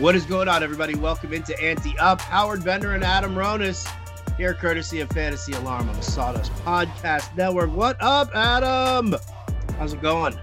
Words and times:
What 0.00 0.16
is 0.16 0.26
going 0.26 0.48
on, 0.48 0.64
everybody? 0.64 0.96
Welcome 0.96 1.32
into 1.32 1.58
Ante 1.62 1.96
Up. 1.98 2.20
Howard 2.20 2.64
Bender 2.64 2.94
and 2.94 3.04
Adam 3.04 3.36
Ronis 3.36 3.88
here, 4.36 4.52
courtesy 4.52 4.98
of 5.00 5.08
Fantasy 5.10 5.52
Alarm 5.52 5.88
on 5.88 5.94
the 5.94 6.02
Sawdust 6.02 6.52
Podcast 6.56 7.34
Network. 7.36 7.70
What 7.70 7.96
up, 8.00 8.34
Adam? 8.34 9.14
How's 9.78 9.92
it 9.92 10.02
going? 10.02 10.36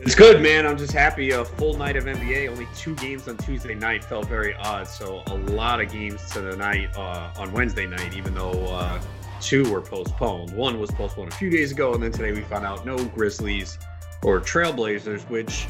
It's 0.00 0.16
good, 0.16 0.42
man. 0.42 0.66
I'm 0.66 0.76
just 0.76 0.92
happy. 0.92 1.30
A 1.30 1.44
full 1.44 1.78
night 1.78 1.96
of 1.96 2.04
NBA. 2.04 2.50
Only 2.50 2.66
two 2.74 2.96
games 2.96 3.28
on 3.28 3.36
Tuesday 3.36 3.76
night 3.76 4.04
felt 4.04 4.26
very 4.26 4.54
odd. 4.54 4.88
So 4.88 5.22
a 5.28 5.36
lot 5.36 5.80
of 5.80 5.92
games 5.92 6.28
to 6.32 6.40
the 6.40 6.56
night 6.56 6.94
uh, 6.96 7.30
on 7.38 7.52
Wednesday 7.52 7.86
night, 7.86 8.12
even 8.16 8.34
though 8.34 8.66
uh, 8.66 9.00
two 9.40 9.70
were 9.70 9.80
postponed. 9.80 10.50
One 10.50 10.80
was 10.80 10.90
postponed 10.90 11.32
a 11.32 11.36
few 11.36 11.48
days 11.48 11.70
ago, 11.70 11.94
and 11.94 12.02
then 12.02 12.10
today 12.10 12.32
we 12.32 12.40
found 12.40 12.66
out 12.66 12.84
no 12.84 12.96
Grizzlies 12.96 13.78
or 14.24 14.40
Trailblazers, 14.40 15.22
which 15.30 15.68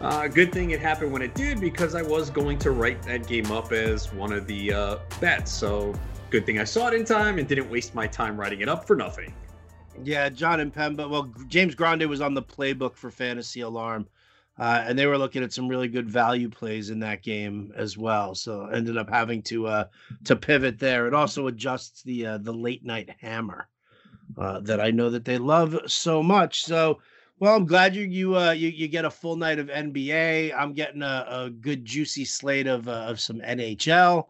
uh, 0.00 0.28
good 0.28 0.52
thing 0.52 0.70
it 0.70 0.80
happened 0.80 1.12
when 1.12 1.22
it 1.22 1.34
did 1.34 1.60
because 1.60 1.94
I 1.94 2.02
was 2.02 2.30
going 2.30 2.58
to 2.60 2.70
write 2.70 3.02
that 3.04 3.26
game 3.26 3.50
up 3.50 3.72
as 3.72 4.12
one 4.12 4.32
of 4.32 4.46
the 4.46 4.72
uh, 4.72 4.98
bets. 5.20 5.52
So 5.52 5.94
good 6.30 6.44
thing 6.44 6.58
I 6.58 6.64
saw 6.64 6.88
it 6.88 6.94
in 6.94 7.04
time 7.04 7.38
and 7.38 7.48
didn't 7.48 7.70
waste 7.70 7.94
my 7.94 8.06
time 8.06 8.38
writing 8.38 8.60
it 8.60 8.68
up 8.68 8.86
for 8.86 8.96
nothing. 8.96 9.32
Yeah, 10.04 10.28
Jon 10.28 10.58
Impemba. 10.58 11.08
Well, 11.08 11.32
James 11.48 11.74
Grande 11.74 12.06
was 12.06 12.20
on 12.20 12.34
the 12.34 12.42
playbook 12.42 12.96
for 12.96 13.10
Fantasy 13.10 13.62
Alarm, 13.62 14.06
uh, 14.58 14.84
and 14.86 14.98
they 14.98 15.06
were 15.06 15.16
looking 15.16 15.42
at 15.42 15.54
some 15.54 15.68
really 15.68 15.88
good 15.88 16.08
value 16.08 16.50
plays 16.50 16.90
in 16.90 17.00
that 17.00 17.22
game 17.22 17.72
as 17.74 17.96
well. 17.96 18.34
So 18.34 18.66
ended 18.66 18.98
up 18.98 19.08
having 19.08 19.42
to 19.44 19.66
uh, 19.66 19.84
to 20.24 20.36
pivot 20.36 20.78
there. 20.78 21.06
It 21.06 21.14
also 21.14 21.46
adjusts 21.46 22.02
the 22.02 22.26
uh, 22.26 22.38
the 22.38 22.52
late 22.52 22.84
night 22.84 23.10
hammer 23.20 23.68
uh, 24.36 24.60
that 24.60 24.80
I 24.80 24.90
know 24.90 25.10
that 25.10 25.24
they 25.24 25.38
love 25.38 25.78
so 25.86 26.22
much. 26.22 26.64
So 26.64 26.98
well, 27.38 27.54
I'm 27.54 27.66
glad 27.66 27.94
you 27.94 28.04
you 28.04 28.36
uh 28.36 28.52
you, 28.52 28.68
you 28.68 28.88
get 28.88 29.04
a 29.04 29.10
full 29.10 29.36
night 29.36 29.58
of 29.58 29.68
NBA. 29.68 30.54
I'm 30.56 30.72
getting 30.72 31.02
a, 31.02 31.26
a 31.28 31.50
good 31.50 31.84
juicy 31.84 32.24
slate 32.24 32.66
of 32.66 32.88
uh, 32.88 33.06
of 33.08 33.20
some 33.20 33.40
NHL. 33.40 34.26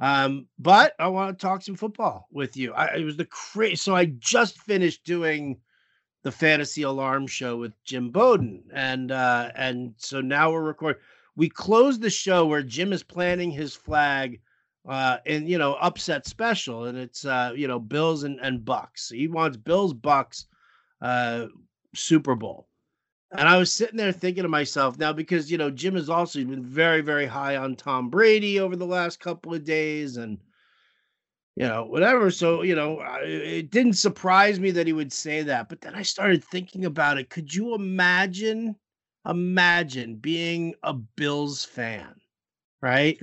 Um, 0.00 0.46
but 0.58 0.94
I 0.98 1.08
want 1.08 1.38
to 1.38 1.46
talk 1.46 1.62
some 1.62 1.76
football 1.76 2.28
with 2.30 2.56
you. 2.56 2.72
I 2.72 2.96
it 2.96 3.04
was 3.04 3.16
the 3.16 3.26
crazy. 3.26 3.76
So 3.76 3.94
I 3.96 4.06
just 4.06 4.58
finished 4.58 5.04
doing 5.04 5.58
the 6.22 6.32
fantasy 6.32 6.82
alarm 6.82 7.26
show 7.26 7.56
with 7.56 7.72
Jim 7.84 8.10
Bowden, 8.10 8.62
and 8.72 9.10
uh, 9.10 9.50
and 9.56 9.94
so 9.96 10.20
now 10.20 10.52
we're 10.52 10.62
recording. 10.62 11.02
We 11.36 11.48
closed 11.48 12.00
the 12.00 12.10
show 12.10 12.46
where 12.46 12.62
Jim 12.62 12.92
is 12.92 13.02
planting 13.02 13.50
his 13.50 13.74
flag 13.74 14.40
uh 14.86 15.16
and 15.24 15.48
you 15.48 15.56
know 15.56 15.74
upset 15.80 16.26
special 16.26 16.84
and 16.84 16.98
it's 16.98 17.24
uh 17.24 17.52
you 17.56 17.66
know 17.66 17.78
bills 17.78 18.22
and, 18.22 18.38
and 18.40 18.64
bucks 18.64 19.08
he 19.08 19.26
wants 19.26 19.56
bills 19.56 19.94
bucks 19.94 20.46
uh 21.00 21.46
Super 21.94 22.34
Bowl. 22.34 22.68
And 23.36 23.48
I 23.48 23.56
was 23.56 23.72
sitting 23.72 23.96
there 23.96 24.12
thinking 24.12 24.44
to 24.44 24.48
myself 24.48 24.98
now 24.98 25.12
because 25.12 25.50
you 25.50 25.58
know 25.58 25.70
Jim 25.70 25.94
has 25.94 26.08
also 26.08 26.44
been 26.44 26.64
very 26.64 27.00
very 27.00 27.26
high 27.26 27.56
on 27.56 27.74
Tom 27.74 28.08
Brady 28.08 28.60
over 28.60 28.76
the 28.76 28.86
last 28.86 29.18
couple 29.18 29.52
of 29.52 29.64
days 29.64 30.16
and 30.16 30.38
you 31.56 31.66
know 31.66 31.84
whatever. 31.84 32.30
So 32.30 32.62
you 32.62 32.76
know 32.76 33.00
it 33.22 33.70
didn't 33.70 33.94
surprise 33.94 34.60
me 34.60 34.70
that 34.72 34.86
he 34.86 34.92
would 34.92 35.12
say 35.12 35.42
that. 35.42 35.68
But 35.68 35.80
then 35.80 35.94
I 35.94 36.02
started 36.02 36.44
thinking 36.44 36.84
about 36.84 37.18
it. 37.18 37.30
Could 37.30 37.52
you 37.52 37.74
imagine 37.74 38.76
imagine 39.26 40.16
being 40.16 40.74
a 40.82 40.92
Bills 40.94 41.64
fan 41.64 42.14
right? 42.84 43.18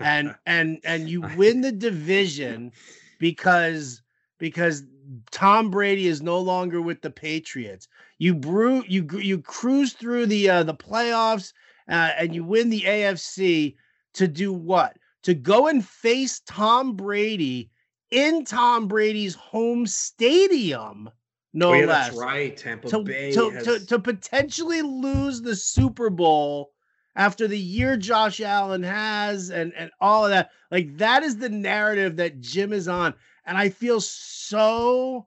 And 0.00 0.34
and 0.46 0.80
and 0.84 1.08
you 1.08 1.22
win 1.36 1.62
the 1.62 1.72
division 1.72 2.72
because 3.18 4.02
because 4.38 4.82
Tom 5.30 5.70
Brady 5.70 6.08
is 6.08 6.20
no 6.20 6.38
longer 6.40 6.82
with 6.82 7.00
the 7.00 7.10
Patriots. 7.10 7.88
You 8.18 8.34
brew 8.34 8.84
you 8.86 9.08
you 9.18 9.40
cruise 9.40 9.92
through 9.92 10.26
the 10.26 10.48
uh, 10.48 10.62
the 10.62 10.74
playoffs 10.74 11.52
uh, 11.88 12.10
and 12.16 12.34
you 12.34 12.44
win 12.44 12.70
the 12.70 12.82
AFC 12.82 13.76
to 14.14 14.28
do 14.28 14.52
what? 14.52 14.96
To 15.24 15.34
go 15.34 15.68
and 15.68 15.84
face 15.84 16.40
Tom 16.46 16.96
Brady 16.96 17.70
in 18.10 18.44
Tom 18.44 18.86
Brady's 18.86 19.34
home 19.34 19.86
stadium, 19.86 21.10
no 21.52 21.70
oh, 21.70 21.72
yeah, 21.72 21.86
less. 21.86 22.06
That's 22.08 22.18
right, 22.18 22.56
Tampa 22.56 22.88
to, 22.88 23.02
Bay 23.02 23.32
to, 23.32 23.50
has... 23.50 23.64
to, 23.64 23.86
to 23.86 23.98
potentially 23.98 24.82
lose 24.82 25.42
the 25.42 25.56
Super 25.56 26.10
Bowl 26.10 26.72
after 27.16 27.48
the 27.48 27.58
year 27.58 27.96
Josh 27.96 28.40
Allen 28.40 28.82
has 28.82 29.50
and 29.50 29.72
and 29.74 29.90
all 30.00 30.24
of 30.24 30.30
that. 30.30 30.50
Like 30.70 30.96
that 30.98 31.22
is 31.22 31.36
the 31.36 31.48
narrative 31.48 32.16
that 32.16 32.40
Jim 32.40 32.72
is 32.72 32.88
on. 32.88 33.14
And 33.46 33.58
I 33.58 33.68
feel 33.68 34.00
so 34.00 35.26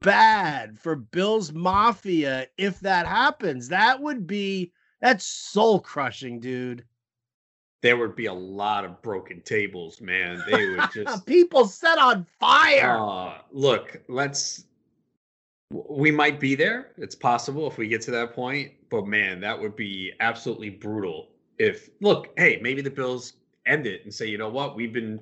bad 0.00 0.78
for 0.78 0.96
Bills 0.96 1.52
Mafia 1.52 2.46
if 2.58 2.80
that 2.80 3.06
happens. 3.06 3.68
That 3.68 4.00
would 4.00 4.26
be 4.26 4.72
that's 5.00 5.24
soul 5.24 5.80
crushing, 5.80 6.40
dude. 6.40 6.84
There 7.82 7.96
would 7.96 8.14
be 8.14 8.26
a 8.26 8.34
lot 8.34 8.84
of 8.84 9.00
broken 9.00 9.40
tables, 9.40 10.02
man. 10.02 10.42
They 10.50 10.68
would 10.68 10.90
just 10.94 11.24
people 11.24 11.66
set 11.66 11.98
on 11.98 12.26
fire. 12.38 12.98
Uh, 12.98 13.38
look, 13.52 14.02
let's 14.08 14.64
we 15.70 16.10
might 16.10 16.40
be 16.40 16.54
there. 16.54 16.92
It's 16.98 17.14
possible 17.14 17.66
if 17.66 17.78
we 17.78 17.88
get 17.88 18.02
to 18.02 18.10
that 18.10 18.34
point, 18.34 18.72
but 18.90 19.06
man, 19.06 19.40
that 19.40 19.58
would 19.58 19.76
be 19.76 20.12
absolutely 20.20 20.70
brutal. 20.70 21.28
If 21.58 21.90
look, 22.00 22.28
hey, 22.36 22.58
maybe 22.60 22.82
the 22.82 22.90
Bills 22.90 23.34
end 23.66 23.86
it 23.86 24.04
and 24.04 24.12
say, 24.12 24.26
you 24.26 24.38
know 24.38 24.48
what, 24.48 24.74
we've 24.74 24.92
been 24.92 25.20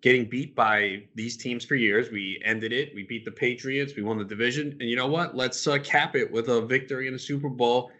getting 0.00 0.24
beat 0.24 0.54
by 0.54 1.02
these 1.14 1.36
teams 1.36 1.64
for 1.64 1.74
years. 1.74 2.10
We 2.10 2.40
ended 2.44 2.72
it. 2.72 2.94
We 2.94 3.02
beat 3.02 3.24
the 3.24 3.32
Patriots. 3.32 3.94
We 3.96 4.02
won 4.02 4.18
the 4.18 4.24
division. 4.24 4.76
And 4.80 4.88
you 4.88 4.96
know 4.96 5.08
what? 5.08 5.36
Let's 5.36 5.66
uh, 5.66 5.78
cap 5.78 6.14
it 6.14 6.30
with 6.30 6.48
a 6.48 6.60
victory 6.62 7.06
in 7.06 7.12
the 7.12 7.18
Super 7.18 7.48
Bowl 7.48 7.90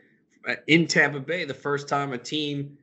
uh, 0.47 0.55
in 0.67 0.87
Tampa 0.87 1.21
Bay, 1.21 1.45
the 1.45 1.55
first 1.55 1.89
time 1.89 2.13
a 2.13 2.19
team 2.19 2.79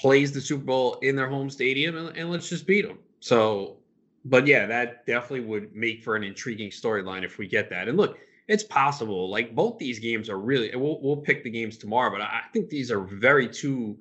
plays 0.00 0.32
the 0.32 0.40
Super 0.40 0.64
Bowl 0.64 0.94
in 1.02 1.14
their 1.14 1.28
home 1.28 1.50
stadium, 1.50 1.96
and, 1.96 2.16
and 2.16 2.30
let's 2.30 2.48
just 2.48 2.66
beat 2.66 2.86
them. 2.86 2.98
So, 3.20 3.76
but 4.24 4.46
yeah, 4.46 4.66
that 4.66 5.06
definitely 5.06 5.46
would 5.46 5.74
make 5.74 6.02
for 6.02 6.16
an 6.16 6.24
intriguing 6.24 6.70
storyline 6.70 7.24
if 7.24 7.38
we 7.38 7.46
get 7.46 7.70
that. 7.70 7.88
And 7.88 7.96
look, 7.96 8.18
it's 8.48 8.64
possible. 8.64 9.30
Like 9.30 9.54
both 9.54 9.78
these 9.78 9.98
games 9.98 10.28
are 10.28 10.38
really. 10.38 10.74
We'll 10.74 11.00
we'll 11.00 11.16
pick 11.16 11.44
the 11.44 11.50
games 11.50 11.76
tomorrow, 11.76 12.10
but 12.10 12.20
I 12.20 12.42
think 12.52 12.68
these 12.68 12.90
are 12.90 13.00
very 13.00 13.48
two 13.48 13.98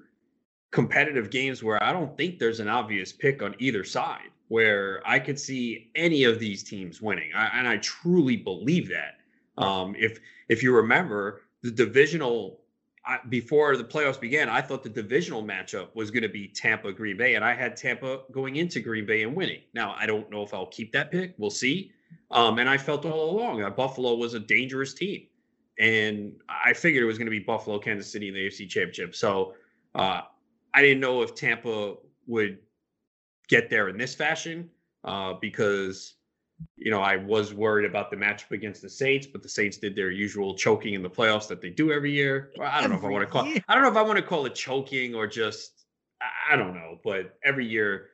competitive 0.74 1.30
games 1.30 1.64
where 1.64 1.82
I 1.82 1.94
don't 1.94 2.18
think 2.18 2.40
there's 2.40 2.60
an 2.60 2.68
obvious 2.68 3.14
pick 3.14 3.42
on 3.42 3.56
either 3.60 3.84
side, 3.84 4.32
where 4.48 5.02
I 5.06 5.20
could 5.20 5.40
see 5.40 5.92
any 5.96 6.26
of 6.26 6.40
these 6.40 6.64
teams 6.64 7.02
winning, 7.02 7.32
I, 7.34 7.60
and 7.60 7.68
I 7.68 7.78
truly 7.78 8.36
believe 8.36 8.90
that. 8.90 9.20
Um, 9.56 9.96
if 9.98 10.20
if 10.50 10.64
you 10.64 10.76
remember 10.76 11.44
the 11.62 11.70
divisional 11.70 12.60
I, 13.06 13.20
before 13.30 13.78
the 13.78 13.84
playoffs 13.84 14.20
began, 14.20 14.50
I 14.50 14.62
thought 14.62 14.82
the 14.82 14.90
divisional 14.90 15.44
matchup 15.44 15.90
was 15.94 16.10
going 16.10 16.24
to 16.24 16.30
be 16.30 16.48
Tampa 16.48 16.92
Green 16.92 17.18
Bay, 17.18 17.36
and 17.36 17.46
I 17.46 17.54
had 17.54 17.78
Tampa 17.78 18.22
going 18.32 18.56
into 18.56 18.80
Green 18.80 19.06
Bay 19.06 19.22
and 19.22 19.36
winning. 19.36 19.62
Now 19.74 19.96
I 19.98 20.08
don't 20.08 20.30
know 20.32 20.42
if 20.42 20.56
I'll 20.56 20.66
keep 20.66 20.92
that 20.94 21.12
pick. 21.12 21.36
We'll 21.38 21.52
see. 21.52 21.92
Um, 22.32 22.58
and 22.58 22.68
I 22.68 22.78
felt 22.78 23.06
all 23.06 23.30
along 23.30 23.62
that 23.62 23.76
Buffalo 23.76 24.16
was 24.16 24.34
a 24.34 24.40
dangerous 24.40 24.96
team, 24.96 25.28
and 25.78 26.34
I 26.50 26.74
figured 26.74 27.04
it 27.04 27.08
was 27.08 27.20
going 27.20 27.28
to 27.28 27.32
be 27.32 27.40
Buffalo, 27.40 27.78
Kansas 27.78 28.12
City 28.12 28.28
in 28.30 28.34
the 28.34 28.48
AFC 28.48 28.68
Championship. 28.68 29.16
So 29.16 29.54
uh, 29.94 30.22
I 30.74 30.82
didn't 30.82 31.00
know 31.00 31.22
if 31.22 31.36
Tampa 31.36 31.96
would 32.28 32.60
get 33.48 33.70
there 33.70 33.90
in 33.90 33.98
this 33.98 34.16
fashion 34.16 34.70
uh, 35.04 35.34
because 35.40 36.16
you 36.78 36.92
know 36.92 37.02
I 37.02 37.18
was 37.18 37.54
worried 37.54 37.86
about 37.90 38.10
the 38.10 38.18
matchup 38.18 38.52
against 38.52 38.82
the 38.82 38.90
Saints, 38.90 39.28
but 39.28 39.44
the 39.44 39.50
Saints 39.50 39.78
did 39.78 39.96
their 39.96 40.12
usual 40.12 40.56
choking 40.56 40.94
in 40.94 41.04
the 41.04 41.10
playoffs 41.10 41.48
that 41.50 41.62
they 41.62 41.70
do 41.70 41.92
every 41.92 42.12
year. 42.12 42.52
I 42.62 42.82
don't 42.82 42.90
know 42.90 42.98
if 42.98 43.04
I 43.04 43.10
want 43.10 43.24
to 43.24 43.32
call 43.32 43.46
I 43.46 43.74
don't 43.74 43.84
know 43.84 43.90
if 43.90 43.98
I 43.98 44.02
want 44.02 44.18
to 44.18 44.24
call 44.24 44.46
it 44.46 44.56
choking 44.56 45.16
or 45.16 45.28
just 45.28 45.86
I 46.50 46.56
don't 46.56 46.74
know, 46.74 47.00
but 47.04 47.38
every 47.44 47.66
year 47.66 48.10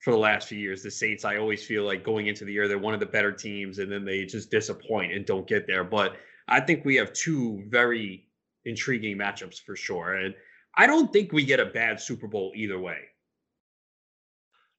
for 0.00 0.12
the 0.12 0.18
last 0.18 0.48
few 0.48 0.58
years, 0.58 0.82
the 0.82 0.90
Saints 0.90 1.24
I 1.24 1.36
always 1.36 1.64
feel 1.64 1.84
like 1.84 2.04
going 2.04 2.26
into 2.26 2.44
the 2.44 2.52
year 2.52 2.68
they're 2.68 2.78
one 2.78 2.94
of 2.94 3.00
the 3.00 3.06
better 3.06 3.32
teams, 3.32 3.78
and 3.78 3.90
then 3.90 4.04
they 4.04 4.24
just 4.24 4.50
disappoint 4.50 5.12
and 5.12 5.26
don't 5.26 5.46
get 5.46 5.66
there. 5.66 5.84
But 5.84 6.16
I 6.48 6.60
think 6.60 6.84
we 6.84 6.96
have 6.96 7.12
two 7.12 7.64
very 7.68 8.26
intriguing 8.64 9.18
matchups 9.18 9.60
for 9.60 9.76
sure, 9.76 10.14
and 10.14 10.34
I 10.74 10.86
don't 10.86 11.12
think 11.12 11.32
we 11.32 11.44
get 11.44 11.60
a 11.60 11.66
bad 11.66 12.00
Super 12.00 12.26
Bowl 12.26 12.52
either 12.54 12.78
way. 12.78 12.98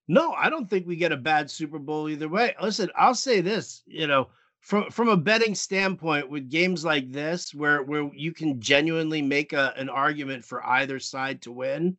No, 0.08 0.34
I 0.34 0.50
don't 0.50 0.70
think 0.70 0.88
we 0.88 0.96
get 0.96 1.12
a 1.12 1.18
bad 1.18 1.50
Super 1.50 1.80
Bowl 1.80 2.10
either 2.10 2.28
way. 2.28 2.56
Listen, 2.62 2.90
I'll 2.98 3.16
say 3.16 3.42
this, 3.42 3.84
you 3.86 4.08
know, 4.08 4.30
from 4.60 4.90
from 4.92 5.10
a 5.10 5.18
betting 5.18 5.56
standpoint 5.56 6.30
with 6.30 6.50
games 6.50 6.86
like 6.86 7.12
this 7.12 7.54
where 7.54 7.84
where 7.84 8.10
you 8.14 8.32
can 8.32 8.60
genuinely 8.60 9.22
make 9.22 9.54
a, 9.54 9.74
an 9.78 9.90
argument 9.90 10.44
for 10.44 10.66
either 10.66 11.00
side 11.00 11.42
to 11.44 11.52
win, 11.52 11.98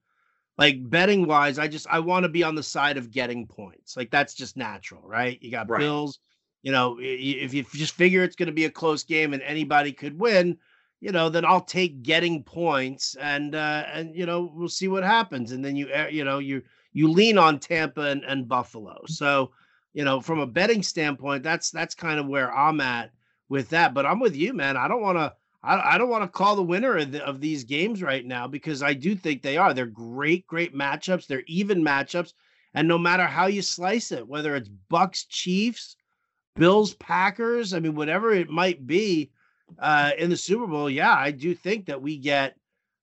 like 0.59 0.89
betting 0.91 1.27
wise, 1.27 1.59
I 1.59 1.69
just 1.69 1.87
I 1.89 1.99
want 1.99 2.25
to 2.25 2.29
be 2.29 2.43
on 2.43 2.55
the 2.55 2.63
side 2.63 2.97
of 2.97 3.11
getting 3.11 3.47
points. 3.47 3.97
Like 3.97 4.11
that's 4.11 4.35
just 4.35 4.57
natural, 4.57 5.03
right? 5.05 5.39
You 5.43 5.51
got 5.51 5.69
right. 5.69 5.81
Bills, 5.81 6.19
you 6.63 6.71
know, 6.71 6.99
if 7.01 7.55
you 7.55 7.65
just 7.73 7.95
figure 7.95 8.23
it's 8.23 8.37
going 8.37 8.47
to 8.47 8.53
be 8.53 8.67
a 8.67 8.71
close 8.71 9.03
game 9.03 9.33
and 9.33 9.43
anybody 9.43 9.93
could 9.93 10.19
win, 10.19 10.59
you 11.03 11.11
know, 11.11 11.29
then 11.29 11.45
I'll 11.45 11.61
take 11.61 12.05
getting 12.05 12.45
points 12.45 13.17
and 13.21 13.57
uh 13.57 13.85
and 13.93 14.15
you 14.15 14.25
know, 14.25 14.53
we'll 14.55 14.69
see 14.69 14.87
what 14.87 15.03
happens. 15.03 15.51
And 15.51 15.65
then 15.65 15.75
you 15.75 15.89
eh, 15.93 16.07
you 16.09 16.25
know, 16.25 16.39
you 16.39 16.63
you 16.93 17.11
lean 17.11 17.39
on 17.39 17.59
Tampa 17.59 18.03
and, 18.03 18.23
and 18.23 18.49
Buffalo. 18.49 19.03
So, 19.07 19.51
you 19.95 20.05
know, 20.05 20.21
from 20.21 20.39
a 20.39 20.47
betting 20.47 20.85
standpoint, 20.85 21.43
that's 21.43 21.73
that's 21.73 21.97
kind 21.97 22.21
of 22.21 22.29
where 22.29 22.55
I'm 22.55 22.81
at 22.81 23.11
with 23.49 23.69
that. 23.71 23.95
But 23.95 24.07
I'm 24.07 24.21
with 24.21 24.37
you, 24.37 24.53
man. 24.55 24.77
I 24.77 24.87
don't 24.87 25.03
want 25.03 25.19
to 25.19 25.35
I, 25.65 25.95
I 25.95 25.99
don't 25.99 26.09
want 26.09 26.23
to 26.23 26.29
call 26.29 26.55
the 26.55 26.63
winner 26.63 26.97
of, 26.97 27.11
the, 27.11 27.27
of 27.27 27.41
these 27.41 27.65
games 27.65 28.01
right 28.01 28.25
now 28.25 28.47
because 28.47 28.81
I 28.81 28.95
do 28.95 29.17
think 29.17 29.43
they 29.43 29.57
are. 29.57 29.75
They're 29.75 29.87
great, 29.87 30.47
great 30.47 30.73
matchups. 30.73 31.27
They're 31.27 31.43
even 31.49 31.85
matchups, 31.85 32.33
and 32.75 32.87
no 32.87 32.97
matter 32.97 33.27
how 33.27 33.47
you 33.47 33.61
slice 33.61 34.13
it, 34.13 34.29
whether 34.29 34.55
it's 34.55 34.71
Bucks, 34.89 35.25
Chiefs, 35.25 35.97
Bills, 36.55 36.95
Packers, 36.95 37.75
I 37.75 37.81
mean, 37.81 37.97
whatever 37.97 38.33
it 38.33 38.51
might 38.51 38.87
be 38.87 39.33
uh, 39.79 40.13
in 40.19 40.31
the 40.31 40.37
Super 40.37 40.67
Bowl, 40.67 40.91
yeah, 40.91 41.15
I 41.15 41.31
do 41.31 41.55
think 41.55 41.87
that 41.87 42.03
we 42.03 42.17
get 42.17 42.57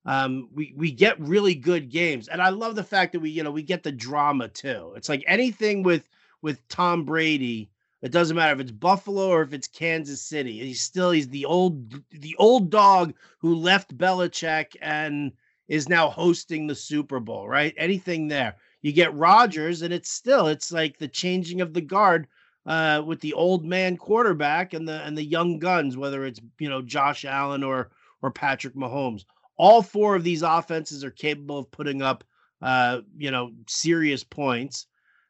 um, 0.06 0.50
we 0.54 0.74
we 0.76 0.92
get 0.92 1.20
really 1.20 1.56
good 1.56 1.90
games, 1.90 2.28
and 2.28 2.42
I 2.42 2.50
love 2.50 2.76
the 2.76 2.84
fact 2.84 3.14
that 3.14 3.20
we 3.20 3.30
you 3.30 3.44
know 3.44 3.52
we 3.52 3.64
get 3.64 3.84
the 3.84 3.92
drama 3.92 4.48
too. 4.48 4.94
It's 4.96 5.10
like 5.10 5.24
anything 5.28 5.84
with 5.84 6.08
with 6.42 6.66
Tom 6.68 7.06
Brady. 7.06 7.70
It 8.02 8.12
doesn't 8.12 8.38
matter 8.38 8.54
if 8.54 8.62
it's 8.62 8.72
Buffalo 8.72 9.28
or 9.28 9.42
if 9.42 9.54
it's 9.54 9.68
Kansas 9.68 10.22
City. 10.22 10.60
He's 10.60 10.82
still 10.82 11.12
he's 11.12 11.28
the 11.28 11.46
old 11.46 12.02
the 12.12 12.36
old 12.38 12.70
dog 12.70 13.14
who 13.40 13.56
left 13.56 13.98
Belichick 13.98 14.76
and 14.82 15.34
is 15.68 15.90
now 15.90 16.10
hosting 16.10 16.66
the 16.66 16.76
Super 16.76 17.20
Bowl, 17.20 17.48
right? 17.48 17.74
Anything 17.78 18.28
there. 18.28 18.56
You 18.82 18.94
get 18.94 19.14
Rodgers, 19.14 19.82
and 19.82 19.94
it's 19.94 20.10
still 20.10 20.48
it's 20.48 20.72
like 20.72 20.98
the 20.98 21.08
changing 21.10 21.60
of 21.62 21.74
the 21.74 21.82
guard 21.82 22.28
uh, 22.70 23.02
with 23.04 23.20
the 23.20 23.34
old 23.34 23.66
man 23.66 23.98
quarterback 23.98 24.74
and 24.74 24.88
the 24.88 25.02
and 25.02 25.18
the 25.18 25.24
young 25.24 25.58
guns, 25.58 25.98
whether 25.98 26.24
it's 26.24 26.40
you 26.60 26.70
know 26.70 26.84
Josh 26.84 27.26
Allen 27.26 27.64
or 27.64 27.90
or 28.22 28.32
Patrick 28.32 28.76
Mahomes. 28.76 29.26
All 29.58 29.82
four 29.82 30.16
of 30.16 30.24
these 30.24 30.44
offenses 30.44 31.04
are 31.04 31.12
capable 31.12 31.58
of 31.58 31.72
putting 31.72 32.04
up 32.04 32.24
uh, 32.62 33.02
you 33.18 33.32
know 33.32 33.52
serious 33.68 34.24
points, 34.24 34.86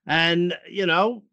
and 0.06 0.54
you 0.70 0.86
know 0.86 1.24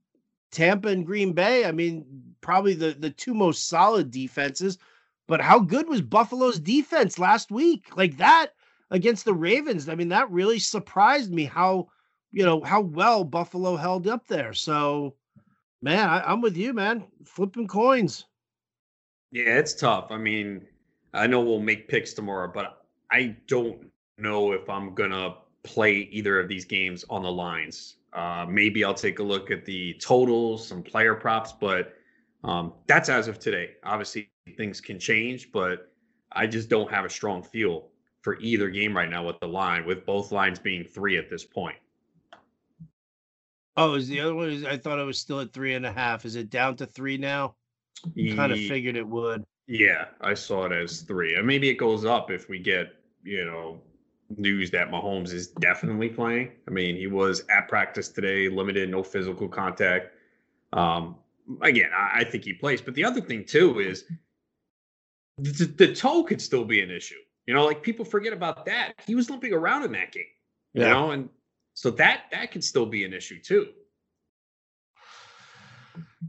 Tampa 0.53 0.89
and 0.89 1.05
Green 1.05 1.33
Bay. 1.33 1.65
I 1.65 1.73
mean, 1.73 2.07
probably 2.41 2.75
the 2.75 2.93
the 2.93 3.11
two 3.11 3.35
most 3.35 3.69
solid 3.69 4.13
defenses. 4.13 4.79
But 5.27 5.41
how 5.41 5.59
good 5.59 5.89
was 5.89 6.03
Buffalo's 6.03 6.61
defense 6.61 7.19
last 7.19 7.51
week? 7.51 7.97
Like 7.97 8.17
that 8.19 8.53
against 8.93 9.25
the 9.25 9.35
Ravens. 9.35 9.89
I 9.89 9.97
mean, 9.97 10.11
that 10.11 10.31
really 10.31 10.61
surprised 10.61 11.33
me 11.33 11.47
how 11.47 11.89
you 12.31 12.45
know 12.45 12.61
how 12.63 12.81
well 12.81 13.25
Buffalo 13.25 13.75
held 13.75 14.07
up 14.07 14.29
there. 14.29 14.53
So 14.53 15.17
Man, 15.87 16.09
I, 16.09 16.21
I'm 16.23 16.41
with 16.41 16.57
you, 16.57 16.73
man. 16.73 17.05
Flipping 17.25 17.69
coins. 17.69 18.25
Yeah, 19.31 19.57
it's 19.57 19.73
tough. 19.73 20.09
I 20.11 20.17
mean, 20.19 20.67
I 21.15 21.29
know 21.29 21.41
we'll 21.41 21.61
make 21.61 21.87
picks 21.87 22.13
tomorrow, 22.13 22.51
but 22.53 22.85
I 23.13 23.37
don't 23.47 23.87
know 24.19 24.51
if 24.51 24.69
I'm 24.69 24.97
gonna 24.97 25.37
play 25.63 26.09
either 26.11 26.41
of 26.41 26.49
these 26.49 26.65
games 26.65 27.05
on 27.09 27.23
the 27.23 27.31
lines. 27.31 27.99
Uh, 28.13 28.47
maybe 28.49 28.83
I'll 28.83 28.95
take 28.95 29.21
a 29.21 29.23
look 29.23 29.53
at 29.53 29.65
the 29.65 29.95
totals, 30.01 30.67
some 30.67 30.83
player 30.83 31.15
props, 31.15 31.53
but 31.53 31.95
um, 32.43 32.73
that's 32.89 33.09
as 33.09 33.29
of 33.29 33.39
today. 33.39 33.75
Obviously, 33.85 34.29
things 34.57 34.81
can 34.81 34.99
change, 34.99 35.53
but 35.53 35.93
I 36.33 36.49
just 36.49 36.69
don't 36.69 36.91
have 36.91 37.05
a 37.05 37.11
strong 37.11 37.45
feel 37.45 37.91
for 38.23 38.41
either 38.41 38.71
game 38.71 38.97
right 38.97 39.09
now 39.09 39.25
with 39.25 39.39
the 39.39 39.47
line, 39.47 39.87
with 39.87 40.05
both 40.05 40.33
lines 40.33 40.59
being 40.59 40.83
three 40.83 41.17
at 41.17 41.31
this 41.31 41.45
point. 41.45 41.77
Oh, 43.77 43.95
is 43.95 44.09
the 44.09 44.21
other 44.21 44.35
one? 44.35 44.51
Is, 44.51 44.65
I 44.65 44.77
thought 44.77 44.99
it 44.99 45.05
was 45.05 45.19
still 45.19 45.41
at 45.41 45.53
three 45.53 45.75
and 45.75 45.85
a 45.85 45.93
half. 45.93 46.25
Is 46.25 46.37
it 46.37 46.51
down 46.51 46.77
to 46.77 46.87
three 46.87 47.19
now? 47.19 47.55
Kind 48.35 48.53
of 48.53 48.59
figured 48.59 48.97
it 48.97 49.07
would. 49.07 49.45
Yeah, 49.67 50.07
I 50.21 50.35
saw 50.35 50.67
it 50.67 50.73
as 50.73 51.03
three. 51.03 51.35
And 51.35 51.47
maybe 51.47 51.69
it 51.69 51.75
goes 51.75 52.05
up 52.05 52.31
if 52.31 52.49
we 52.49 52.59
get, 52.59 52.95
you 53.23 53.45
know, 53.45 53.81
news 54.37 54.71
that 54.71 54.91
Mahomes 54.91 55.33
is 55.33 55.49
definitely 55.49 56.09
playing. 56.09 56.53
I 56.69 56.71
mean, 56.71 56.97
he 56.97 57.07
was 57.07 57.45
at 57.51 57.69
practice 57.69 58.09
today, 58.09 58.49
limited, 58.49 58.89
no 58.91 59.03
physical 59.03 59.49
contact. 59.49 60.13
Um, 60.73 61.17
again, 61.63 61.91
I, 61.97 62.21
I 62.21 62.25
think 62.25 62.45
he 62.45 62.53
plays. 62.53 62.81
But 62.81 62.95
the 62.95 63.05
other 63.05 63.21
thing 63.21 63.45
too 63.45 63.81
is 63.81 64.05
the, 65.39 65.65
the 65.65 65.95
toe 65.95 66.23
could 66.23 66.41
still 66.41 66.65
be 66.65 66.81
an 66.81 66.91
issue. 66.91 67.17
You 67.47 67.55
know, 67.55 67.65
like 67.65 67.83
people 67.83 68.05
forget 68.05 68.33
about 68.33 68.67
that. 68.67 68.95
He 69.07 69.15
was 69.15 69.31
limping 69.31 69.53
around 69.53 69.85
in 69.85 69.93
that 69.93 70.13
game. 70.13 70.25
You 70.75 70.83
yeah. 70.83 70.93
know, 70.93 71.11
and 71.13 71.29
so 71.77 71.91
that 71.91 72.23
that 72.33 72.51
could 72.51 72.65
still 72.65 72.87
be 72.87 73.05
an 73.05 73.13
issue 73.13 73.39
too. 73.39 73.69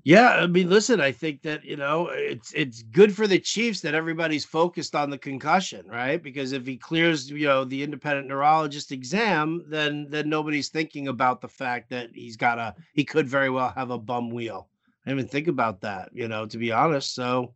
Yeah, 0.03 0.31
I 0.31 0.47
mean, 0.47 0.69
listen, 0.69 0.99
I 0.99 1.13
think 1.13 1.41
that 1.43 1.63
you 1.63 1.77
know 1.77 2.09
it's 2.11 2.51
it's 2.53 2.83
good 2.83 3.15
for 3.15 3.27
the 3.27 3.39
Chiefs 3.39 3.79
that 3.81 3.95
everybody's 3.95 4.43
focused 4.43 4.93
on 4.93 5.09
the 5.09 5.17
concussion, 5.17 5.87
right? 5.87 6.21
Because 6.21 6.51
if 6.51 6.67
he 6.67 6.75
clears, 6.75 7.31
you 7.31 7.47
know, 7.47 7.63
the 7.63 7.81
independent 7.81 8.27
neurologist 8.27 8.91
exam, 8.91 9.63
then 9.69 10.07
then 10.09 10.27
nobody's 10.27 10.67
thinking 10.67 11.07
about 11.07 11.39
the 11.39 11.47
fact 11.47 11.89
that 11.91 12.09
he's 12.13 12.35
got 12.35 12.59
a 12.59 12.75
he 12.93 13.05
could 13.05 13.29
very 13.29 13.49
well 13.49 13.71
have 13.73 13.89
a 13.89 13.97
bum 13.97 14.29
wheel. 14.29 14.67
I 15.05 15.11
didn't 15.11 15.19
even 15.19 15.29
think 15.29 15.47
about 15.47 15.79
that, 15.81 16.09
you 16.13 16.27
know, 16.27 16.45
to 16.45 16.57
be 16.57 16.73
honest. 16.73 17.15
So, 17.15 17.53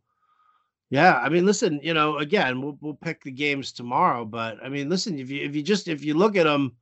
yeah, 0.88 1.16
I 1.18 1.28
mean, 1.28 1.44
listen, 1.44 1.78
you 1.82 1.92
know, 1.92 2.16
again, 2.16 2.62
we'll 2.62 2.78
we'll 2.80 2.94
pick 2.94 3.22
the 3.22 3.30
games 3.30 3.70
tomorrow, 3.70 4.24
but 4.24 4.56
I 4.64 4.70
mean, 4.70 4.88
listen, 4.88 5.18
if 5.18 5.30
you 5.30 5.44
if 5.44 5.54
you 5.54 5.62
just 5.62 5.88
if 5.88 6.02
you 6.02 6.14
look 6.14 6.36
at 6.36 6.44
them 6.44 6.72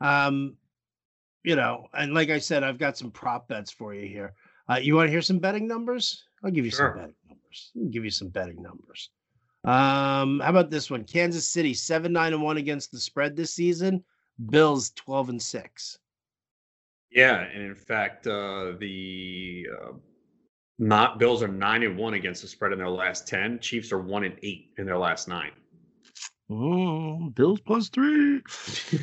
um, 0.00 0.56
you 1.42 1.56
know, 1.56 1.86
and 1.92 2.14
like 2.14 2.30
I 2.30 2.38
said, 2.38 2.64
I've 2.64 2.78
got 2.78 2.96
some 2.96 3.10
prop 3.10 3.48
bets 3.48 3.70
for 3.70 3.94
you 3.94 4.08
here. 4.08 4.34
Uh, 4.68 4.76
you 4.76 4.94
want 4.94 5.08
to 5.08 5.10
hear 5.10 5.22
some 5.22 5.38
betting 5.38 5.68
numbers? 5.68 6.24
I'll 6.42 6.50
give 6.50 6.64
you 6.64 6.70
sure. 6.70 6.94
some 6.94 6.96
betting 6.96 7.14
numbers. 7.28 7.72
I'll 7.76 7.90
give 7.90 8.04
you 8.04 8.10
some 8.10 8.28
betting 8.28 8.62
numbers. 8.62 9.10
Um, 9.64 10.40
how 10.40 10.50
about 10.50 10.70
this 10.70 10.90
one? 10.90 11.04
Kansas 11.04 11.48
City 11.48 11.74
seven 11.74 12.12
nine 12.12 12.32
and 12.32 12.42
one 12.42 12.56
against 12.56 12.92
the 12.92 13.00
spread 13.00 13.36
this 13.36 13.54
season. 13.54 14.04
Bills 14.50 14.90
twelve 14.90 15.28
and 15.28 15.40
six. 15.40 15.98
Yeah, 17.10 17.40
and 17.40 17.62
in 17.62 17.74
fact, 17.74 18.26
uh, 18.26 18.72
the 18.78 19.66
uh, 19.72 19.92
not 20.78 21.18
Bills 21.18 21.42
are 21.42 21.48
nine 21.48 21.82
and 21.82 21.96
one 21.96 22.14
against 22.14 22.42
the 22.42 22.48
spread 22.48 22.72
in 22.72 22.78
their 22.78 22.88
last 22.88 23.28
ten. 23.28 23.58
Chiefs 23.60 23.92
are 23.92 24.00
one 24.00 24.24
and 24.24 24.36
eight 24.42 24.70
in 24.76 24.86
their 24.86 24.98
last 24.98 25.28
nine. 25.28 25.52
Oh, 26.50 27.30
Bills 27.34 27.60
plus 27.60 27.88
three. 27.88 28.42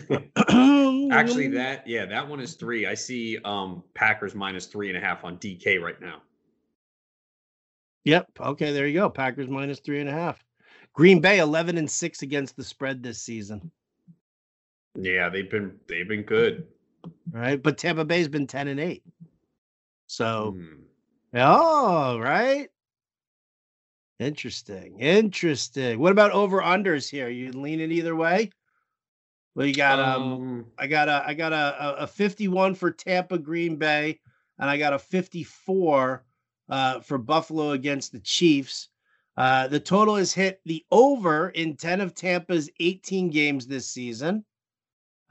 Actually, 1.11 1.47
that 1.53 1.83
yeah, 1.87 2.05
that 2.05 2.27
one 2.27 2.39
is 2.39 2.53
three. 2.53 2.85
I 2.85 2.93
see 2.93 3.39
um 3.43 3.83
Packers 3.95 4.35
minus 4.35 4.67
three 4.67 4.89
and 4.89 4.97
a 4.97 5.01
half 5.01 5.23
on 5.23 5.37
DK 5.37 5.81
right 5.81 5.99
now. 5.99 6.21
Yep. 8.03 8.27
Okay, 8.39 8.71
there 8.71 8.87
you 8.87 8.99
go. 8.99 9.09
Packers 9.09 9.47
minus 9.47 9.79
three 9.79 9.99
and 9.99 10.09
a 10.09 10.13
half. 10.13 10.43
Green 10.93 11.19
Bay 11.19 11.39
eleven 11.39 11.77
and 11.77 11.89
six 11.89 12.21
against 12.21 12.55
the 12.55 12.63
spread 12.63 13.01
this 13.01 13.19
season. 13.21 13.71
Yeah, 14.95 15.29
they've 15.29 15.49
been 15.49 15.79
they've 15.87 16.07
been 16.07 16.23
good. 16.23 16.67
Right, 17.31 17.61
but 17.61 17.77
Tampa 17.77 18.05
Bay's 18.05 18.27
been 18.27 18.45
ten 18.45 18.67
and 18.67 18.79
eight. 18.79 19.03
So, 20.05 20.55
hmm. 20.57 20.83
oh, 21.35 22.19
right. 22.19 22.69
Interesting. 24.21 24.99
Interesting. 24.99 25.99
What 25.99 26.11
about 26.11 26.31
over 26.31 26.61
unders 26.61 27.09
here? 27.09 27.27
You 27.27 27.51
leaning 27.53 27.91
either 27.91 28.15
way? 28.15 28.51
Well, 29.55 29.65
you 29.65 29.73
got 29.73 29.99
um, 29.99 30.21
um 30.21 30.65
I 30.77 30.85
got 30.85 31.09
a 31.09 31.23
I 31.25 31.33
got 31.33 31.53
a, 31.53 32.03
a 32.03 32.07
51 32.07 32.75
for 32.75 32.91
Tampa 32.91 33.39
Green 33.39 33.77
Bay, 33.77 34.19
and 34.59 34.69
I 34.69 34.77
got 34.77 34.93
a 34.93 34.99
54 34.99 36.23
uh, 36.69 36.99
for 36.99 37.17
Buffalo 37.17 37.71
against 37.71 38.11
the 38.11 38.19
Chiefs. 38.19 38.89
Uh, 39.37 39.67
the 39.67 39.79
total 39.79 40.17
is 40.17 40.33
hit 40.33 40.61
the 40.65 40.85
over 40.91 41.49
in 41.49 41.75
10 41.75 41.99
of 41.99 42.13
Tampa's 42.13 42.69
18 42.79 43.31
games 43.31 43.65
this 43.65 43.89
season. 43.89 44.45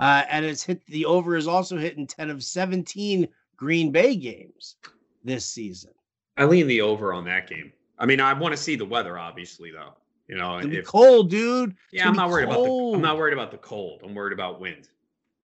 Uh, 0.00 0.24
and 0.28 0.44
it's 0.44 0.64
hit 0.64 0.84
the 0.86 1.04
over 1.04 1.36
is 1.36 1.46
also 1.46 1.76
hit 1.76 1.96
in 1.96 2.08
10 2.08 2.28
of 2.28 2.42
17 2.42 3.28
Green 3.56 3.92
Bay 3.92 4.16
games 4.16 4.76
this 5.22 5.46
season. 5.46 5.92
I 6.36 6.44
lean 6.46 6.66
the 6.66 6.80
over 6.80 7.12
on 7.12 7.24
that 7.26 7.48
game. 7.48 7.72
I 8.00 8.06
mean, 8.06 8.20
I 8.20 8.32
want 8.32 8.52
to 8.52 8.56
see 8.56 8.76
the 8.76 8.84
weather, 8.84 9.18
obviously, 9.18 9.70
though. 9.70 9.94
You 10.26 10.36
know, 10.36 10.58
it's 10.58 10.68
if, 10.68 10.86
cold, 10.86 11.28
dude. 11.28 11.76
yeah, 11.92 12.08
I'm 12.08 12.14
not 12.14 12.30
worried 12.30 12.48
cold. 12.48 12.66
about 12.66 12.90
the. 12.92 12.96
I'm 12.96 13.02
not 13.02 13.18
worried 13.18 13.34
about 13.34 13.50
the 13.50 13.58
cold. 13.58 14.00
I'm 14.02 14.14
worried 14.14 14.32
about 14.32 14.60
wind. 14.60 14.88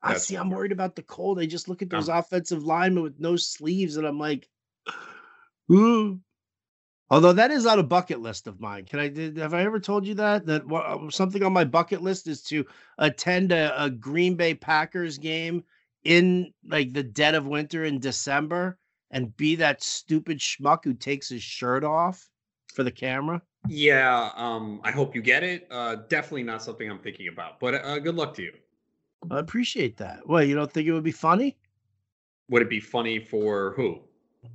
I 0.02 0.16
see. 0.16 0.36
I'm 0.36 0.50
worried 0.50 0.72
about 0.72 0.94
the 0.94 1.02
cold. 1.02 1.38
I 1.38 1.46
just 1.46 1.68
look 1.68 1.82
at 1.82 1.90
those 1.90 2.08
um, 2.08 2.18
offensive 2.18 2.64
linemen 2.64 3.02
with 3.02 3.18
no 3.18 3.36
sleeves, 3.36 3.96
and 3.96 4.06
I'm 4.06 4.18
like, 4.18 4.48
ooh. 5.72 6.20
Although 7.10 7.34
that 7.34 7.50
is 7.50 7.66
on 7.66 7.78
a 7.78 7.84
bucket 7.84 8.20
list 8.20 8.46
of 8.46 8.60
mine. 8.60 8.84
Can 8.84 8.98
I 8.98 9.08
did 9.08 9.36
have 9.36 9.54
I 9.54 9.62
ever 9.62 9.78
told 9.78 10.06
you 10.06 10.14
that 10.14 10.46
that 10.46 10.62
uh, 10.72 11.10
something 11.10 11.42
on 11.42 11.52
my 11.52 11.64
bucket 11.64 12.02
list 12.02 12.26
is 12.26 12.42
to 12.44 12.64
attend 12.98 13.52
a, 13.52 13.84
a 13.84 13.90
Green 13.90 14.34
Bay 14.34 14.54
Packers 14.54 15.18
game 15.18 15.62
in 16.04 16.52
like 16.66 16.92
the 16.92 17.02
dead 17.02 17.34
of 17.34 17.46
winter 17.46 17.84
in 17.84 17.98
December 17.98 18.78
and 19.10 19.36
be 19.36 19.56
that 19.56 19.82
stupid 19.82 20.38
schmuck 20.38 20.84
who 20.84 20.94
takes 20.94 21.28
his 21.28 21.42
shirt 21.42 21.84
off 21.84 22.28
for 22.76 22.84
the 22.84 22.92
camera? 22.92 23.42
Yeah, 23.66 24.30
um, 24.36 24.80
I 24.84 24.92
hope 24.92 25.16
you 25.16 25.22
get 25.22 25.42
it. 25.42 25.66
Uh, 25.70 25.96
definitely 26.08 26.44
not 26.44 26.62
something 26.62 26.88
I'm 26.88 27.00
thinking 27.00 27.28
about, 27.28 27.58
but 27.58 27.74
uh, 27.74 27.98
good 27.98 28.14
luck 28.14 28.34
to 28.34 28.42
you. 28.42 28.52
I 29.30 29.40
appreciate 29.40 29.96
that. 29.96 30.28
Well, 30.28 30.44
you 30.44 30.54
don't 30.54 30.70
think 30.70 30.86
it 30.86 30.92
would 30.92 31.02
be 31.02 31.10
funny? 31.10 31.56
Would 32.50 32.62
it 32.62 32.70
be 32.70 32.78
funny 32.78 33.18
for 33.18 33.72
who? 33.74 34.02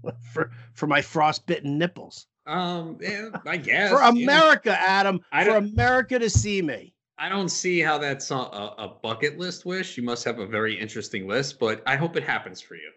for 0.34 0.52
for 0.74 0.88
my 0.88 1.02
frostbitten 1.02 1.78
nipples. 1.78 2.28
Um, 2.46 2.98
yeah, 3.02 3.30
I 3.46 3.58
guess 3.58 3.92
for 3.92 4.02
America, 4.02 4.70
know. 4.70 4.76
Adam. 4.88 5.22
I 5.32 5.44
for 5.44 5.58
America 5.58 6.20
to 6.20 6.30
see 6.30 6.62
me. 6.62 6.94
I 7.18 7.28
don't 7.28 7.50
see 7.50 7.80
how 7.80 7.98
that's 7.98 8.32
a, 8.32 8.36
a, 8.36 8.96
bucket 9.04 9.38
list 9.38 9.64
wish. 9.64 9.96
You 9.96 10.02
must 10.02 10.24
have 10.24 10.40
a 10.40 10.48
very 10.48 10.80
interesting 10.80 11.28
list, 11.28 11.60
but 11.60 11.84
I 11.86 11.96
hope 11.96 12.16
it 12.16 12.24
happens 12.24 12.62
for 12.62 12.74
you. 12.74 12.92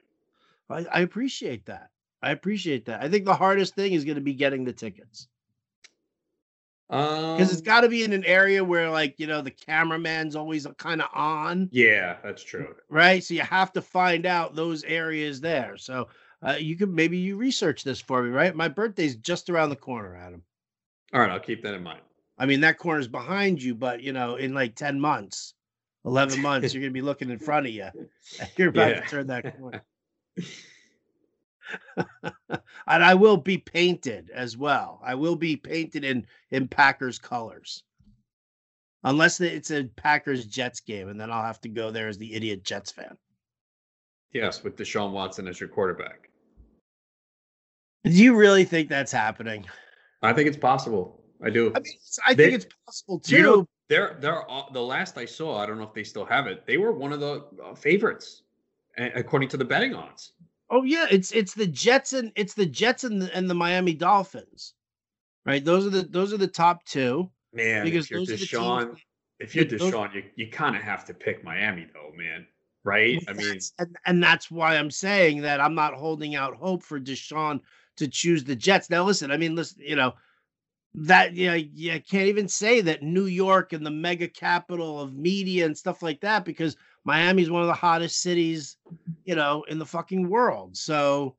I, 0.71 0.87
I 0.91 1.01
appreciate 1.01 1.67
that. 1.67 1.91
I 2.25 2.31
appreciate 2.31 2.87
that. 2.87 3.03
I 3.03 3.09
think 3.09 3.25
the 3.25 3.35
hardest 3.35 3.75
thing 3.75 3.93
is 3.93 4.05
going 4.05 4.15
to 4.15 4.21
be 4.23 4.35
getting 4.35 4.65
the 4.65 4.73
tickets. 4.73 5.29
Because 6.89 7.53
it's 7.53 7.61
got 7.61 7.83
to 7.83 7.89
be 7.89 8.05
in 8.05 8.13
an 8.13 8.25
area 8.25 8.63
where, 8.63 8.91
like, 8.91 9.19
you 9.19 9.27
know, 9.27 9.43
the 9.43 9.51
cameraman's 9.51 10.37
always 10.37 10.67
kind 10.79 11.03
of 11.03 11.09
on, 11.13 11.69
yeah, 11.73 12.17
that's 12.23 12.43
true. 12.43 12.75
right? 12.89 13.23
So 13.23 13.35
you 13.35 13.41
have 13.41 13.73
to 13.73 13.83
find 13.83 14.25
out 14.25 14.55
those 14.55 14.85
areas 14.85 15.41
there. 15.41 15.77
So 15.77 16.09
uh, 16.47 16.57
you 16.59 16.77
could 16.77 16.91
maybe 16.91 17.19
you 17.19 17.37
research 17.37 17.85
this 17.85 18.01
for 18.01 18.23
me, 18.23 18.31
right? 18.31 18.55
My 18.55 18.69
birthday's 18.69 19.17
just 19.17 19.51
around 19.51 19.71
the 19.71 19.77
corner, 19.77 20.17
Adam. 20.17 20.43
All 21.13 21.21
right, 21.21 21.31
I'll 21.31 21.41
keep 21.41 21.63
that 21.63 21.75
in 21.75 21.83
mind. 21.83 22.01
I 22.39 22.47
mean, 22.47 22.61
that 22.61 22.79
corner's 22.79 23.09
behind 23.09 23.63
you, 23.63 23.75
but 23.75 24.03
you 24.03 24.13
know, 24.13 24.37
in 24.37 24.55
like 24.55 24.77
10 24.77 25.01
months, 25.01 25.55
11 26.05 26.41
months, 26.41 26.73
you're 26.73 26.81
going 26.81 26.93
to 26.93 26.95
be 26.95 27.03
looking 27.03 27.31
in 27.31 27.39
front 27.39 27.67
of 27.67 27.73
you. 27.73 27.89
You're 28.57 28.69
about 28.71 28.89
Yeah. 28.91 29.01
to 29.01 29.07
turn 29.09 29.27
that 29.29 29.57
corner. 29.57 29.83
and 31.97 33.05
I 33.05 33.15
will 33.15 33.37
be 33.37 33.59
painted 33.59 34.31
as 34.35 34.57
well. 34.57 35.01
I 35.05 35.15
will 35.15 35.37
be 35.37 35.57
painted 35.57 36.05
in 36.05 36.27
in 36.51 36.69
Packers 36.69 37.19
colors. 37.19 37.83
Unless 39.07 39.41
it's 39.41 39.71
a 39.71 39.85
Packers 39.97 40.47
Jets 40.47 40.81
game, 40.81 41.09
and 41.09 41.21
then 41.21 41.31
I'll 41.31 41.43
have 41.43 41.61
to 41.63 41.69
go 41.69 41.91
there 41.91 42.09
as 42.09 42.17
the 42.19 42.35
idiot 42.35 42.65
Jets 42.65 42.91
fan. 42.91 43.17
Yes, 44.33 44.65
with 44.65 44.77
Deshaun 44.77 45.13
Watson 45.13 45.47
as 45.47 45.61
your 45.61 45.69
quarterback. 45.69 46.31
Do 48.05 48.11
you 48.11 48.35
really 48.37 48.65
think 48.65 48.89
that's 48.89 49.13
happening? 49.13 49.65
I 50.23 50.33
think 50.33 50.49
it's 50.49 50.57
possible. 50.57 51.23
I 51.43 51.51
do. 51.51 51.67
I 51.75 51.81
mean, 51.81 51.87
it's- 51.87 52.19
I 52.27 52.35
They- 52.35 52.51
think 52.51 52.63
it's 52.63 52.75
possible 52.87 53.21
too. 53.21 53.37
you 53.37 53.43
know 53.43 53.69
they're 53.89 54.17
they're 54.21 54.43
all- 54.49 54.71
the 54.73 54.81
last 54.83 55.19
I 55.19 55.27
saw. 55.27 55.59
I 55.59 55.67
don't 55.67 55.77
know 55.79 55.85
if 55.85 55.93
they 55.95 56.05
still 56.05 56.25
have 56.25 56.47
it. 56.47 56.65
They 56.67 56.79
were 56.79 56.93
one 56.93 57.13
of 57.13 57.21
the 57.21 57.47
uh, 57.63 57.75
favorites, 57.75 58.43
according 58.97 59.51
to 59.51 59.57
the 59.59 59.65
betting 59.65 59.95
odds. 59.95 60.33
Oh 60.71 60.83
yeah, 60.83 61.07
it's 61.11 61.33
it's 61.33 61.55
the 61.55 61.67
Jets 61.67 62.13
and 62.13 62.33
it's 62.37 62.55
the 62.55 62.67
Jets 62.67 63.05
and 63.05 63.21
the, 63.23 63.35
and 63.37 63.49
the 63.49 63.55
Miami 63.55 63.95
Dolphins, 63.95 64.75
right? 65.45 65.65
Those 65.65 65.87
are 65.87 65.91
the 65.91 66.03
those 66.03 66.33
are 66.33 66.39
the 66.39 66.49
top 66.49 66.85
two. 66.85 67.31
Man, 67.53 67.85
Because 67.85 68.07
if 68.07 68.11
you're 68.11 68.21
those 68.21 68.29
are 68.29 68.33
the 68.33 68.39
teams 68.39 68.53
Deshaun, 68.53 68.97
if 69.39 69.55
you're 69.55 69.65
Yeah, 69.65 69.79
those- 69.79 70.15
you 70.15 70.25
you 70.37 70.51
kind 70.51 70.77
of 70.77 70.83
have 70.83 71.05
to 71.07 71.15
pick 71.15 71.45
Miami, 71.45 71.87
though, 71.93 72.13
man. 72.17 72.47
Right? 72.83 73.23
I 73.29 73.33
mean, 73.33 73.59
and, 73.79 73.97
and 74.05 74.23
that's 74.23 74.51
why 74.51 74.77
I'm 74.77 74.91
saying 74.91 75.41
that 75.43 75.61
I'm 75.61 75.75
not 75.75 75.95
holding 75.95 76.35
out 76.35 76.55
hope 76.57 76.83
for 76.83 77.01
Deshaun 77.01 77.61
to 77.97 78.09
choose 78.09 78.45
the 78.45 78.57
Jets. 78.57 78.91
Now, 78.91 79.05
listen, 79.05 79.31
I 79.31 79.39
mean, 79.39 79.55
listen, 79.55 79.81
you 79.81 79.97
know, 79.97 80.15
that 80.95 81.35
yeah, 81.35 81.55
yeah, 81.55 81.95
I 81.95 81.99
can't 82.01 82.29
even 82.29 82.47
say 82.49 82.81
that 82.83 83.03
New 83.03 83.25
York 83.25 83.73
and 83.73 83.85
the 83.85 83.91
mega 83.91 84.29
capital 84.29 85.01
of 85.01 85.15
media 85.15 85.67
and 85.67 85.77
stuff 85.77 86.03
like 86.03 86.21
that 86.21 86.45
because 86.45 86.77
Miami's 87.05 87.51
one 87.51 87.63
of 87.63 87.69
the 87.69 87.75
hottest 87.75 88.23
cities, 88.23 88.77
you 89.25 89.35
know, 89.35 89.65
in 89.69 89.79
the 89.79 89.87
fucking 89.87 90.29
world. 90.29 90.77
So 90.77 91.37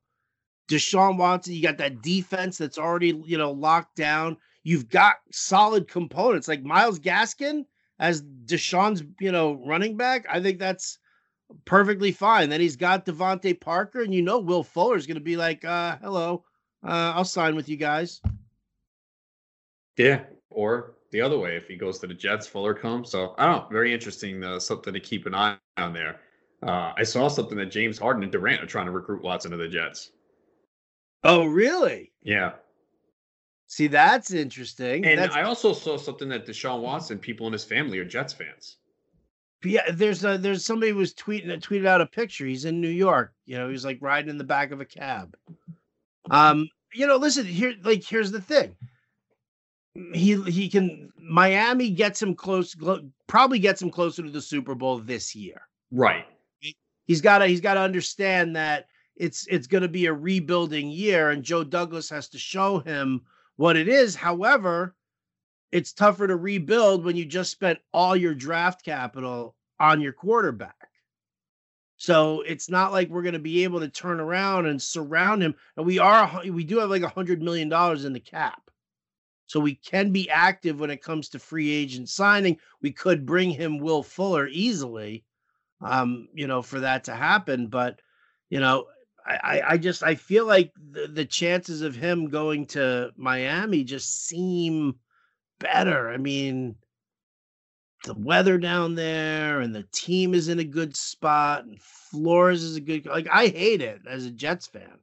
Deshaun 0.67 1.17
Watson, 1.17 1.53
you 1.53 1.61
got 1.61 1.77
that 1.79 2.01
defense 2.01 2.57
that's 2.57 2.77
already, 2.77 3.21
you 3.25 3.37
know, 3.37 3.51
locked 3.51 3.95
down. 3.95 4.37
You've 4.63 4.89
got 4.89 5.17
solid 5.31 5.87
components 5.87 6.47
like 6.47 6.63
Myles 6.63 6.99
Gaskin 6.99 7.65
as 7.99 8.23
Deshaun's, 8.45 9.03
you 9.19 9.31
know, 9.31 9.53
running 9.65 9.97
back. 9.97 10.25
I 10.29 10.41
think 10.41 10.59
that's 10.59 10.99
perfectly 11.65 12.11
fine. 12.11 12.49
Then 12.49 12.61
he's 12.61 12.75
got 12.75 13.05
DeVante 13.05 13.59
Parker, 13.59 14.01
and 14.01 14.13
you 14.13 14.21
know 14.21 14.39
Will 14.39 14.63
Fuller 14.63 14.95
is 14.95 15.07
going 15.07 15.15
to 15.15 15.23
be 15.23 15.37
like, 15.37 15.63
uh, 15.63 15.97
"Hello, 16.01 16.43
uh, 16.83 17.13
I'll 17.15 17.25
sign 17.25 17.55
with 17.55 17.69
you 17.69 17.77
guys." 17.77 18.21
yeah. 19.97 20.21
Or 20.49 20.95
the 21.15 21.21
other 21.21 21.37
way, 21.39 21.55
if 21.55 21.65
he 21.69 21.77
goes 21.77 21.97
to 21.99 22.07
the 22.07 22.13
Jets, 22.13 22.45
Fuller 22.45 22.73
comes. 22.73 23.09
So 23.09 23.35
I 23.37 23.45
don't 23.45 23.55
know. 23.55 23.67
Very 23.71 23.93
interesting. 23.93 24.43
Uh, 24.43 24.59
something 24.59 24.93
to 24.93 24.99
keep 24.99 25.25
an 25.25 25.33
eye 25.33 25.57
on 25.77 25.93
there. 25.93 26.19
Uh, 26.61 26.91
I 26.97 27.03
saw 27.03 27.29
something 27.29 27.57
that 27.57 27.67
James 27.67 27.97
Harden 27.97 28.21
and 28.21 28.31
Durant 28.33 28.61
are 28.61 28.65
trying 28.65 28.87
to 28.87 28.91
recruit 28.91 29.23
Watson 29.23 29.51
to 29.51 29.57
the 29.57 29.69
Jets. 29.69 30.11
Oh, 31.23 31.45
really? 31.45 32.11
Yeah. 32.21 32.51
See, 33.67 33.87
that's 33.87 34.31
interesting. 34.31 35.05
And 35.05 35.19
that's, 35.19 35.33
I 35.33 35.43
also 35.43 35.71
saw 35.71 35.97
something 35.97 36.27
that 36.27 36.45
Deshaun 36.45 36.81
Watson, 36.81 37.17
people 37.17 37.47
in 37.47 37.53
his 37.53 37.63
family 37.63 37.97
are 37.99 38.05
Jets 38.05 38.33
fans. 38.33 38.75
yeah, 39.63 39.89
there's 39.93 40.25
a, 40.25 40.37
there's 40.37 40.65
somebody 40.65 40.91
who 40.91 40.97
was 40.97 41.13
tweeting 41.13 41.47
tweeted 41.61 41.87
out 41.87 42.01
a 42.01 42.05
picture. 42.05 42.45
He's 42.45 42.65
in 42.65 42.81
New 42.81 42.89
York. 42.89 43.33
You 43.45 43.57
know, 43.57 43.69
he's 43.69 43.85
like 43.85 43.99
riding 44.01 44.29
in 44.29 44.37
the 44.37 44.43
back 44.43 44.71
of 44.71 44.81
a 44.81 44.85
cab. 44.85 45.37
Um, 46.29 46.67
you 46.93 47.07
know, 47.07 47.15
listen 47.15 47.45
here. 47.45 47.73
Like, 47.83 48.03
here's 48.03 48.31
the 48.31 48.41
thing. 48.41 48.75
He 50.13 50.41
he 50.43 50.69
can 50.69 51.09
Miami 51.17 51.89
gets 51.89 52.21
him 52.21 52.35
close. 52.35 52.75
Probably 53.27 53.59
gets 53.59 53.81
him 53.81 53.89
closer 53.89 54.23
to 54.23 54.29
the 54.29 54.41
Super 54.41 54.75
Bowl 54.75 54.99
this 54.99 55.33
year. 55.35 55.61
Right. 55.91 56.25
he's 57.05 57.21
got 57.21 57.39
to 57.39 57.47
he's 57.47 57.61
got 57.61 57.75
to 57.75 57.79
understand 57.79 58.55
that 58.55 58.87
it's 59.15 59.47
it's 59.47 59.67
going 59.67 59.83
to 59.83 59.87
be 59.89 60.07
a 60.07 60.13
rebuilding 60.13 60.89
year 60.89 61.29
and 61.29 61.43
Joe 61.43 61.63
Douglas 61.63 62.09
has 62.09 62.27
to 62.29 62.37
show 62.37 62.79
him 62.79 63.21
what 63.55 63.77
it 63.77 63.87
is 63.87 64.15
however 64.15 64.95
it's 65.71 65.93
tougher 65.93 66.27
to 66.27 66.35
rebuild 66.35 67.03
when 67.03 67.15
you 67.15 67.25
just 67.25 67.51
spent 67.51 67.79
all 67.93 68.15
your 68.15 68.35
draft 68.35 68.83
capital 68.83 69.55
on 69.79 70.01
your 70.01 70.13
quarterback 70.13 70.89
so 71.97 72.41
it's 72.41 72.69
not 72.69 72.91
like 72.91 73.09
we're 73.09 73.21
going 73.21 73.33
to 73.33 73.39
be 73.39 73.63
able 73.63 73.79
to 73.79 73.87
turn 73.87 74.19
around 74.19 74.65
and 74.65 74.81
surround 74.81 75.41
him 75.41 75.55
and 75.77 75.85
we 75.85 75.97
are 75.97 76.41
we 76.49 76.63
do 76.65 76.79
have 76.79 76.89
like 76.89 77.03
a 77.03 77.07
hundred 77.07 77.41
million 77.41 77.69
dollars 77.69 78.03
in 78.03 78.11
the 78.11 78.19
cap 78.19 78.64
so 79.47 79.59
we 79.59 79.75
can 79.75 80.11
be 80.11 80.29
active 80.29 80.79
when 80.79 80.89
it 80.89 81.03
comes 81.03 81.29
to 81.29 81.39
free 81.39 81.71
agent 81.71 82.09
signing 82.09 82.57
we 82.81 82.91
could 82.91 83.25
bring 83.25 83.49
him 83.49 83.77
will 83.77 84.03
fuller 84.03 84.47
easily 84.47 85.23
um, 85.81 86.27
you 86.33 86.47
know, 86.47 86.61
for 86.61 86.79
that 86.79 87.05
to 87.05 87.15
happen. 87.15 87.67
But, 87.67 88.01
you 88.49 88.59
know, 88.59 88.85
I, 89.25 89.61
I, 89.69 89.77
just 89.77 90.03
I 90.03 90.15
feel 90.15 90.45
like 90.45 90.71
the, 90.91 91.07
the 91.07 91.25
chances 91.25 91.81
of 91.81 91.95
him 91.95 92.29
going 92.29 92.67
to 92.67 93.11
Miami 93.17 93.83
just 93.83 94.27
seem 94.27 94.95
better. 95.59 96.09
I 96.09 96.17
mean, 96.17 96.75
the 98.03 98.13
weather 98.13 98.59
down 98.59 98.93
there 98.93 99.61
and 99.61 99.73
the 99.73 99.87
team 99.91 100.35
is 100.35 100.47
in 100.47 100.59
a 100.59 100.63
good 100.63 100.95
spot 100.95 101.65
and 101.65 101.81
Flores 101.81 102.61
is 102.61 102.75
a 102.75 102.81
good 102.81 103.07
like 103.07 103.27
I 103.31 103.47
hate 103.47 103.81
it 103.81 104.01
as 104.07 104.25
a 104.25 104.31
Jets 104.31 104.67
fan. 104.67 104.99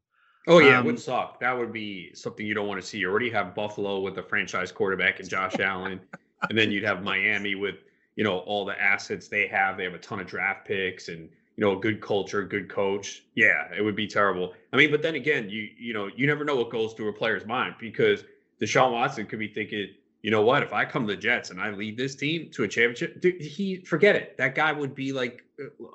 Oh 0.48 0.58
yeah, 0.58 0.76
it 0.76 0.80
Um, 0.80 0.86
would 0.86 0.98
suck. 0.98 1.38
That 1.40 1.56
would 1.56 1.72
be 1.72 2.12
something 2.14 2.44
you 2.44 2.54
don't 2.54 2.66
want 2.66 2.80
to 2.80 2.86
see. 2.86 2.98
You 2.98 3.08
already 3.10 3.30
have 3.30 3.54
Buffalo 3.54 4.00
with 4.00 4.16
the 4.16 4.22
franchise 4.22 4.72
quarterback 4.72 5.20
and 5.20 5.28
Josh 5.28 5.58
Allen, 5.60 6.00
and 6.48 6.58
then 6.58 6.70
you'd 6.72 6.84
have 6.84 7.02
Miami 7.02 7.54
with 7.54 7.76
you 8.16 8.24
know 8.24 8.38
all 8.40 8.64
the 8.64 8.80
assets 8.80 9.28
they 9.28 9.46
have. 9.46 9.76
They 9.76 9.84
have 9.84 9.94
a 9.94 9.98
ton 9.98 10.20
of 10.20 10.26
draft 10.26 10.66
picks 10.66 11.08
and 11.08 11.28
you 11.56 11.64
know 11.64 11.76
a 11.78 11.80
good 11.80 12.00
culture, 12.00 12.42
good 12.44 12.68
coach. 12.68 13.22
Yeah, 13.34 13.68
it 13.76 13.82
would 13.82 13.94
be 13.94 14.06
terrible. 14.08 14.54
I 14.72 14.76
mean, 14.76 14.90
but 14.90 15.00
then 15.02 15.14
again, 15.14 15.48
you 15.48 15.68
you 15.78 15.92
know 15.94 16.08
you 16.16 16.26
never 16.26 16.44
know 16.44 16.56
what 16.56 16.70
goes 16.70 16.92
through 16.94 17.08
a 17.10 17.12
player's 17.12 17.46
mind 17.46 17.76
because 17.78 18.24
Deshaun 18.60 18.92
Watson 18.92 19.26
could 19.26 19.38
be 19.38 19.48
thinking, 19.48 19.88
you 20.22 20.30
know 20.32 20.42
what, 20.42 20.64
if 20.64 20.72
I 20.72 20.84
come 20.84 21.06
to 21.06 21.14
the 21.14 21.20
Jets 21.20 21.50
and 21.50 21.60
I 21.60 21.70
lead 21.70 21.96
this 21.96 22.16
team 22.16 22.50
to 22.52 22.64
a 22.64 22.68
championship, 22.68 23.20
dude, 23.20 23.40
he 23.40 23.76
forget 23.84 24.16
it. 24.16 24.36
That 24.38 24.56
guy 24.56 24.72
would 24.72 24.94
be 24.94 25.12
like 25.12 25.44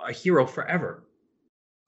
a 0.07 0.13
hero 0.13 0.45
forever. 0.45 1.03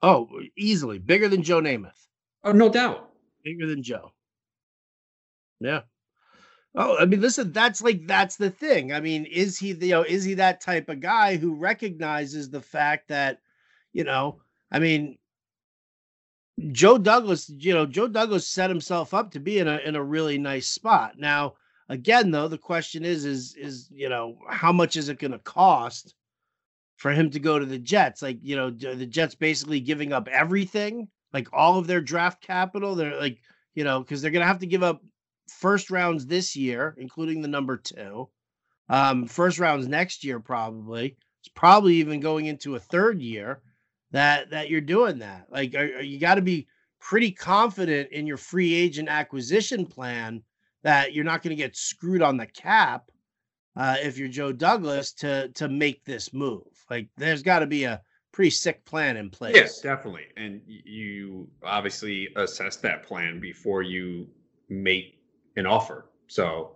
Oh, 0.02 0.28
easily 0.58 1.00
bigger 1.00 1.28
than 1.30 1.44
Joe 1.44 1.62
Namath. 1.62 2.08
Oh, 2.44 2.52
no 2.52 2.70
doubt. 2.70 3.12
bigger 3.44 3.68
than 3.68 3.84
Joe. 3.84 4.12
Yeah. 5.60 5.82
Oh, 6.76 6.98
I 6.98 7.06
mean, 7.06 7.20
listen, 7.22 7.52
that's 7.52 7.82
like 7.82 8.06
that's 8.06 8.36
the 8.36 8.50
thing. 8.52 8.94
I 8.94 9.00
mean, 9.02 9.26
is 9.26 9.58
he 9.58 9.74
the 9.74 9.88
you 9.88 9.94
know, 9.94 10.04
is 10.04 10.24
he 10.24 10.36
that 10.36 10.62
type 10.62 10.88
of 10.90 11.00
guy 11.02 11.36
who 11.36 11.56
recognizes 11.56 12.50
the 12.50 12.62
fact 12.62 13.08
that, 13.10 13.40
you 13.92 14.04
know, 14.04 14.42
I 14.72 14.80
mean, 14.80 15.18
Joe 16.72 16.98
Douglas, 16.98 17.50
you 17.50 17.74
know, 17.74 17.86
Joe 17.86 18.08
Douglas 18.08 18.48
set 18.48 18.70
himself 18.70 19.14
up 19.14 19.32
to 19.32 19.40
be 19.40 19.60
in 19.60 19.68
a 19.68 19.78
in 19.78 19.96
a 19.96 20.04
really 20.04 20.38
nice 20.38 20.68
spot. 20.68 21.18
Now, 21.18 21.56
again, 21.90 22.32
though, 22.32 22.48
the 22.48 22.58
question 22.58 23.04
is, 23.04 23.26
is 23.26 23.56
is 23.56 23.90
you 23.92 24.10
know, 24.10 24.38
how 24.50 24.72
much 24.72 24.96
is 24.96 25.10
it 25.10 25.20
going 25.20 25.32
to 25.32 25.40
cost 25.40 26.16
for 26.98 27.12
him 27.12 27.30
to 27.32 27.40
go 27.40 27.58
to 27.58 27.66
the 27.66 27.80
Jets? 27.80 28.22
Like, 28.22 28.38
you 28.42 28.56
know, 28.56 28.70
the 28.70 29.06
Jets 29.06 29.36
basically 29.36 29.80
giving 29.80 30.14
up 30.14 30.28
everything, 30.28 31.08
like 31.34 31.48
all 31.54 31.78
of 31.78 31.88
their 31.88 32.02
draft 32.02 32.42
capital. 32.42 32.96
They're 32.96 33.20
like, 33.20 33.40
you 33.76 33.84
know, 33.84 34.00
because 34.00 34.22
they're 34.22 34.32
going 34.32 34.42
to 34.42 34.48
have 34.48 34.60
to 34.60 34.68
give 34.68 34.84
up 34.84 35.02
first 35.48 35.90
rounds 35.90 36.26
this 36.26 36.56
year, 36.56 36.96
including 36.98 37.42
the 37.42 37.48
number 37.48 37.78
two, 37.78 38.30
um, 38.90 39.26
first 39.28 39.60
rounds 39.60 39.88
next 39.88 40.24
year, 40.24 40.40
probably. 40.40 41.18
It's 41.42 41.50
probably 41.56 41.96
even 41.96 42.20
going 42.20 42.48
into 42.48 42.76
a 42.76 42.80
third 42.80 43.22
year 43.22 43.62
that 44.12 44.50
that 44.50 44.70
you're 44.70 44.82
doing 44.82 45.20
that. 45.20 45.48
Like, 45.52 45.76
are- 45.76 46.02
you 46.02 46.20
got 46.20 46.36
to 46.36 46.42
be 46.42 46.68
pretty 47.00 47.32
confident 47.32 48.12
in 48.12 48.28
your 48.28 48.38
free 48.38 48.74
agent 48.74 49.08
acquisition 49.08 49.86
plan 49.86 50.44
that 50.84 51.14
you're 51.14 51.24
not 51.26 51.42
going 51.42 51.56
to 51.56 51.62
get 51.62 51.76
screwed 51.76 52.22
on 52.22 52.38
the 52.38 52.46
cap 52.46 53.10
uh, 53.76 53.96
if 54.02 54.18
you're 54.18 54.28
Joe 54.28 54.52
Douglas 54.52 55.14
to 55.14 55.50
to 55.50 55.70
make 55.70 56.04
this 56.04 56.34
move. 56.34 56.68
Like, 56.90 57.08
there's 57.18 57.44
got 57.44 57.60
to 57.60 57.68
be 57.68 57.84
a 57.86 58.02
pretty 58.32 58.52
sick 58.52 58.86
plan 58.86 59.18
in 59.18 59.30
place. 59.30 59.56
Yes, 59.56 59.82
definitely. 59.82 60.28
And 60.38 60.62
you 60.68 61.48
obviously 61.64 62.30
assess 62.36 62.78
that 62.78 63.04
plan 63.04 63.40
before 63.40 63.82
you 63.82 64.28
make 64.70 65.20
an 65.56 65.66
offer. 65.66 66.06
So 66.28 66.76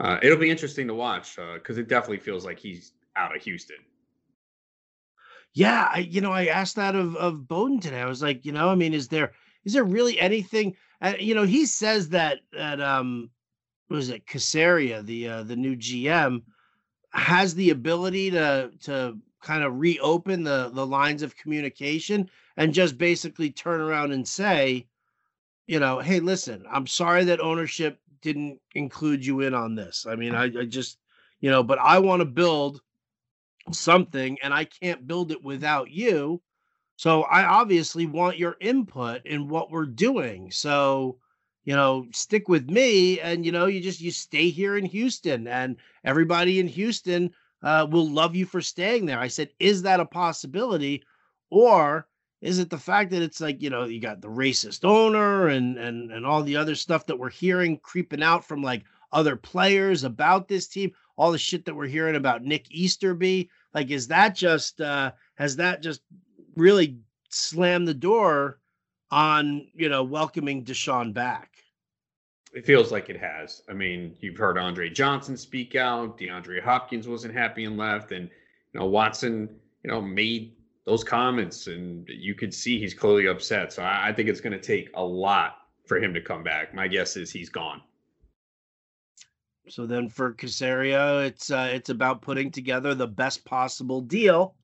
uh, 0.00 0.18
it'll 0.22 0.38
be 0.38 0.50
interesting 0.50 0.86
to 0.88 0.94
watch 0.94 1.36
because 1.54 1.78
it 1.78 1.88
definitely 1.88 2.18
feels 2.18 2.44
like 2.44 2.58
he's 2.58 2.92
out 3.16 3.34
of 3.34 3.42
Houston. 3.42 3.76
Yeah, 5.54 5.90
I 5.92 5.98
you 5.98 6.22
know 6.22 6.32
I 6.32 6.46
asked 6.46 6.76
that 6.76 6.96
of 6.96 7.14
of 7.16 7.46
Bowden 7.46 7.80
today. 7.80 8.00
I 8.00 8.06
was 8.06 8.22
like, 8.22 8.46
you 8.46 8.52
know, 8.52 8.70
I 8.70 8.74
mean, 8.74 8.94
is 8.94 9.08
there 9.08 9.32
is 9.64 9.74
there 9.74 9.84
really 9.84 10.18
anything? 10.18 10.76
Uh, 11.02 11.14
you 11.18 11.34
know, 11.34 11.44
he 11.44 11.66
says 11.66 12.08
that 12.10 12.38
that 12.52 12.80
um 12.80 13.30
was 13.90 14.08
it 14.08 14.26
Caserio, 14.26 15.04
the 15.04 15.28
uh, 15.28 15.42
the 15.42 15.56
new 15.56 15.76
GM, 15.76 16.42
has 17.12 17.54
the 17.54 17.70
ability 17.70 18.30
to 18.30 18.70
to 18.84 19.18
kind 19.42 19.62
of 19.62 19.78
reopen 19.78 20.42
the 20.44 20.70
the 20.72 20.86
lines 20.86 21.22
of 21.22 21.36
communication 21.36 22.30
and 22.56 22.72
just 22.72 22.96
basically 22.96 23.50
turn 23.50 23.80
around 23.80 24.12
and 24.12 24.26
say, 24.26 24.86
you 25.66 25.80
know, 25.80 25.98
hey, 25.98 26.20
listen, 26.20 26.64
I'm 26.70 26.86
sorry 26.86 27.24
that 27.24 27.40
ownership 27.40 27.98
didn't 28.20 28.60
include 28.74 29.26
you 29.26 29.40
in 29.40 29.52
on 29.52 29.74
this. 29.74 30.06
I 30.08 30.14
mean, 30.14 30.34
I, 30.34 30.44
I 30.44 30.64
just, 30.64 30.98
you 31.40 31.50
know, 31.50 31.62
but 31.62 31.78
I 31.78 31.98
want 31.98 32.20
to 32.20 32.26
build 32.26 32.80
something 33.70 34.38
and 34.42 34.54
I 34.54 34.64
can't 34.64 35.06
build 35.06 35.32
it 35.32 35.42
without 35.42 35.90
you. 35.90 36.40
So 36.96 37.22
I 37.22 37.44
obviously 37.44 38.06
want 38.06 38.38
your 38.38 38.56
input 38.60 39.26
in 39.26 39.48
what 39.48 39.70
we're 39.70 39.86
doing. 39.86 40.50
So, 40.50 41.18
you 41.64 41.74
know, 41.74 42.06
stick 42.12 42.48
with 42.48 42.70
me 42.70 43.20
and 43.20 43.44
you 43.44 43.52
know, 43.52 43.66
you 43.66 43.80
just 43.80 44.00
you 44.00 44.10
stay 44.10 44.50
here 44.50 44.76
in 44.76 44.84
Houston 44.84 45.48
and 45.48 45.76
everybody 46.04 46.60
in 46.60 46.68
Houston 46.68 47.32
uh, 47.62 47.86
will 47.90 48.08
love 48.08 48.34
you 48.34 48.46
for 48.46 48.60
staying 48.60 49.06
there. 49.06 49.18
I 49.18 49.28
said, 49.28 49.50
is 49.58 49.82
that 49.82 50.00
a 50.00 50.06
possibility? 50.06 51.02
Or 51.50 52.06
is 52.40 52.58
it 52.58 52.70
the 52.70 52.78
fact 52.78 53.10
that 53.10 53.22
it's 53.22 53.40
like, 53.40 53.62
you 53.62 53.70
know, 53.70 53.84
you 53.84 54.00
got 54.00 54.20
the 54.20 54.28
racist 54.28 54.84
owner 54.84 55.48
and 55.48 55.78
and 55.78 56.10
and 56.10 56.26
all 56.26 56.42
the 56.42 56.56
other 56.56 56.74
stuff 56.74 57.06
that 57.06 57.18
we're 57.18 57.30
hearing 57.30 57.78
creeping 57.78 58.22
out 58.22 58.44
from 58.44 58.62
like 58.62 58.82
other 59.12 59.36
players 59.36 60.04
about 60.04 60.48
this 60.48 60.66
team, 60.66 60.90
all 61.16 61.30
the 61.30 61.38
shit 61.38 61.64
that 61.64 61.74
we're 61.74 61.86
hearing 61.86 62.16
about 62.16 62.42
Nick 62.42 62.66
Easterby? 62.70 63.48
Like, 63.74 63.90
is 63.90 64.08
that 64.08 64.34
just 64.34 64.80
uh 64.80 65.12
has 65.36 65.56
that 65.56 65.82
just 65.82 66.02
really 66.56 66.98
slammed 67.28 67.86
the 67.86 67.94
door 67.94 68.58
on, 69.10 69.68
you 69.74 69.88
know, 69.88 70.02
welcoming 70.02 70.64
Deshaun 70.64 71.14
back? 71.14 71.61
It 72.52 72.66
feels 72.66 72.92
like 72.92 73.08
it 73.08 73.18
has. 73.18 73.62
I 73.68 73.72
mean, 73.72 74.14
you've 74.20 74.36
heard 74.36 74.58
Andre 74.58 74.90
Johnson 74.90 75.36
speak 75.36 75.74
out. 75.74 76.18
DeAndre 76.18 76.62
Hopkins 76.62 77.08
wasn't 77.08 77.34
happy 77.34 77.64
and 77.64 77.78
left, 77.78 78.12
and 78.12 78.28
you 78.72 78.80
know 78.80 78.86
Watson, 78.86 79.48
you 79.82 79.90
know, 79.90 80.02
made 80.02 80.54
those 80.84 81.02
comments, 81.02 81.66
and 81.66 82.06
you 82.08 82.34
could 82.34 82.52
see 82.52 82.78
he's 82.78 82.92
clearly 82.92 83.26
upset. 83.26 83.72
So 83.72 83.82
I, 83.82 84.08
I 84.08 84.12
think 84.12 84.28
it's 84.28 84.40
going 84.40 84.52
to 84.52 84.60
take 84.60 84.90
a 84.94 85.02
lot 85.02 85.58
for 85.86 85.96
him 85.98 86.12
to 86.12 86.20
come 86.20 86.42
back. 86.42 86.74
My 86.74 86.88
guess 86.88 87.16
is 87.16 87.30
he's 87.30 87.48
gone. 87.48 87.80
So 89.68 89.86
then 89.86 90.08
for 90.08 90.34
Caserio, 90.34 91.24
it's 91.24 91.50
uh, 91.50 91.70
it's 91.72 91.88
about 91.88 92.20
putting 92.20 92.50
together 92.50 92.94
the 92.94 93.06
best 93.06 93.44
possible 93.44 94.00
deal. 94.00 94.54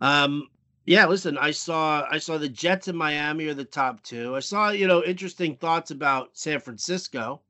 Um, 0.00 0.48
yeah, 0.86 1.06
listen, 1.06 1.38
I 1.38 1.50
saw 1.50 2.06
I 2.10 2.18
saw 2.18 2.36
the 2.36 2.48
Jets 2.48 2.88
in 2.88 2.96
Miami 2.96 3.46
are 3.46 3.54
the 3.54 3.64
top 3.64 4.02
two. 4.02 4.36
I 4.36 4.40
saw, 4.40 4.70
you 4.70 4.86
know, 4.86 5.02
interesting 5.02 5.56
thoughts 5.56 5.90
about 5.90 6.36
San 6.36 6.60
Francisco. 6.60 7.40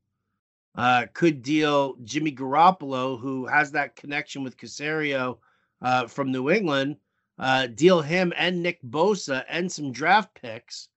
Uh, 0.76 1.07
could 1.12 1.43
deal 1.43 1.97
Jimmy 2.05 2.33
Garoppolo, 2.33 3.19
who 3.19 3.47
has 3.47 3.71
that 3.73 3.97
connection 3.97 4.43
with 4.43 4.57
Caserio 4.57 5.38
uh, 5.83 6.07
from 6.07 6.33
New 6.33 6.50
England, 6.50 6.97
uh, 7.38 7.67
deal 7.69 8.00
him 8.03 8.33
and 8.37 8.62
Nick 8.62 8.83
Bosa 8.83 9.45
and 9.49 9.71
some 9.71 9.93
draft 9.93 10.35
picks, 10.41 10.88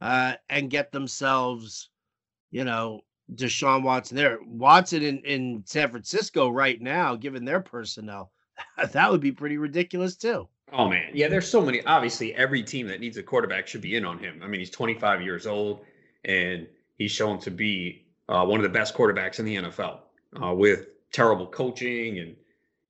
uh, 0.00 0.34
and 0.50 0.70
get 0.70 0.92
themselves, 0.92 1.90
you 2.50 2.64
know, 2.64 3.02
Deshaun 3.34 3.82
Watson 3.82 4.16
there. 4.16 4.38
Watson 4.46 5.02
in, 5.02 5.18
in 5.20 5.62
San 5.66 5.90
Francisco 5.90 6.48
right 6.48 6.80
now, 6.80 7.16
given 7.16 7.44
their 7.44 7.60
personnel, 7.60 8.32
that 8.92 9.10
would 9.10 9.20
be 9.20 9.32
pretty 9.32 9.58
ridiculous 9.58 10.16
too. 10.16 10.48
Oh 10.72 10.88
man, 10.88 11.10
yeah. 11.14 11.28
There's 11.28 11.48
so 11.48 11.62
many. 11.62 11.84
Obviously, 11.84 12.34
every 12.34 12.62
team 12.62 12.88
that 12.88 13.00
needs 13.00 13.16
a 13.16 13.22
quarterback 13.22 13.68
should 13.68 13.80
be 13.80 13.96
in 13.96 14.04
on 14.04 14.18
him. 14.18 14.40
I 14.42 14.48
mean, 14.48 14.60
he's 14.60 14.70
25 14.70 15.22
years 15.22 15.46
old, 15.46 15.84
and 16.24 16.66
he's 16.98 17.12
shown 17.12 17.38
to 17.40 17.50
be 17.50 18.06
uh, 18.28 18.44
one 18.44 18.58
of 18.58 18.64
the 18.64 18.76
best 18.76 18.94
quarterbacks 18.94 19.38
in 19.38 19.44
the 19.44 19.56
NFL. 19.56 20.00
Uh, 20.42 20.52
with 20.52 20.88
terrible 21.12 21.46
coaching, 21.46 22.18
and 22.18 22.34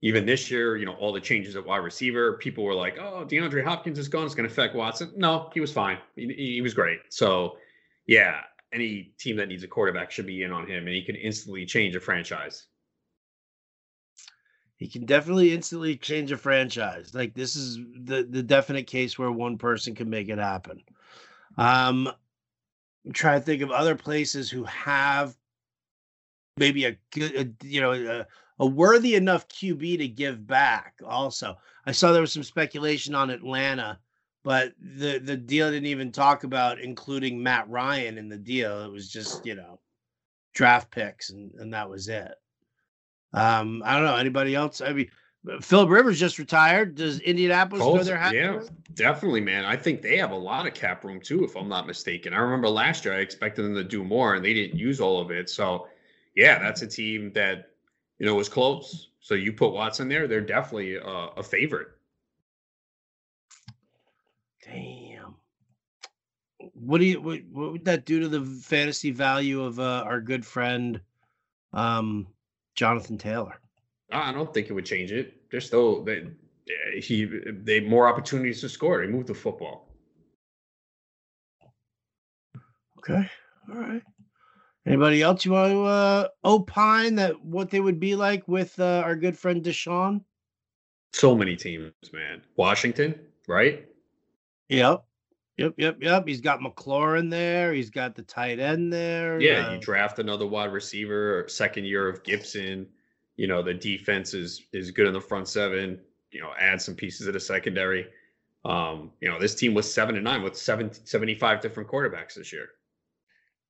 even 0.01 0.25
this 0.25 0.51
year, 0.51 0.77
you 0.77 0.87
know, 0.87 0.95
all 0.95 1.13
the 1.13 1.21
changes 1.21 1.55
at 1.55 1.65
wide 1.67 1.77
receiver, 1.79 2.35
people 2.39 2.65
were 2.65 2.75
like, 2.75 2.97
"Oh, 2.99 3.27
DeAndre 3.29 3.63
Hopkins 3.63 3.99
is 3.99 4.09
gone. 4.09 4.25
It's 4.25 4.35
going 4.35 4.49
to 4.49 4.53
affect 4.53 4.75
Watson." 4.75 5.13
No, 5.15 5.51
he 5.53 5.61
was 5.61 5.73
fine. 5.73 5.99
He, 6.17 6.33
he 6.33 6.61
was 6.63 6.73
great. 6.73 7.01
So, 7.11 7.59
yeah, 8.07 8.41
any 8.73 9.13
team 9.19 9.37
that 9.37 9.49
needs 9.49 9.63
a 9.65 9.69
quarterback 9.69 10.11
should 10.11 10.27
be 10.27 10.43
in 10.43 10.51
on 10.51 10.67
him, 10.67 10.87
and 10.87 10.95
he 10.95 11.03
can 11.03 11.15
instantly 11.15 11.67
change 11.67 11.95
a 11.95 12.01
franchise 12.01 12.67
he 14.77 14.89
can 14.89 15.07
definitely 15.07 15.55
instantly 15.55 15.97
change 15.97 16.31
a 16.33 16.37
franchise. 16.37 17.15
Like 17.15 17.35
this 17.35 17.57
is 17.57 17.77
the 17.77 18.27
the 18.29 18.43
definite 18.43 18.87
case 18.87 19.19
where 19.19 19.33
one 19.33 19.59
person 19.59 19.95
can 19.95 20.11
make 20.11 20.29
it 20.29 20.39
happen. 20.39 20.83
Um, 21.57 22.09
I'm 23.07 23.13
trying 23.13 23.41
to 23.41 23.47
think 23.47 23.63
of 23.63 23.71
other 23.71 23.95
places 23.95 24.51
who 24.51 24.65
have 24.65 25.37
maybe 26.59 26.85
a 26.85 26.99
good, 27.13 27.57
you 27.63 27.81
know, 27.81 27.93
a, 27.93 28.27
a 28.59 28.67
worthy 28.67 29.15
enough 29.15 29.49
QB 29.49 29.99
to 29.99 30.09
give 30.09 30.47
back. 30.47 30.95
Also, 31.07 31.57
I 31.87 31.93
saw 31.93 32.13
there 32.13 32.21
was 32.21 32.33
some 32.33 32.43
speculation 32.43 33.15
on 33.15 33.31
Atlanta, 33.31 33.99
but 34.45 34.73
the 34.79 35.19
the 35.19 35.37
deal 35.37 35.71
didn't 35.71 35.87
even 35.87 36.13
talk 36.13 36.45
about 36.45 36.81
including 36.81 37.43
Matt 37.43 37.69
Ryan 37.71 38.19
in 38.19 38.29
the 38.29 38.37
deal. 38.37 38.85
It 38.85 38.93
was 38.93 39.11
just 39.11 39.47
you 39.47 39.55
know 39.55 39.81
draft 40.53 40.91
picks 40.91 41.31
and 41.31 41.53
and 41.55 41.73
that 41.73 41.89
was 41.89 42.09
it. 42.09 42.35
Um, 43.37 43.83
I 43.85 43.95
don't 43.95 44.05
know 44.05 44.17
anybody 44.17 44.55
else. 44.55 44.81
I 44.81 44.95
mean, 44.95 45.11
Philip 45.61 45.91
Rivers 45.91 46.19
just 46.19 46.39
retired. 46.39 46.95
Does 46.95 47.21
Indianapolis 47.21 47.83
Colts, 47.83 47.99
know 47.99 48.05
their 48.05 48.17
hat? 48.17 48.35
Yeah, 48.35 48.63
definitely, 48.95 49.43
man. 49.43 49.67
I 49.67 49.77
think 49.77 50.01
they 50.01 50.17
have 50.17 50.31
a 50.31 50.37
lot 50.37 50.67
of 50.67 50.73
cap 50.73 51.05
room 51.05 51.21
too, 51.21 51.45
if 51.45 51.55
I'm 51.55 51.69
not 51.69 51.87
mistaken. 51.87 52.33
I 52.33 52.39
remember 52.39 52.69
last 52.69 53.05
year 53.05 53.15
I 53.15 53.19
expected 53.19 53.63
them 53.63 53.75
to 53.75 53.85
do 53.85 54.03
more, 54.03 54.35
and 54.35 54.45
they 54.45 54.55
didn't 54.55 54.79
use 54.79 55.01
all 55.01 55.21
of 55.21 55.31
it. 55.31 55.51
So, 55.51 55.87
yeah, 56.35 56.59
that's 56.59 56.81
a 56.81 56.87
team 56.87 57.31
that 57.35 57.73
you 58.19 58.25
know 58.25 58.35
was 58.35 58.49
close. 58.49 59.11
So 59.21 59.35
you 59.35 59.53
put 59.53 59.73
Watson 59.73 60.09
there, 60.09 60.27
they're 60.27 60.41
definitely 60.41 60.97
a, 60.97 61.05
a 61.05 61.43
favorite. 61.43 61.89
Damn. 64.65 65.35
What 66.73 66.99
do 66.99 67.05
you 67.05 67.21
what, 67.21 67.41
what 67.53 67.73
would 67.73 67.85
that 67.85 68.07
do 68.07 68.19
to 68.21 68.29
the 68.29 68.45
fantasy 68.45 69.11
value 69.11 69.63
of 69.63 69.79
uh, 69.79 70.05
our 70.07 70.23
good 70.23 70.47
friend? 70.47 71.01
Um, 71.75 72.29
Jonathan 72.77 73.19
Taylor? 73.19 73.61
I 74.13 74.33
don't 74.33 74.53
think 74.55 74.71
it 74.71 74.73
would 74.73 74.87
change 74.87 75.11
it. 75.11 75.51
They're 75.51 75.61
still 75.61 76.05
they 76.05 76.27
he 76.97 77.25
they 77.25 77.81
more 77.81 78.09
opportunities 78.09 78.61
to 78.61 78.69
score. 78.69 79.05
They 79.05 79.11
move 79.11 79.27
the 79.27 79.35
football. 79.35 79.89
Okay. 82.99 83.29
All 83.73 83.81
right. 83.81 84.03
Anybody 84.87 85.23
else 85.23 85.45
you 85.45 85.53
want 85.53 85.73
to 85.73 85.83
uh, 85.83 86.29
opine 86.45 87.17
that 87.17 87.45
what 87.45 87.71
they 87.71 87.81
would 87.81 87.99
be 87.99 88.15
like 88.15 88.47
with 88.47 88.79
uh, 88.79 89.03
our 89.05 89.17
good 89.17 89.37
friend 89.37 89.65
Deshaun? 89.65 90.23
So 91.13 91.35
many 91.35 91.57
teams, 91.57 91.93
man. 92.13 92.43
Washington, 92.57 93.19
right? 93.49 93.85
Yep. 94.69 95.05
Yep, 95.59 95.75
yep, 95.79 95.97
yep. 96.03 96.29
He's 96.29 96.43
got 96.43 96.61
McLaurin 96.61 97.31
there. 97.31 97.73
He's 97.73 97.89
got 97.89 98.15
the 98.15 98.23
tight 98.23 98.59
end 98.59 98.93
there. 98.93 99.41
Yeah, 99.41 99.69
uh, 99.69 99.73
you 99.73 99.79
draft 99.79 100.19
another 100.19 100.47
wide 100.47 100.73
receiver, 100.73 101.47
second 101.49 101.87
year 101.87 102.09
of 102.09 102.23
Gibson. 102.25 102.87
You 103.37 103.47
know, 103.47 103.63
the 103.63 103.73
defense 103.73 104.35
is 104.35 104.63
is 104.73 104.91
good 104.91 105.07
in 105.07 105.15
the 105.15 105.21
front 105.21 105.49
seven. 105.49 106.01
You 106.31 106.43
know, 106.43 106.51
add 106.59 106.83
some 106.83 106.95
pieces 106.95 107.27
of 107.27 107.33
the 107.33 107.41
secondary. 107.41 108.07
Um, 108.67 109.13
you 109.21 109.31
know, 109.31 109.39
this 109.39 109.55
team 109.55 109.73
was 109.73 109.93
seven 109.93 110.17
and 110.17 110.25
nine 110.25 110.43
with 110.43 110.57
seven, 110.57 110.93
75 110.93 111.61
different 111.61 111.89
quarterbacks 111.89 112.35
this 112.35 112.53
year. 112.53 112.71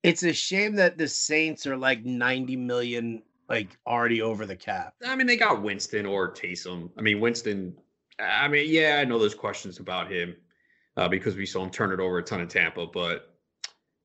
It's 0.01 0.23
a 0.23 0.33
shame 0.33 0.75
that 0.75 0.97
the 0.97 1.07
Saints 1.07 1.67
are 1.67 1.77
like 1.77 2.03
90 2.03 2.55
million, 2.55 3.21
like 3.47 3.77
already 3.85 4.21
over 4.23 4.45
the 4.47 4.55
cap. 4.55 4.95
I 5.05 5.15
mean, 5.15 5.27
they 5.27 5.37
got 5.37 5.61
Winston 5.61 6.07
or 6.07 6.31
Taysom. 6.31 6.89
I 6.97 7.01
mean, 7.01 7.19
Winston, 7.19 7.77
I 8.19 8.47
mean, 8.47 8.65
yeah, 8.69 8.97
I 8.99 9.05
know 9.05 9.19
there's 9.19 9.35
questions 9.35 9.79
about 9.79 10.11
him 10.11 10.35
uh, 10.97 11.07
because 11.07 11.35
we 11.35 11.45
saw 11.45 11.63
him 11.63 11.69
turn 11.69 11.91
it 11.91 11.99
over 11.99 12.17
a 12.17 12.23
ton 12.23 12.41
of 12.41 12.49
Tampa. 12.49 12.87
But 12.87 13.33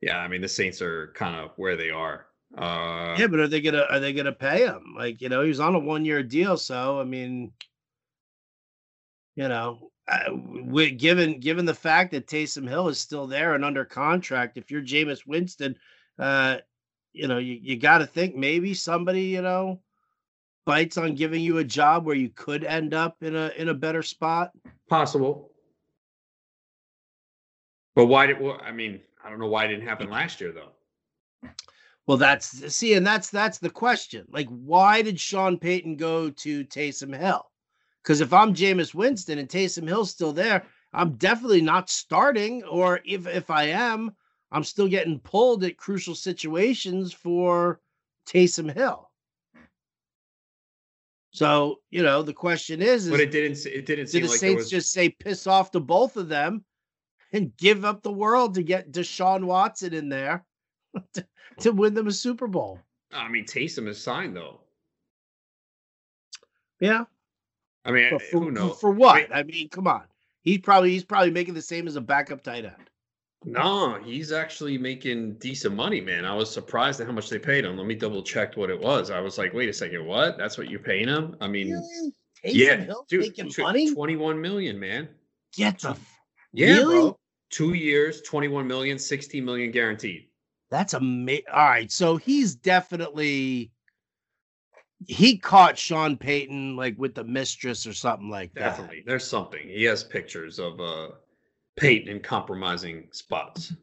yeah, 0.01 0.19
I 0.19 0.29
mean 0.29 0.41
the 0.41 0.49
Saints 0.49 0.81
are 0.81 1.13
kind 1.15 1.35
of 1.35 1.51
where 1.57 1.77
they 1.77 1.91
are. 1.91 2.27
Uh, 2.57 3.17
yeah, 3.19 3.27
but 3.27 3.41
are 3.41 3.49
they 3.49 3.63
gonna 3.63 3.87
are 3.91 3.99
they 3.99 4.13
gonna 4.13 4.33
pay 4.33 4.67
him? 4.67 4.95
Like 4.97 5.21
you 5.21 5.29
know, 5.29 5.43
he's 5.43 5.61
on 5.61 5.75
a 5.75 5.79
one 5.79 6.05
year 6.05 6.23
deal, 6.23 6.57
so 6.57 7.01
I 7.01 7.05
mean, 7.05 7.53
you 9.37 9.49
know, 9.49 9.91
uh, 10.07 10.31
given 10.97 11.41
given 11.41 11.65
the 11.65 11.75
fact 11.75 12.11
that 12.13 12.27
Taysom 12.27 12.69
Hill 12.69 12.89
is 12.89 13.01
still 13.01 13.27
there 13.27 13.55
and 13.55 13.65
under 13.65 13.87
contract, 13.87 14.59
if 14.59 14.71
you're 14.71 14.83
Jameis 14.83 15.27
Winston, 15.27 15.77
uh, 16.19 16.59
you 17.15 17.27
know, 17.27 17.39
you, 17.39 17.59
you 17.61 17.79
got 17.79 17.99
to 17.99 18.07
think 18.07 18.37
maybe 18.37 18.75
somebody 18.75 19.23
you 19.23 19.41
know 19.41 19.81
bites 20.67 20.99
on 20.99 21.15
giving 21.15 21.41
you 21.43 21.59
a 21.59 21.65
job 21.65 22.05
where 22.05 22.15
you 22.15 22.29
could 22.29 22.65
end 22.65 22.93
up 22.93 23.17
in 23.23 23.35
a 23.35 23.51
in 23.57 23.71
a 23.71 23.75
better 23.75 24.03
spot. 24.03 24.51
Possible. 24.91 25.52
But 27.95 28.07
why 28.07 28.27
did? 28.27 28.41
Well, 28.41 28.59
I 28.63 28.73
mean, 28.73 29.01
I 29.25 29.31
don't 29.31 29.39
know 29.39 29.49
why 29.49 29.65
it 29.65 29.69
didn't 29.69 29.87
happen 29.87 30.11
last 30.11 30.41
year 30.41 30.53
though. 30.53 31.51
Well, 32.07 32.17
that's 32.17 32.75
see, 32.75 32.95
and 32.95 33.07
that's 33.07 33.31
that's 33.31 33.59
the 33.59 33.71
question. 33.71 34.27
Like, 34.31 34.49
why 34.49 35.03
did 35.03 35.21
Sean 35.21 35.59
Payton 35.59 35.97
go 35.97 36.31
to 36.31 36.65
Taysom 36.65 37.17
Hill? 37.17 37.45
Because 38.03 38.21
if 38.21 38.33
I'm 38.33 38.55
Jameis 38.55 38.95
Winston 38.95 39.39
and 39.39 39.49
Taysom 39.49 39.87
Hill's 39.87 40.11
still 40.11 40.33
there, 40.33 40.65
I'm 40.93 41.13
definitely 41.17 41.61
not 41.61 41.91
starting. 41.91 42.65
Or 42.65 43.01
if 43.05 43.27
if 43.27 43.51
I 43.51 43.65
am, 43.65 44.11
I'm 44.51 44.65
still 44.65 44.89
getting 44.89 45.21
pulled 45.21 45.63
at 45.65 45.77
crucial 45.77 46.15
situations 46.15 47.13
for 47.13 47.81
Taysom 48.27 48.73
Hill. 48.75 49.09
So 51.31 51.81
you 51.91 52.03
know 52.03 52.23
the 52.23 52.35
question 52.35 52.83
is, 52.83 53.05
is 53.05 53.11
but 53.11 53.21
it 53.21 53.31
didn't. 53.31 53.65
It 53.67 53.87
didn't 53.87 54.09
seem 54.09 54.23
did 54.23 54.29
the 54.29 54.33
like 54.33 54.41
Saints 54.41 54.63
was. 54.63 54.71
just 54.71 54.93
say 54.93 55.11
piss 55.11 55.47
off 55.47 55.71
to 55.71 55.81
both 55.81 56.17
of 56.17 56.29
them 56.29 56.65
and 57.33 57.57
give 57.57 57.85
up 57.85 58.03
the 58.03 58.13
world 58.13 58.55
to 58.55 58.63
get 58.63 58.93
Deshaun 58.93 59.45
Watson 59.45 59.93
in 59.95 60.09
there 60.09 60.45
to, 61.15 61.27
to 61.61 61.71
win 61.73 61.95
them 61.95 62.07
a 62.07 62.13
Super 62.13 62.47
Bowl? 62.47 62.79
I 63.13 63.29
mean, 63.29 63.45
Taysom 63.45 63.89
is 63.89 64.03
signed 64.03 64.37
though. 64.37 64.61
Yeah, 66.81 67.05
I 67.85 67.93
mean, 67.93 68.09
for, 68.09 68.19
who 68.41 68.51
knows? 68.51 68.81
for 68.81 68.91
what? 68.91 69.17
mean- 69.29 69.39
I 69.39 69.43
mean, 69.45 69.69
come 69.69 69.87
on. 69.87 70.03
He's 70.43 70.59
probably 70.59 70.91
he's 70.91 71.05
probably 71.05 71.31
making 71.31 71.55
the 71.55 71.63
same 71.63 71.87
as 71.87 71.95
a 71.95 72.01
backup 72.01 72.43
tight 72.43 72.65
end. 72.65 72.75
No, 73.45 74.01
he's 74.05 74.31
actually 74.33 74.79
making 74.79 75.35
decent 75.35 75.75
money, 75.75 76.01
man. 76.01 76.25
I 76.25 76.35
was 76.35 76.53
surprised 76.53 77.01
at 77.01 77.07
how 77.09 77.13
much 77.13 77.29
they 77.29 77.39
paid 77.41 77.65
him. 77.65 77.77
Let 77.77 77.87
me 77.87 77.95
double 77.97 78.23
check 78.23 78.57
what 78.57 78.71
it 78.71 78.81
was. 78.81 79.11
I 79.11 79.21
was 79.21 79.37
like, 79.39 79.53
wait 79.53 79.69
a 79.69 79.73
second, 79.73 80.05
what? 80.07 80.39
That's 80.39 80.57
what 80.59 80.69
you're 80.71 80.79
paying 80.81 81.09
him? 81.09 81.37
I 81.41 81.49
mean, 81.49 81.73
Really? 81.73 82.13
Yeah, 82.45 82.77
Hill 82.77 83.05
dude, 83.09 83.21
making 83.23 83.51
tw- 83.51 83.59
money? 83.61 83.93
21 83.93 84.41
million, 84.41 84.79
man. 84.79 85.09
Get 85.57 85.81
the 85.81 85.97
Yeah, 86.53 86.77
really? 86.79 86.95
bro. 87.01 87.19
Two 87.53 87.75
years, 87.75 88.23
21 88.23 88.67
million, 88.67 88.99
16 88.99 89.45
million 89.45 89.71
guaranteed. 89.71 90.27
That's 90.71 90.95
amazing. 90.95 91.45
All 91.53 91.69
right, 91.69 91.93
so 91.93 92.17
he's 92.17 92.55
definitely 92.57 93.71
he 95.07 95.37
caught 95.37 95.77
Sean 95.77 96.17
Payton 96.17 96.77
like 96.77 96.97
with 96.99 97.15
the 97.15 97.25
mistress 97.25 97.87
or 97.87 97.93
something 97.93 98.31
like 98.31 98.55
that. 98.55 98.61
Definitely. 98.61 99.03
There's 99.07 99.27
something. 99.27 99.69
He 99.69 99.85
has 99.85 100.03
pictures 100.03 100.59
of 100.59 100.81
uh 100.81 101.09
Payton 101.77 102.09
in 102.09 102.21
compromising 102.21 103.09
spots. 103.13 103.75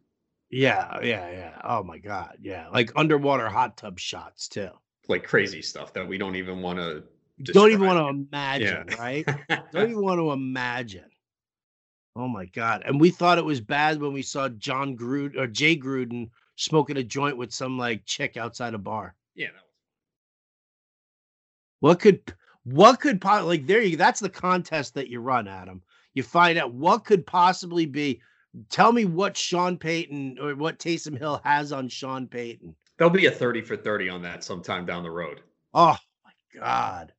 Yeah, 0.50 0.98
yeah, 1.04 1.30
yeah. 1.30 1.62
Oh 1.64 1.84
my 1.84 2.00
god, 2.00 2.38
yeah, 2.42 2.70
like 2.70 2.92
underwater 2.96 3.50
hot 3.50 3.78
tub 3.78 4.00
shots 4.00 4.48
too. 4.48 4.70
Like 5.08 5.24
crazy 5.24 5.62
stuff 5.62 5.94
that 5.94 6.08
we 6.08 6.18
don't 6.18 6.36
even 6.36 6.62
want 6.62 6.80
to 6.80 7.04
Don't 7.54 7.72
even 7.72 7.86
want 7.86 8.00
to 8.00 8.08
imagine, 8.08 8.86
Yeah. 8.90 8.96
right? 9.00 9.26
Don't 9.72 9.92
even 9.92 10.02
want 10.02 10.20
to 10.20 10.32
imagine. 10.32 11.10
Oh 12.16 12.28
my 12.28 12.46
god! 12.46 12.84
And 12.86 13.00
we 13.00 13.12
thought 13.12 13.38
it 13.38 13.46
was 13.46 13.62
bad 13.62 14.02
when 14.02 14.14
we 14.14 14.22
saw 14.22 14.50
Jon 14.50 14.98
Gruden 14.98 15.38
or 15.38 15.48
Jay 15.48 15.78
Gruden 15.78 16.30
smoking 16.56 16.98
a 16.98 17.04
joint 17.04 17.38
with 17.38 17.54
some 17.54 17.78
like 17.78 18.06
chick 18.06 18.36
outside 18.36 18.74
a 18.74 18.78
bar. 18.78 19.16
yeah, 19.36 19.48
that 19.48 19.54
was 19.54 19.64
What 21.80 22.00
could 22.00 22.34
what 22.64 23.00
could 23.00 23.24
like 23.24 23.66
there 23.66 23.82
you 23.82 23.96
that's 23.98 24.20
the 24.20 24.30
contest 24.30 24.94
that 24.96 25.10
you 25.10 25.22
run, 25.22 25.48
Adam. 25.48 25.82
You 26.14 26.24
find 26.24 26.58
out 26.58 26.74
what 26.74 27.06
could 27.06 27.26
possibly 27.26 27.86
be. 27.86 28.22
Tell 28.70 28.92
me 28.92 29.06
what 29.06 29.38
Sean 29.38 29.78
Payton 29.78 30.38
or 30.42 30.56
what 30.56 30.80
Taysom 30.80 31.18
Hill 31.18 31.40
has 31.44 31.72
on 31.72 31.88
Sean 31.88 32.28
Payton. 32.28 32.76
There'll 32.98 33.14
be 33.14 33.28
a 33.28 33.32
30 33.32 33.62
for 33.62 33.78
30 33.78 34.10
on 34.10 34.22
that 34.24 34.44
sometime 34.44 34.86
down 34.86 35.04
the 35.04 35.12
road. 35.12 35.42
Oh 35.74 35.98
my 36.26 36.60
god. 36.60 37.14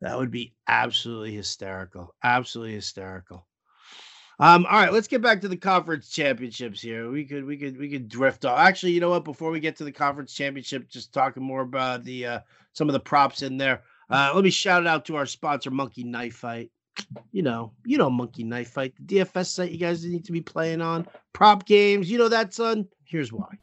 That 0.00 0.18
would 0.18 0.30
be 0.30 0.54
absolutely 0.66 1.34
hysterical. 1.34 2.14
Absolutely 2.22 2.74
hysterical. 2.74 3.45
Um, 4.38 4.66
all 4.66 4.78
right, 4.78 4.92
let's 4.92 5.08
get 5.08 5.22
back 5.22 5.40
to 5.40 5.48
the 5.48 5.56
conference 5.56 6.10
championships 6.10 6.82
here. 6.82 7.10
We 7.10 7.24
could 7.24 7.44
we 7.44 7.56
could 7.56 7.78
we 7.78 7.88
could 7.88 8.08
drift 8.08 8.44
off. 8.44 8.58
Actually, 8.58 8.92
you 8.92 9.00
know 9.00 9.08
what? 9.10 9.24
Before 9.24 9.50
we 9.50 9.60
get 9.60 9.76
to 9.76 9.84
the 9.84 9.92
conference 9.92 10.34
championship, 10.34 10.88
just 10.88 11.12
talking 11.12 11.42
more 11.42 11.62
about 11.62 12.04
the 12.04 12.26
uh 12.26 12.40
some 12.74 12.88
of 12.88 12.92
the 12.92 13.00
props 13.00 13.42
in 13.42 13.56
there. 13.56 13.82
Uh 14.10 14.32
let 14.34 14.44
me 14.44 14.50
shout 14.50 14.86
out 14.86 15.06
to 15.06 15.16
our 15.16 15.24
sponsor, 15.24 15.70
Monkey 15.70 16.04
Knife 16.04 16.36
Fight. 16.36 16.70
You 17.32 17.42
know, 17.42 17.72
you 17.86 17.96
know 17.96 18.10
Monkey 18.10 18.44
Knife 18.44 18.70
Fight, 18.70 18.92
the 18.98 19.16
DFS 19.16 19.46
site 19.46 19.70
you 19.70 19.78
guys 19.78 20.04
need 20.04 20.26
to 20.26 20.32
be 20.32 20.42
playing 20.42 20.82
on. 20.82 21.06
Prop 21.32 21.64
games, 21.64 22.10
you 22.10 22.18
know 22.18 22.28
that, 22.28 22.52
son. 22.52 22.88
Here's 23.04 23.32
why. 23.32 23.56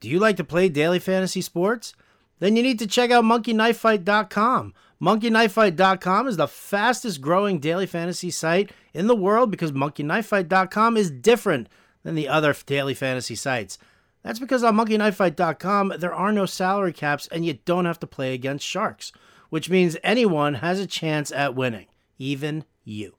Do 0.00 0.08
you 0.08 0.18
like 0.18 0.36
to 0.36 0.44
play 0.44 0.68
daily 0.68 0.98
fantasy 0.98 1.42
sports? 1.42 1.94
Then 2.38 2.56
you 2.56 2.62
need 2.62 2.78
to 2.78 2.86
check 2.86 3.10
out 3.10 3.24
monkeyknifefight.com. 3.24 4.74
Monkeyknifefight.com 5.00 6.26
is 6.26 6.36
the 6.36 6.48
fastest 6.48 7.20
growing 7.20 7.60
daily 7.60 7.86
fantasy 7.86 8.30
site 8.30 8.72
in 8.92 9.06
the 9.06 9.14
world 9.14 9.50
because 9.50 9.70
monkeyknifefight.com 9.70 10.96
is 10.96 11.10
different 11.10 11.68
than 12.02 12.16
the 12.16 12.26
other 12.26 12.54
daily 12.66 12.94
fantasy 12.94 13.36
sites. 13.36 13.78
That's 14.24 14.40
because 14.40 14.64
on 14.64 14.76
monkeyknifefight.com 14.76 15.94
there 15.98 16.14
are 16.14 16.32
no 16.32 16.46
salary 16.46 16.92
caps 16.92 17.28
and 17.28 17.44
you 17.44 17.58
don't 17.64 17.84
have 17.84 18.00
to 18.00 18.06
play 18.08 18.34
against 18.34 18.66
sharks, 18.66 19.12
which 19.50 19.70
means 19.70 19.96
anyone 20.02 20.54
has 20.54 20.80
a 20.80 20.86
chance 20.86 21.30
at 21.30 21.54
winning, 21.54 21.86
even 22.18 22.64
you, 22.82 23.14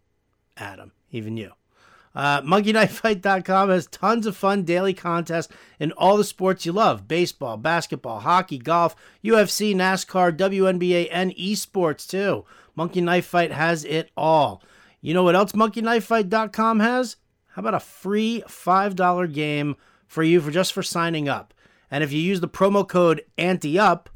Adam, 0.58 0.92
even 1.12 1.38
you. 1.38 1.54
Uh, 2.16 2.42
MonkeyKnifeFight.com 2.42 3.70
has 3.70 3.88
tons 3.88 4.26
of 4.26 4.36
fun 4.36 4.64
daily 4.64 4.94
contests 4.94 5.54
in 5.80 5.92
all 5.94 6.18
the 6.18 6.24
sports 6.24 6.66
you 6.66 6.72
love 6.72 7.08
baseball, 7.08 7.58
basketball, 7.58 8.20
hockey, 8.20 8.58
golf, 8.58 8.96
UFC, 9.24 9.76
NASCAR, 9.76 10.36
WNBA, 10.36 11.08
and 11.12 11.36
esports 11.36 12.08
too. 12.08 12.46
Monkey 12.76 13.02
Knife 13.02 13.26
Fight 13.26 13.52
has 13.52 13.86
it 13.86 14.10
all. 14.18 14.64
You 15.02 15.14
know 15.14 15.24
what 15.24 15.36
else 15.36 15.52
MonkeyKnifeFight.com 15.54 16.80
has? 16.80 17.18
How 17.54 17.62
about 17.62 17.74
a 17.74 17.80
free 17.80 18.44
$5 18.48 19.34
game 19.34 19.76
for 20.08 20.24
you 20.24 20.42
for 20.42 20.52
just 20.52 20.74
for 20.74 20.84
signing 20.84 21.30
up? 21.30 21.54
And 21.92 22.04
if 22.04 22.12
you 22.12 22.20
use 22.20 22.42
the 22.42 22.48
promo 22.48 22.88
code 22.88 23.24
ANTEUP, 23.38 24.08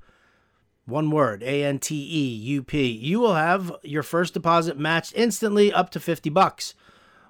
one 0.86 1.12
word, 1.12 1.44
A 1.44 1.64
N 1.64 1.80
T 1.80 1.96
E 1.96 2.36
U 2.36 2.64
P, 2.64 2.88
you 2.88 3.20
will 3.20 3.36
have 3.36 3.72
your 3.84 4.04
first 4.04 4.34
deposit 4.34 4.78
matched 4.78 5.14
instantly 5.16 5.72
up 5.72 5.90
to 5.92 6.00
50 6.00 6.30
bucks. 6.30 6.74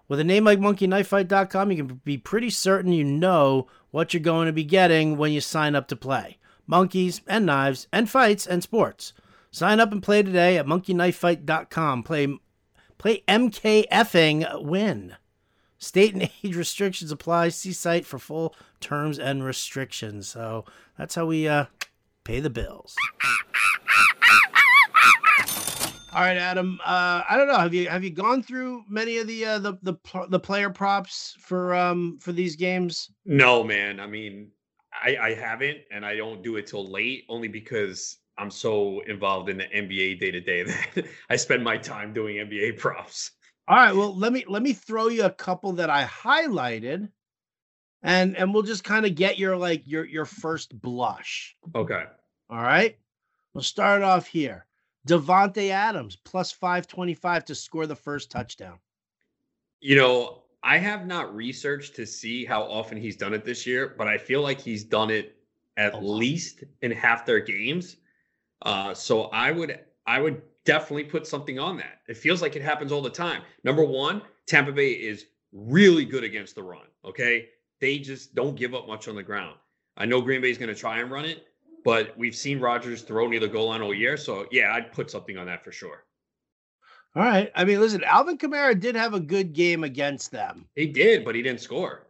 With 0.08 0.20
a 0.20 0.24
name 0.24 0.44
like 0.44 0.60
monkeyknifefight.com, 0.60 1.72
you 1.72 1.78
can 1.78 2.02
be 2.04 2.18
pretty 2.18 2.50
certain 2.50 2.92
you 2.92 3.04
know 3.04 3.68
what 3.92 4.14
you're 4.14 4.22
going 4.22 4.48
to 4.48 4.54
be 4.54 4.64
getting 4.64 5.18
when 5.18 5.32
you 5.32 5.42
sign 5.42 5.76
up 5.76 5.88
to 5.88 5.96
play. 5.96 6.38
Monkeys 6.68 7.22
and 7.28 7.46
knives 7.46 7.88
and 7.92 8.10
fights 8.10 8.46
and 8.46 8.62
sports. 8.64 9.14
Sign 9.52 9.80
up 9.80 9.92
and 9.92 10.02
play 10.02 10.24
today 10.24 10.58
at 10.58 10.66
monkeyknifefight.com. 10.66 12.04
Play 12.04 12.40
play 12.98 13.24
MKFing 13.28 14.64
win. 14.64 15.16
State 15.78 16.14
and 16.14 16.24
age 16.44 16.56
restrictions 16.56 17.12
apply. 17.12 17.50
See 17.50 17.74
site 17.74 18.06
for 18.06 18.18
full 18.18 18.56
terms 18.80 19.20
and 19.20 19.44
restrictions. 19.44 20.28
So 20.28 20.66
that's 20.98 21.16
how 21.16 21.26
we 21.26 21.48
uh, 21.48 21.66
pay 22.24 22.40
the 22.40 22.50
bills. 22.50 22.96
All 26.14 26.22
right, 26.22 26.38
Adam. 26.38 26.80
Uh, 26.86 27.24
I 27.28 27.38
don't 27.38 27.48
know. 27.48 27.58
Have 27.58 27.74
you 27.74 27.90
have 27.90 28.04
you 28.04 28.12
gone 28.12 28.44
through 28.44 28.84
many 28.88 29.18
of 29.18 29.26
the 29.26 29.46
uh, 29.46 29.60
the 29.60 29.74
the 29.82 29.96
the 30.30 30.40
player 30.40 30.70
props 30.70 31.36
for 31.40 31.74
um 31.74 32.20
for 32.22 32.32
these 32.32 32.56
games? 32.56 33.10
No, 33.26 33.64
man. 33.64 34.00
I 34.00 34.06
mean, 34.06 34.52
I, 34.94 35.18
I 35.18 35.34
haven't, 35.34 35.80
and 35.92 36.06
I 36.06 36.16
don't 36.16 36.44
do 36.44 36.58
it 36.58 36.68
till 36.68 36.86
late, 36.88 37.26
only 37.30 37.48
because 37.48 38.18
I'm 38.38 38.52
so 38.52 39.00
involved 39.02 39.50
in 39.50 39.58
the 39.58 39.64
NBA 39.64 40.20
day 40.20 40.30
to 40.30 40.40
day 40.40 40.64
that 40.96 41.06
I 41.32 41.36
spend 41.36 41.64
my 41.64 41.78
time 41.78 42.14
doing 42.14 42.36
NBA 42.38 42.78
props. 42.78 43.32
All 43.68 43.78
right. 43.78 43.96
Well, 43.96 44.16
let 44.16 44.34
me 44.34 44.46
let 44.48 44.62
me 44.62 44.74
throw 44.74 45.08
you 45.08 45.24
a 45.24 45.32
couple 45.32 45.74
that 45.74 45.90
I 45.90 46.04
highlighted, 46.06 47.10
and 48.04 48.38
and 48.38 48.54
we'll 48.54 48.62
just 48.62 48.84
kind 48.84 49.08
of 49.08 49.16
get 49.16 49.40
your 49.40 49.58
like 49.58 49.88
your 49.88 50.06
your 50.06 50.26
first 50.26 50.80
blush. 50.80 51.56
Okay. 51.74 52.04
All 52.52 52.62
right. 52.62 52.98
We'll 53.56 53.64
start 53.64 54.04
off 54.04 54.28
here. 54.28 54.68
Davante 55.08 55.70
Adams 55.70 56.16
plus 56.16 56.52
five 56.52 56.88
twenty 56.88 57.14
five 57.14 57.46
to 57.46 57.56
score 57.56 57.88
the 57.88 57.96
first 57.96 58.32
touchdown. 58.32 58.80
You 59.82 59.96
know, 59.98 60.44
I 60.64 60.78
have 60.78 61.06
not 61.06 61.36
researched 61.36 61.96
to 61.98 62.06
see 62.06 62.46
how 62.46 62.64
often 62.64 62.98
he's 62.98 63.18
done 63.18 63.34
it 63.34 63.44
this 63.44 63.68
year, 63.68 63.96
but 63.98 64.08
I 64.08 64.18
feel 64.18 64.42
like 64.42 64.60
he's 64.62 64.84
done 64.84 65.10
it 65.10 65.36
at 65.78 66.02
lot. 66.02 66.04
least 66.04 66.64
in 66.82 66.92
half 66.92 67.26
their 67.26 67.40
games. 67.40 67.98
Uh, 68.62 68.94
so 68.94 69.24
I 69.26 69.52
would 69.52 69.80
I 70.08 70.22
would 70.22 70.42
definitely 70.66 71.04
put 71.06 71.28
something 71.28 71.60
on 71.60 71.78
that. 71.78 72.02
It 72.08 72.18
feels 72.18 72.42
like 72.42 72.56
it 72.56 72.62
happens 72.62 72.92
all 72.92 73.02
the 73.02 73.10
time. 73.10 73.42
Number 73.64 73.84
one, 73.84 74.22
Tampa 74.48 74.72
Bay 74.72 74.92
is 74.92 75.26
really 75.52 76.06
good 76.06 76.24
against 76.24 76.56
the 76.56 76.64
run. 76.64 76.86
Okay. 77.04 77.50
They 77.80 78.00
just 78.00 78.34
don't 78.34 78.56
give 78.56 78.74
up 78.74 78.88
much 78.88 79.08
on 79.10 79.16
the 79.16 79.24
ground. 79.24 79.58
I 79.98 80.06
know 80.06 80.22
Green 80.22 80.42
Bay 80.42 80.50
is 80.50 80.58
going 80.58 80.70
to 80.74 80.76
try 80.76 81.00
and 81.00 81.12
run 81.12 81.26
it, 81.26 81.46
but 81.84 82.18
we've 82.18 82.36
seen 82.36 82.60
Rodgers 82.60 83.02
throw 83.02 83.28
near 83.28 83.40
the 83.40 83.48
goal 83.48 83.70
line 83.70 83.82
all 83.82 83.94
year. 83.94 84.18
So 84.18 84.48
yeah, 84.52 84.74
I'd 84.74 84.92
put 84.92 85.12
something 85.12 85.38
on 85.38 85.46
that 85.48 85.64
for 85.64 85.72
sure. 85.72 86.06
All 87.16 87.24
right. 87.24 87.52
I 87.56 87.64
mean, 87.64 87.80
listen, 87.80 88.04
Alvin 88.04 88.38
Kamara 88.38 88.80
did 88.80 88.96
have 88.96 89.14
a 89.14 89.20
good 89.20 89.54
game 89.54 89.84
against 89.84 90.32
them. 90.32 90.66
He 90.76 90.88
did, 90.88 91.24
but 91.24 91.36
he 91.36 91.44
didn't 91.44 91.62
score. 91.62 92.08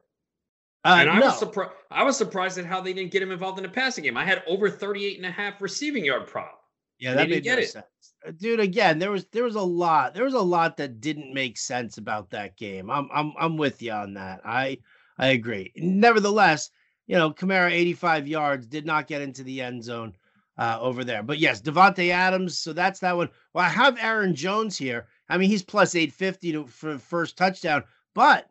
Uh, 0.86 0.98
and 1.00 1.10
I 1.10 1.20
no. 1.20 1.28
was 1.28 1.40
surprised 1.40 1.72
I 1.92 2.04
was 2.04 2.18
surprised 2.18 2.58
at 2.58 2.66
how 2.66 2.82
they 2.82 2.94
didn't 2.94 3.12
get 3.12 3.22
him 3.22 3.32
involved 3.32 3.58
in 3.58 3.64
the 3.64 3.70
passing 3.70 4.04
game. 4.04 4.18
I 4.18 4.26
had 4.26 4.44
over 4.48 4.70
38 4.70 5.18
and 5.18 5.26
a 5.26 5.32
half 5.32 5.62
receiving 5.62 6.04
yard 6.04 6.28
prop. 6.28 6.60
Yeah, 7.00 7.14
that 7.14 7.30
made 7.30 7.44
didn't 7.44 7.46
no 7.46 7.56
get 7.56 7.64
it. 7.64 7.70
sense. 7.70 7.86
Uh, 8.26 8.32
Dude, 8.32 8.60
again, 8.60 9.00
there 9.00 9.12
was 9.12 9.26
there 9.32 9.44
was 9.44 9.56
a 9.56 9.62
lot. 9.62 10.14
There 10.14 10.26
was 10.26 10.34
a 10.34 10.40
lot 10.40 10.78
that 10.78 11.00
didn't 11.02 11.34
make 11.34 11.58
sense 11.58 11.98
about 11.98 12.30
that 12.32 12.58
game. 12.58 12.90
I'm 12.90 13.10
I'm 13.14 13.34
I'm 13.40 13.58
with 13.58 13.82
you 13.82 13.92
on 13.92 14.14
that. 14.16 14.42
I 14.46 14.78
I 15.18 15.28
agree. 15.28 15.72
Nevertheless, 15.76 16.70
you 17.08 17.16
know, 17.16 17.32
Kamara 17.32 17.72
85 17.72 18.28
yards 18.28 18.66
did 18.66 18.86
not 18.86 19.08
get 19.08 19.22
into 19.22 19.44
the 19.44 19.62
end 19.62 19.84
zone 19.84 20.16
uh 20.58 20.78
over 20.80 21.04
there. 21.04 21.24
But 21.24 21.40
yes, 21.40 21.62
Davante 21.62 22.10
Adams, 22.10 22.58
so 22.58 22.74
that's 22.74 23.00
that 23.00 23.18
one. 23.18 23.30
Well, 23.54 23.66
I 23.66 23.70
have 23.70 23.98
Aaron 24.00 24.36
Jones 24.36 24.78
here. 24.78 25.08
I 25.30 25.38
mean, 25.38 25.50
he's 25.50 25.64
plus 25.64 25.96
850 25.96 26.52
to, 26.52 26.68
for 26.68 26.98
first 26.98 27.38
touchdown, 27.38 27.84
but 28.14 28.50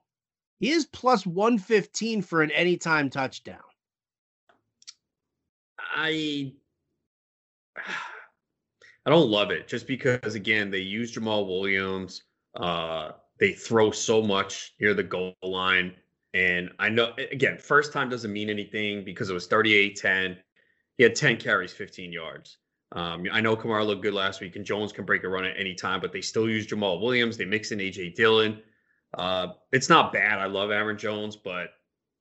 He 0.59 0.71
is 0.71 0.87
plus 0.87 1.27
115 1.27 2.23
for 2.23 2.43
an 2.43 2.51
anytime 2.53 3.11
touchdown. 3.11 3.63
I 5.95 6.53
I 9.05 9.11
don't 9.11 9.31
love 9.31 9.51
it 9.51 9.67
just 9.67 9.87
because 9.89 10.35
again 10.37 10.71
they 10.71 10.79
use 10.79 11.17
Jamaal 11.17 11.47
Williams. 11.47 12.23
Uh, 12.55 13.13
they 13.41 13.53
throw 13.53 13.91
so 13.91 14.23
much 14.23 14.75
near 14.81 14.95
the 14.95 15.03
goal 15.03 15.35
line. 15.43 15.95
And 16.35 16.71
I 16.79 16.89
know 16.89 17.13
again, 17.31 17.59
first 17.59 17.93
time 17.93 18.09
doesn't 18.09 18.33
mean 18.33 18.49
anything 18.49 19.05
because 19.05 19.29
it 19.31 19.35
was 19.35 19.49
38-10. 19.49 20.39
He 20.97 21.03
had 21.03 21.15
10 21.15 21.37
carries, 21.37 21.73
15 21.73 22.13
yards. 22.13 22.59
Um, 22.93 23.27
I 23.33 23.41
know 23.41 23.57
Kamara 23.57 23.87
looked 23.87 24.03
good 24.03 24.15
last 24.15 24.41
week, 24.41 24.57
and 24.57 24.65
Jones 24.65 24.93
can 24.93 25.05
break 25.05 25.25
a 25.25 25.29
run 25.29 25.45
at 25.45 25.59
any 25.59 25.75
time, 25.75 26.01
but 26.01 26.13
they 26.13 26.21
still 26.21 26.49
use 26.49 26.67
Jamaal 26.67 27.01
Williams. 27.01 27.37
They 27.37 27.47
mix 27.47 27.73
in 27.73 27.79
AJ 27.79 28.15
Dillon. 28.15 28.61
Uh, 29.17 29.49
it's 29.73 29.89
not 29.89 30.13
bad. 30.13 30.39
I 30.39 30.47
love 30.47 30.71
Aaron 30.71 30.99
Jones, 30.99 31.37
but 31.37 31.71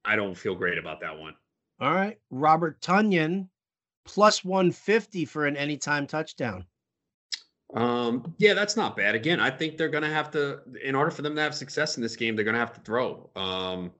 I 0.05 0.15
don't 0.15 0.35
feel 0.35 0.55
great 0.55 0.77
about 0.77 1.01
that 1.01 1.17
one. 1.17 1.35
All 1.79 1.93
right. 1.93 2.17
Robert 2.29 2.79
Tonyan 2.81 3.47
plus 4.05 4.43
150 4.43 5.25
for 5.25 5.45
an 5.45 5.57
anytime 5.57 6.07
touchdown. 6.07 6.65
Um, 7.73 8.33
yeah, 8.37 8.53
that's 8.53 8.75
not 8.75 8.97
bad. 8.97 9.15
Again, 9.15 9.39
I 9.39 9.49
think 9.49 9.77
they're 9.77 9.89
going 9.89 10.03
to 10.03 10.09
have 10.09 10.31
to, 10.31 10.59
in 10.83 10.95
order 10.95 11.11
for 11.11 11.21
them 11.21 11.35
to 11.35 11.41
have 11.41 11.55
success 11.55 11.95
in 11.97 12.03
this 12.03 12.15
game, 12.15 12.35
they're 12.35 12.45
going 12.45 12.55
to 12.55 12.59
have 12.59 12.73
to 12.73 12.81
throw. 12.81 13.29
Um, 13.35 13.91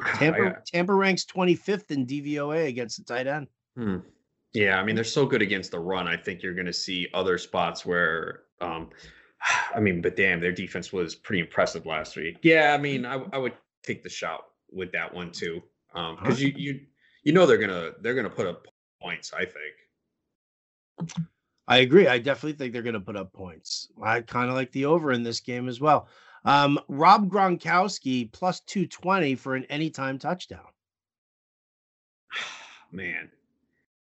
Tampa, 0.14 0.46
I, 0.46 0.54
Tampa 0.66 0.94
ranks 0.94 1.24
25th 1.24 1.90
in 1.90 2.06
DVOA 2.06 2.68
against 2.68 2.98
the 2.98 3.04
tight 3.04 3.26
end. 3.26 3.48
Hmm. 3.76 3.98
Yeah, 4.54 4.80
I 4.80 4.84
mean, 4.84 4.94
they're 4.94 5.04
so 5.04 5.26
good 5.26 5.42
against 5.42 5.70
the 5.70 5.78
run. 5.78 6.08
I 6.08 6.16
think 6.16 6.42
you're 6.42 6.54
going 6.54 6.66
to 6.66 6.72
see 6.72 7.08
other 7.12 7.38
spots 7.38 7.84
where, 7.84 8.42
um, 8.60 8.88
I 9.74 9.80
mean, 9.80 10.00
but 10.00 10.16
damn, 10.16 10.40
their 10.40 10.52
defense 10.52 10.92
was 10.92 11.14
pretty 11.14 11.40
impressive 11.40 11.86
last 11.86 12.16
week. 12.16 12.38
Yeah, 12.42 12.74
I 12.74 12.78
mean, 12.78 13.04
I, 13.04 13.22
I 13.32 13.38
would 13.38 13.54
take 13.82 14.02
the 14.02 14.08
shot 14.08 14.44
with 14.70 14.92
that 14.92 15.12
one 15.12 15.30
too, 15.30 15.62
because 15.92 16.36
um, 16.36 16.38
you 16.38 16.52
you 16.56 16.80
you 17.24 17.32
know 17.32 17.46
they're 17.46 17.56
gonna 17.56 17.92
they're 18.02 18.14
gonna 18.14 18.28
put 18.28 18.46
up 18.46 18.66
points. 19.00 19.32
I 19.32 19.44
think. 19.44 21.16
I 21.68 21.78
agree. 21.78 22.08
I 22.08 22.18
definitely 22.18 22.54
think 22.54 22.72
they're 22.72 22.82
going 22.82 22.94
to 22.94 23.00
put 23.00 23.14
up 23.14 23.32
points. 23.32 23.88
I 24.02 24.22
kind 24.22 24.48
of 24.48 24.56
like 24.56 24.72
the 24.72 24.86
over 24.86 25.12
in 25.12 25.22
this 25.22 25.40
game 25.40 25.68
as 25.68 25.80
well. 25.80 26.08
Um, 26.44 26.78
Rob 26.88 27.30
Gronkowski 27.30 28.30
plus 28.32 28.60
220 28.60 29.34
for 29.34 29.54
an 29.54 29.64
anytime 29.64 30.18
touchdown. 30.18 30.60
Man, 32.92 33.30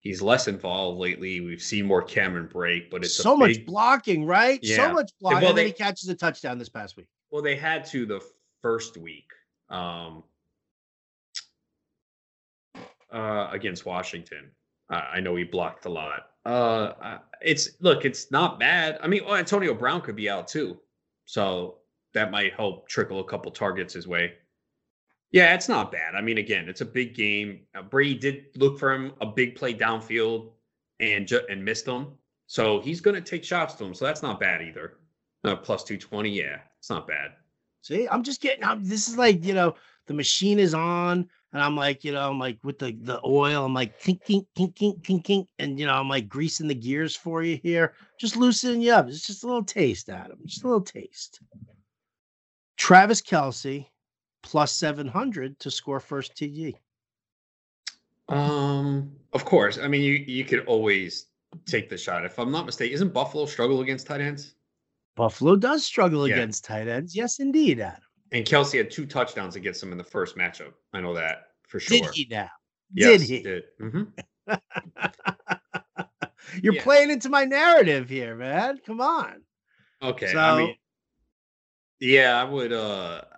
he's 0.01 0.21
less 0.21 0.47
involved 0.47 0.99
lately. 0.99 1.41
We've 1.41 1.61
seen 1.61 1.85
more 1.85 2.01
Cameron 2.01 2.47
Brate, 2.47 2.89
but 2.89 3.03
it's 3.03 3.15
so 3.15 3.37
big... 3.37 3.57
much 3.57 3.65
blocking, 3.65 4.25
right? 4.25 4.59
Yeah. 4.61 4.75
So 4.77 4.93
much 4.93 5.11
blocking. 5.19 5.41
Well, 5.41 5.49
and 5.49 5.57
then 5.57 5.65
he 5.67 5.71
catches 5.73 6.07
a 6.09 6.15
touchdown 6.15 6.57
this 6.57 6.69
past 6.69 6.97
week. 6.97 7.07
Well, 7.31 7.41
they 7.41 7.55
had 7.55 7.85
to 7.87 8.05
the 8.05 8.21
first 8.61 8.97
week 8.97 9.31
um, 9.69 10.23
uh, 13.11 13.49
against 13.51 13.85
Washington. 13.85 14.51
Uh, 14.89 15.01
I 15.13 15.19
know 15.19 15.35
he 15.35 15.43
blocked 15.43 15.85
a 15.85 15.89
lot. 15.89 16.27
Uh, 16.45 17.17
it's 17.41 17.69
look, 17.79 18.05
it's 18.05 18.29
not 18.29 18.59
bad. 18.59 18.99
I 19.01 19.07
mean, 19.07 19.25
well, 19.25 19.35
Antonio 19.35 19.73
Brown 19.73 20.01
could 20.01 20.15
be 20.15 20.29
out 20.29 20.47
too, 20.47 20.79
so 21.25 21.79
that 22.15 22.31
might 22.31 22.53
help 22.53 22.87
trickle 22.87 23.19
a 23.19 23.23
couple 23.23 23.51
targets 23.51 23.93
his 23.93 24.07
way. 24.07 24.33
Yeah, 25.31 25.53
it's 25.53 25.69
not 25.69 25.91
bad. 25.91 26.15
I 26.15 26.21
mean, 26.21 26.37
again, 26.37 26.69
it's 26.69 26.81
a 26.81 26.85
big 26.85 27.13
game. 27.13 27.61
Uh, 27.75 27.81
Brady 27.81 28.15
did 28.17 28.45
look 28.55 28.79
for 28.79 28.93
him 28.93 29.11
a 29.21 29.25
big 29.25 29.55
play 29.55 29.73
downfield 29.73 30.51
and 31.01 31.27
ju- 31.27 31.45
and 31.49 31.63
missed 31.63 31.85
him. 31.85 32.07
so 32.47 32.79
he's 32.79 33.01
going 33.01 33.15
to 33.15 33.21
take 33.21 33.43
shots 33.43 33.73
to 33.75 33.85
him. 33.85 33.93
So 33.93 34.05
that's 34.05 34.23
not 34.23 34.39
bad 34.39 34.61
either. 34.61 34.97
Uh, 35.43 35.55
plus 35.55 35.83
two 35.83 35.97
twenty, 35.97 36.29
yeah, 36.29 36.59
it's 36.79 36.89
not 36.89 37.07
bad. 37.07 37.31
See, 37.81 38.07
I'm 38.07 38.23
just 38.23 38.41
getting. 38.41 38.63
I'm, 38.63 38.83
this 38.83 39.07
is 39.07 39.17
like 39.17 39.43
you 39.43 39.53
know 39.53 39.75
the 40.07 40.13
machine 40.13 40.57
is 40.57 40.73
on 40.73 41.29
and 41.55 41.63
I'm 41.63 41.77
like, 41.77 42.03
you 42.03 42.11
know, 42.11 42.29
I'm 42.29 42.37
like 42.37 42.59
with 42.63 42.79
the 42.79 42.91
the 43.01 43.21
oil, 43.25 43.63
I'm 43.63 43.73
like 43.73 43.97
kink 43.97 44.25
kink 44.25 44.45
kink 44.55 44.75
kink 44.75 45.01
kink 45.01 45.23
kink, 45.23 45.47
and 45.57 45.79
you 45.79 45.85
know, 45.85 45.93
I'm 45.93 46.09
like 46.09 46.27
greasing 46.27 46.67
the 46.67 46.75
gears 46.75 47.15
for 47.15 47.43
you 47.43 47.57
here, 47.63 47.93
just 48.19 48.35
loosening 48.35 48.81
you 48.81 48.91
up. 48.91 49.07
It's 49.07 49.25
just 49.25 49.45
a 49.45 49.47
little 49.47 49.63
taste, 49.63 50.09
Adam, 50.09 50.37
just 50.45 50.65
a 50.65 50.67
little 50.67 50.81
taste. 50.81 51.39
Travis 52.85 53.19
Kelce 53.19 53.87
plus 54.43 54.71
seven 54.71 55.07
hundred 55.07 55.57
to 55.57 55.71
score 55.71 55.99
first 55.99 56.35
TD. 56.35 56.75
Um, 58.29 59.11
of 59.33 59.43
course. 59.43 59.79
I 59.79 59.87
mean, 59.87 60.03
you 60.03 60.13
you 60.27 60.45
could 60.45 60.67
always 60.67 61.25
take 61.65 61.89
the 61.89 61.97
shot. 61.97 62.23
If 62.25 62.37
I'm 62.37 62.51
not 62.51 62.67
mistaken, 62.67 62.93
isn't 62.93 63.11
Buffalo 63.11 63.47
struggle 63.47 63.81
against 63.81 64.05
tight 64.05 64.21
ends? 64.21 64.53
Buffalo 65.15 65.55
does 65.55 65.83
struggle 65.83 66.27
yeah. 66.27 66.35
against 66.35 66.63
tight 66.63 66.87
ends. 66.87 67.15
Yes, 67.15 67.39
indeed, 67.39 67.79
Adam. 67.79 68.03
And 68.31 68.45
Kelsey 68.45 68.77
had 68.77 68.91
two 68.91 69.07
touchdowns 69.07 69.55
against 69.55 69.81
him 69.81 69.91
in 69.91 69.97
the 69.97 70.03
first 70.03 70.37
matchup. 70.37 70.73
I 70.93 71.01
know 71.01 71.15
that 71.15 71.47
for 71.67 71.79
sure. 71.79 71.97
Did 71.97 72.11
he 72.13 72.27
now? 72.29 72.51
Yes, 72.93 73.21
did 73.21 73.27
he? 73.27 73.41
Did. 73.41 73.63
Mm-hmm. 73.81 74.03
You're 76.61 76.75
yeah. 76.75 76.83
playing 76.83 77.09
into 77.09 77.29
my 77.29 77.45
narrative 77.45 78.09
here, 78.09 78.35
man. 78.35 78.77
Come 78.85 79.01
on. 79.01 79.41
Okay. 80.03 80.31
So, 80.31 80.37
I 80.37 80.57
mean, 80.59 80.75
yeah, 81.99 82.41
I 82.41 82.43
would. 82.43 82.73
uh 82.73 83.21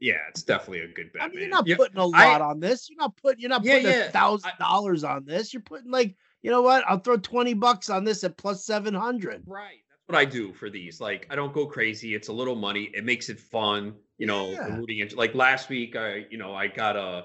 Yeah, 0.00 0.18
it's 0.28 0.42
definitely 0.42 0.80
a 0.80 0.88
good 0.88 1.12
bet. 1.14 1.22
I 1.22 1.28
mean, 1.28 1.38
you're 1.38 1.48
not 1.48 1.66
putting 1.66 1.96
a 1.96 2.04
lot 2.04 2.42
I, 2.42 2.44
on 2.44 2.60
this. 2.60 2.90
You're 2.90 2.98
not 2.98 3.16
putting. 3.16 3.40
You're 3.40 3.48
not 3.48 3.64
putting 3.64 3.86
a 3.86 4.10
thousand 4.10 4.52
dollars 4.58 5.02
on 5.02 5.24
this. 5.24 5.54
You're 5.54 5.62
putting 5.62 5.90
like, 5.90 6.14
you 6.42 6.50
know 6.50 6.60
what? 6.60 6.84
I'll 6.86 6.98
throw 6.98 7.16
twenty 7.16 7.54
bucks 7.54 7.88
on 7.88 8.04
this 8.04 8.22
at 8.22 8.36
plus 8.36 8.66
seven 8.66 8.92
hundred. 8.92 9.44
Right 9.46 9.78
That's 9.88 10.02
what 10.06 10.18
I 10.18 10.26
do 10.26 10.52
for 10.52 10.68
these. 10.68 11.00
Like 11.00 11.26
I 11.30 11.36
don't 11.36 11.54
go 11.54 11.64
crazy. 11.64 12.14
It's 12.14 12.28
a 12.28 12.32
little 12.34 12.56
money. 12.56 12.90
It 12.92 13.06
makes 13.06 13.30
it 13.30 13.40
fun. 13.40 13.94
You 14.18 14.26
know, 14.26 14.50
yeah. 14.50 14.76
rooting 14.76 14.98
into 14.98 15.16
like 15.16 15.34
last 15.34 15.70
week. 15.70 15.96
I 15.96 16.26
you 16.28 16.36
know 16.36 16.54
I 16.54 16.66
got 16.66 16.96
a 16.96 17.24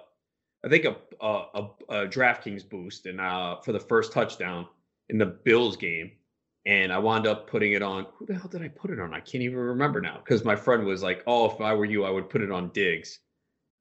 I 0.64 0.70
think 0.70 0.86
a 0.86 0.96
a, 1.20 1.44
a, 1.56 1.70
a 1.90 2.08
DraftKings 2.08 2.70
boost 2.70 3.08
and 3.08 3.20
uh 3.20 3.58
for 3.60 3.74
the 3.74 3.80
first 3.80 4.14
touchdown 4.14 4.68
in 5.10 5.18
the 5.18 5.26
Bills 5.26 5.76
game. 5.76 6.12
And 6.70 6.94
I 6.94 7.00
wound 7.00 7.26
up 7.26 7.50
putting 7.50 7.72
it 7.72 7.82
on. 7.82 8.06
Who 8.14 8.28
the 8.28 8.36
hell 8.36 8.48
did 8.48 8.62
I 8.62 8.68
put 8.68 8.92
it 8.92 9.00
on? 9.00 9.12
I 9.12 9.22
can't 9.22 9.44
even 9.44 9.58
remember 9.58 10.00
now. 10.00 10.22
Because 10.24 10.46
my 10.46 10.56
friend 10.56 10.86
was 10.86 11.02
like, 11.02 11.24
"Oh, 11.26 11.50
if 11.50 11.60
I 11.60 11.74
were 11.74 11.86
you, 11.86 12.06
I 12.06 12.12
would 12.12 12.30
put 12.30 12.44
it 12.44 12.52
on 12.52 12.70
Diggs." 12.70 13.22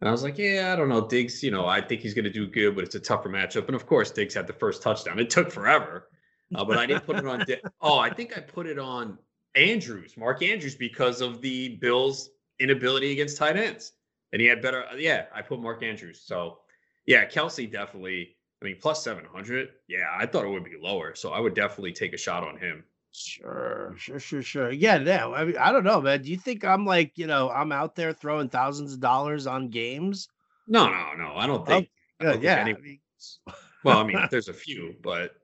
And 0.00 0.08
I 0.08 0.10
was 0.10 0.22
like, 0.22 0.38
"Yeah, 0.38 0.70
I 0.72 0.76
don't 0.76 0.88
know, 0.88 1.06
Diggs. 1.06 1.42
You 1.42 1.50
know, 1.50 1.66
I 1.66 1.82
think 1.82 2.00
he's 2.00 2.14
going 2.14 2.24
to 2.24 2.30
do 2.30 2.46
good, 2.46 2.74
but 2.74 2.84
it's 2.84 2.94
a 2.94 3.00
tougher 3.00 3.28
matchup." 3.28 3.66
And 3.66 3.74
of 3.74 3.84
course, 3.84 4.10
Diggs 4.10 4.32
had 4.32 4.46
the 4.46 4.54
first 4.54 4.80
touchdown. 4.80 5.18
It 5.18 5.28
took 5.28 5.50
forever, 5.52 6.08
uh, 6.54 6.64
but 6.64 6.78
I 6.78 6.86
didn't 6.86 7.04
put 7.04 7.16
it 7.16 7.26
on. 7.26 7.44
Oh, 7.82 7.98
I 7.98 8.08
think 8.08 8.38
I 8.38 8.40
put 8.40 8.66
it 8.66 8.78
on 8.78 9.18
Andrews, 9.54 10.16
Mark 10.16 10.42
Andrews, 10.42 10.74
because 10.74 11.20
of 11.20 11.42
the 11.42 11.76
Bills' 11.76 12.30
inability 12.58 13.12
against 13.12 13.36
tight 13.36 13.58
ends, 13.58 13.92
and 14.32 14.40
he 14.40 14.48
had 14.48 14.62
better. 14.62 14.86
Yeah, 14.96 15.26
I 15.34 15.42
put 15.42 15.60
Mark 15.60 15.82
Andrews. 15.82 16.22
So 16.24 16.60
yeah, 17.04 17.26
Kelce 17.26 17.70
definitely. 17.70 18.37
I 18.60 18.64
mean, 18.64 18.76
plus 18.80 19.02
seven 19.02 19.24
hundred. 19.24 19.68
Yeah, 19.88 20.06
I 20.16 20.26
thought 20.26 20.44
it 20.44 20.48
would 20.48 20.64
be 20.64 20.76
lower, 20.80 21.14
so 21.14 21.32
I 21.32 21.40
would 21.40 21.54
definitely 21.54 21.92
take 21.92 22.12
a 22.12 22.18
shot 22.18 22.42
on 22.42 22.56
him. 22.58 22.84
Sure, 23.12 23.94
sure, 23.96 24.20
sure, 24.20 24.42
sure. 24.42 24.70
Yeah, 24.70 24.98
yeah. 24.98 25.28
I 25.28 25.44
mean, 25.44 25.56
I 25.56 25.72
don't 25.72 25.84
know, 25.84 26.00
man. 26.00 26.22
Do 26.22 26.30
you 26.30 26.36
think 26.36 26.64
I'm 26.64 26.84
like, 26.84 27.12
you 27.16 27.26
know, 27.26 27.50
I'm 27.50 27.72
out 27.72 27.94
there 27.94 28.12
throwing 28.12 28.48
thousands 28.48 28.92
of 28.92 29.00
dollars 29.00 29.46
on 29.46 29.70
games? 29.70 30.28
No, 30.66 30.86
no, 30.88 31.12
no. 31.16 31.34
I 31.34 31.46
don't 31.46 31.62
oh, 31.62 31.64
think. 31.64 31.88
Oh, 32.20 32.28
I 32.28 32.32
don't 32.32 32.42
yeah. 32.42 32.64
Think 32.64 32.78
any, 32.78 33.00
well, 33.84 33.98
I 33.98 34.04
mean, 34.04 34.18
there's 34.30 34.48
a 34.48 34.54
few, 34.54 34.94
but 35.02 35.36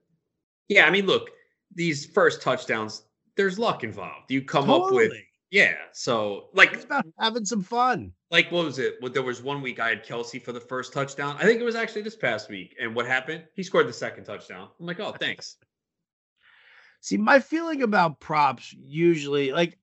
yeah, 0.69 0.87
I 0.87 0.91
mean, 0.91 1.07
look, 1.07 1.31
these 1.75 2.07
first 2.07 2.43
touchdowns, 2.43 3.05
there's 3.37 3.59
luck 3.59 3.85
involved. 3.85 4.31
You 4.31 4.43
come 4.43 4.67
totally. 4.67 5.07
up 5.07 5.13
with 5.13 5.21
yeah. 5.55 5.75
So 5.93 6.49
like 6.53 6.73
it's 6.73 6.85
about 6.85 7.07
having 7.19 7.45
some 7.45 7.63
fun. 7.63 8.13
Like 8.35 8.51
what 8.51 8.65
was 8.65 8.81
it? 8.81 8.97
There 9.13 9.23
was 9.23 9.45
one 9.45 9.63
week 9.63 9.79
I 9.79 9.91
had 9.91 10.05
Kelce 10.05 10.43
for 10.43 10.51
the 10.51 10.59
first 10.59 10.93
touchdown. 10.93 11.37
I 11.39 11.45
think 11.45 11.61
it 11.61 11.65
was 11.65 11.77
actually 11.77 12.03
this 12.03 12.17
past 12.17 12.51
week. 12.51 12.75
And 12.81 12.93
what 12.93 13.07
happened? 13.07 13.45
He 13.55 13.63
scored 13.63 13.87
the 13.87 13.93
second 13.93 14.25
touchdown. 14.25 14.71
I'm 14.81 14.87
like, 14.87 14.99
oh, 14.99 15.13
thanks. 15.21 15.57
See, 17.01 17.17
my 17.17 17.39
feeling 17.39 17.83
about 17.85 18.19
props 18.19 18.75
usually 18.85 19.53
like 19.53 19.79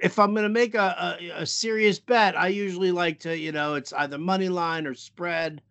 if 0.00 0.20
I'm 0.20 0.34
going 0.34 0.44
to 0.44 0.50
make 0.50 0.76
a, 0.76 1.18
a, 1.20 1.30
a 1.40 1.46
serious 1.46 1.98
bet, 1.98 2.38
I 2.38 2.46
usually 2.46 2.92
like 2.92 3.18
to, 3.20 3.36
you 3.36 3.50
know, 3.50 3.74
it's 3.74 3.92
either 3.92 4.18
money 4.18 4.48
line 4.48 4.86
or 4.86 4.94
spread 4.94 5.62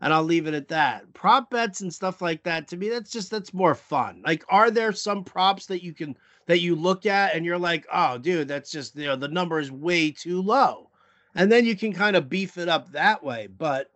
and 0.00 0.12
I'll 0.12 0.24
leave 0.24 0.48
it 0.48 0.54
at 0.54 0.66
that. 0.68 1.14
Prop 1.14 1.50
bets 1.50 1.82
and 1.82 1.94
stuff 1.94 2.20
like 2.20 2.42
that 2.42 2.66
to 2.66 2.76
me 2.76 2.88
that's 2.88 3.12
just 3.12 3.30
that's 3.30 3.54
more 3.54 3.76
fun. 3.76 4.22
Like 4.26 4.44
are 4.48 4.72
there 4.72 4.90
some 4.90 5.22
props 5.22 5.66
that 5.66 5.84
you 5.84 5.94
can 5.94 6.16
that 6.46 6.58
you 6.58 6.74
look 6.74 7.06
at 7.06 7.36
and 7.36 7.46
you're 7.46 7.60
like, 7.60 7.86
"Oh, 7.92 8.18
dude, 8.18 8.48
that's 8.48 8.72
just, 8.72 8.96
you 8.96 9.06
know, 9.06 9.14
the 9.14 9.28
number 9.28 9.60
is 9.60 9.70
way 9.70 10.10
too 10.10 10.42
low." 10.42 10.88
And 11.34 11.50
then 11.50 11.64
you 11.64 11.76
can 11.76 11.92
kind 11.92 12.16
of 12.16 12.28
beef 12.28 12.58
it 12.58 12.68
up 12.68 12.92
that 12.92 13.24
way, 13.24 13.46
but 13.46 13.90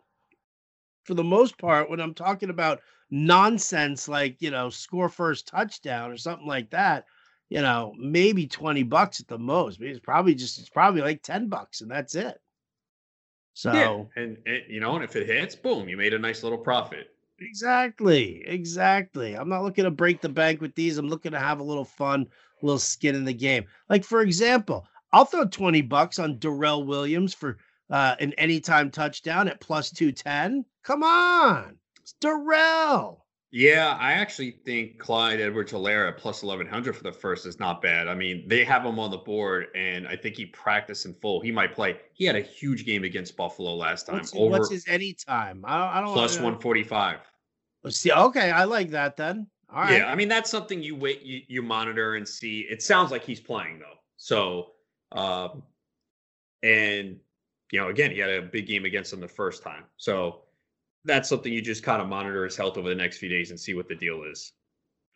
for 1.04 1.14
the 1.14 1.24
most 1.24 1.58
part 1.58 1.88
when 1.88 2.00
I'm 2.00 2.14
talking 2.14 2.50
about 2.50 2.80
nonsense 3.10 4.08
like, 4.08 4.40
you 4.40 4.50
know, 4.50 4.70
score 4.70 5.08
first 5.08 5.46
touchdown 5.46 6.10
or 6.10 6.16
something 6.16 6.46
like 6.46 6.70
that, 6.70 7.04
you 7.48 7.60
know, 7.60 7.94
maybe 7.98 8.46
20 8.46 8.82
bucks 8.84 9.20
at 9.20 9.28
the 9.28 9.38
most. 9.38 9.80
It's 9.80 10.00
probably 10.00 10.34
just 10.34 10.58
it's 10.58 10.68
probably 10.68 11.02
like 11.02 11.22
10 11.22 11.48
bucks 11.48 11.80
and 11.80 11.90
that's 11.90 12.14
it. 12.14 12.40
So 13.54 13.72
yeah. 13.72 14.22
and, 14.22 14.36
and 14.46 14.62
you 14.68 14.80
know, 14.80 14.96
and 14.96 15.04
if 15.04 15.16
it 15.16 15.26
hits, 15.26 15.54
boom, 15.54 15.88
you 15.88 15.96
made 15.96 16.14
a 16.14 16.18
nice 16.18 16.42
little 16.42 16.58
profit. 16.58 17.12
Exactly. 17.38 18.42
Exactly. 18.46 19.34
I'm 19.34 19.48
not 19.48 19.62
looking 19.62 19.84
to 19.84 19.90
break 19.90 20.20
the 20.20 20.28
bank 20.28 20.60
with 20.60 20.74
these. 20.74 20.98
I'm 20.98 21.08
looking 21.08 21.32
to 21.32 21.38
have 21.38 21.60
a 21.60 21.64
little 21.64 21.84
fun, 21.84 22.26
a 22.62 22.66
little 22.66 22.78
skin 22.78 23.14
in 23.14 23.24
the 23.24 23.32
game. 23.32 23.64
Like 23.88 24.04
for 24.04 24.22
example, 24.22 24.86
I'll 25.16 25.24
throw 25.24 25.46
20 25.46 25.80
bucks 25.80 26.18
on 26.18 26.38
Darrel 26.38 26.84
Williams 26.84 27.32
for 27.32 27.56
uh, 27.88 28.16
an 28.20 28.34
anytime 28.34 28.90
touchdown 28.90 29.48
at 29.48 29.60
plus 29.60 29.90
210. 29.90 30.62
Come 30.84 31.02
on. 31.02 31.78
It's 32.02 32.12
Darrel. 32.20 33.24
Yeah, 33.50 33.96
I 33.98 34.12
actually 34.12 34.50
think 34.66 34.98
Clyde 34.98 35.40
Edwards 35.40 35.72
Helaire 35.72 36.06
at 36.06 36.18
plus 36.18 36.42
1100 36.42 36.94
for 36.94 37.02
the 37.02 37.12
first 37.12 37.46
is 37.46 37.58
not 37.58 37.80
bad. 37.80 38.08
I 38.08 38.14
mean, 38.14 38.46
they 38.46 38.62
have 38.64 38.84
him 38.84 38.98
on 38.98 39.10
the 39.10 39.16
board, 39.16 39.68
and 39.74 40.06
I 40.06 40.16
think 40.16 40.36
he 40.36 40.44
practiced 40.44 41.06
in 41.06 41.14
full. 41.14 41.40
He 41.40 41.50
might 41.50 41.72
play. 41.72 41.96
He 42.12 42.26
had 42.26 42.36
a 42.36 42.42
huge 42.42 42.84
game 42.84 43.02
against 43.02 43.38
Buffalo 43.38 43.74
last 43.74 44.04
time. 44.04 44.16
What's, 44.16 44.34
Over 44.34 44.50
what's 44.50 44.70
his 44.70 44.86
anytime? 44.86 45.64
I 45.66 45.78
don't, 45.78 45.96
I 45.96 46.00
don't 46.02 46.12
plus 46.12 46.34
145. 46.34 47.20
Let's 47.82 47.96
see. 47.96 48.12
Okay, 48.12 48.50
I 48.50 48.64
like 48.64 48.90
that 48.90 49.16
then. 49.16 49.46
All 49.72 49.80
right. 49.80 49.96
Yeah, 49.96 50.08
I 50.08 50.14
mean 50.14 50.28
that's 50.28 50.50
something 50.50 50.82
you 50.82 50.94
wait, 50.94 51.22
you, 51.22 51.40
you 51.48 51.62
monitor 51.62 52.16
and 52.16 52.28
see. 52.28 52.66
It 52.68 52.82
sounds 52.82 53.10
like 53.10 53.24
he's 53.24 53.40
playing 53.40 53.78
though. 53.78 53.96
So, 54.18 54.72
um, 55.12 55.62
and 56.62 57.16
you 57.72 57.80
know, 57.80 57.88
again, 57.88 58.10
he 58.10 58.18
had 58.18 58.30
a 58.30 58.42
big 58.42 58.66
game 58.66 58.84
against 58.84 59.10
them 59.10 59.20
the 59.20 59.28
first 59.28 59.62
time. 59.62 59.84
So 59.96 60.42
that's 61.04 61.28
something 61.28 61.52
you 61.52 61.60
just 61.60 61.82
kind 61.82 62.00
of 62.00 62.08
monitor 62.08 62.44
his 62.44 62.56
health 62.56 62.76
over 62.76 62.88
the 62.88 62.94
next 62.94 63.18
few 63.18 63.28
days 63.28 63.50
and 63.50 63.58
see 63.58 63.74
what 63.74 63.88
the 63.88 63.94
deal 63.94 64.22
is. 64.24 64.52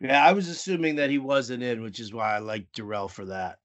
Yeah, 0.00 0.24
I 0.24 0.32
was 0.32 0.48
assuming 0.48 0.96
that 0.96 1.10
he 1.10 1.18
wasn't 1.18 1.62
in, 1.62 1.82
which 1.82 2.00
is 2.00 2.12
why 2.12 2.34
I 2.34 2.38
like 2.38 2.66
Darrel 2.72 3.08
for 3.08 3.26
that. 3.26 3.58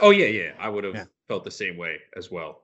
Oh 0.00 0.10
yeah, 0.10 0.26
yeah. 0.26 0.52
I 0.58 0.68
would 0.68 0.84
have 0.84 0.94
yeah. 0.94 1.04
felt 1.28 1.44
the 1.44 1.50
same 1.50 1.76
way 1.76 1.98
as 2.16 2.30
well. 2.30 2.62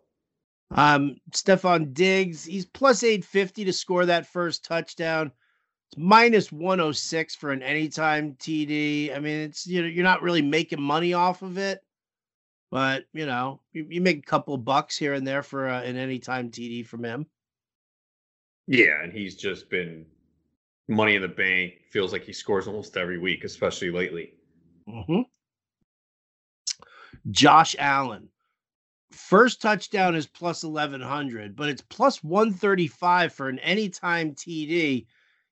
Um, 0.71 1.17
Stefon 1.31 1.95
Diggs, 1.95 2.45
he's 2.45 2.67
plus 2.67 3.03
850 3.03 3.65
to 3.67 3.73
score 3.73 4.07
that 4.07 4.27
first 4.27 4.65
touchdown. 4.65 5.33
It's 5.91 5.99
minus 5.99 6.53
106 6.53 7.35
for 7.37 7.53
an 7.53 7.63
anytime 7.63 8.35
TD. 8.35 9.15
I 9.17 9.21
mean, 9.21 9.41
it's 9.41 9.67
you 9.67 9.83
know, 9.83 9.89
you're 9.89 10.05
not 10.05 10.23
really 10.23 10.43
making 10.43 10.83
money 10.83 11.15
off 11.15 11.43
of 11.43 11.57
it, 11.57 11.81
but 12.71 13.05
you 13.13 13.27
know, 13.27 13.61
you, 13.73 13.87
you 13.89 14.01
make 14.01 14.19
a 14.19 14.23
couple 14.23 14.57
bucks 14.57 14.97
here 14.97 15.15
and 15.15 15.27
there 15.27 15.43
for 15.43 15.69
uh, 15.69 15.83
an 15.83 15.97
anytime 15.97 16.51
TD 16.51 16.87
from 16.87 17.05
him. 17.05 17.27
Yeah, 18.67 19.03
and 19.03 19.13
he's 19.13 19.35
just 19.35 19.71
been 19.71 20.05
money 20.89 21.15
in 21.15 21.23
the 21.23 21.29
bank. 21.29 21.75
Feels 21.91 22.13
like 22.13 22.25
he 22.25 22.33
scores 22.33 22.67
almost 22.67 22.97
every 22.97 23.19
week, 23.19 23.45
especially 23.45 23.91
lately. 23.91 24.35
Mm-hmm. 24.89 25.23
Josh 27.31 27.77
Allen. 27.79 28.29
First 29.11 29.63
touchdown 29.63 30.15
is 30.15 30.27
plus 30.27 30.63
1100, 30.63 31.57
but 31.57 31.71
it's 31.71 31.83
plus 31.83 32.23
135 32.23 33.33
for 33.33 33.49
an 33.49 33.59
anytime 33.61 34.35
TD. 34.35 35.07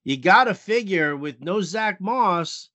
You 0.05 0.16
got 0.16 0.44
to 0.44 0.55
figure 0.55 1.16
with 1.16 1.40
no 1.40 1.62
Zach 1.62 2.00
Moss, 2.00 2.68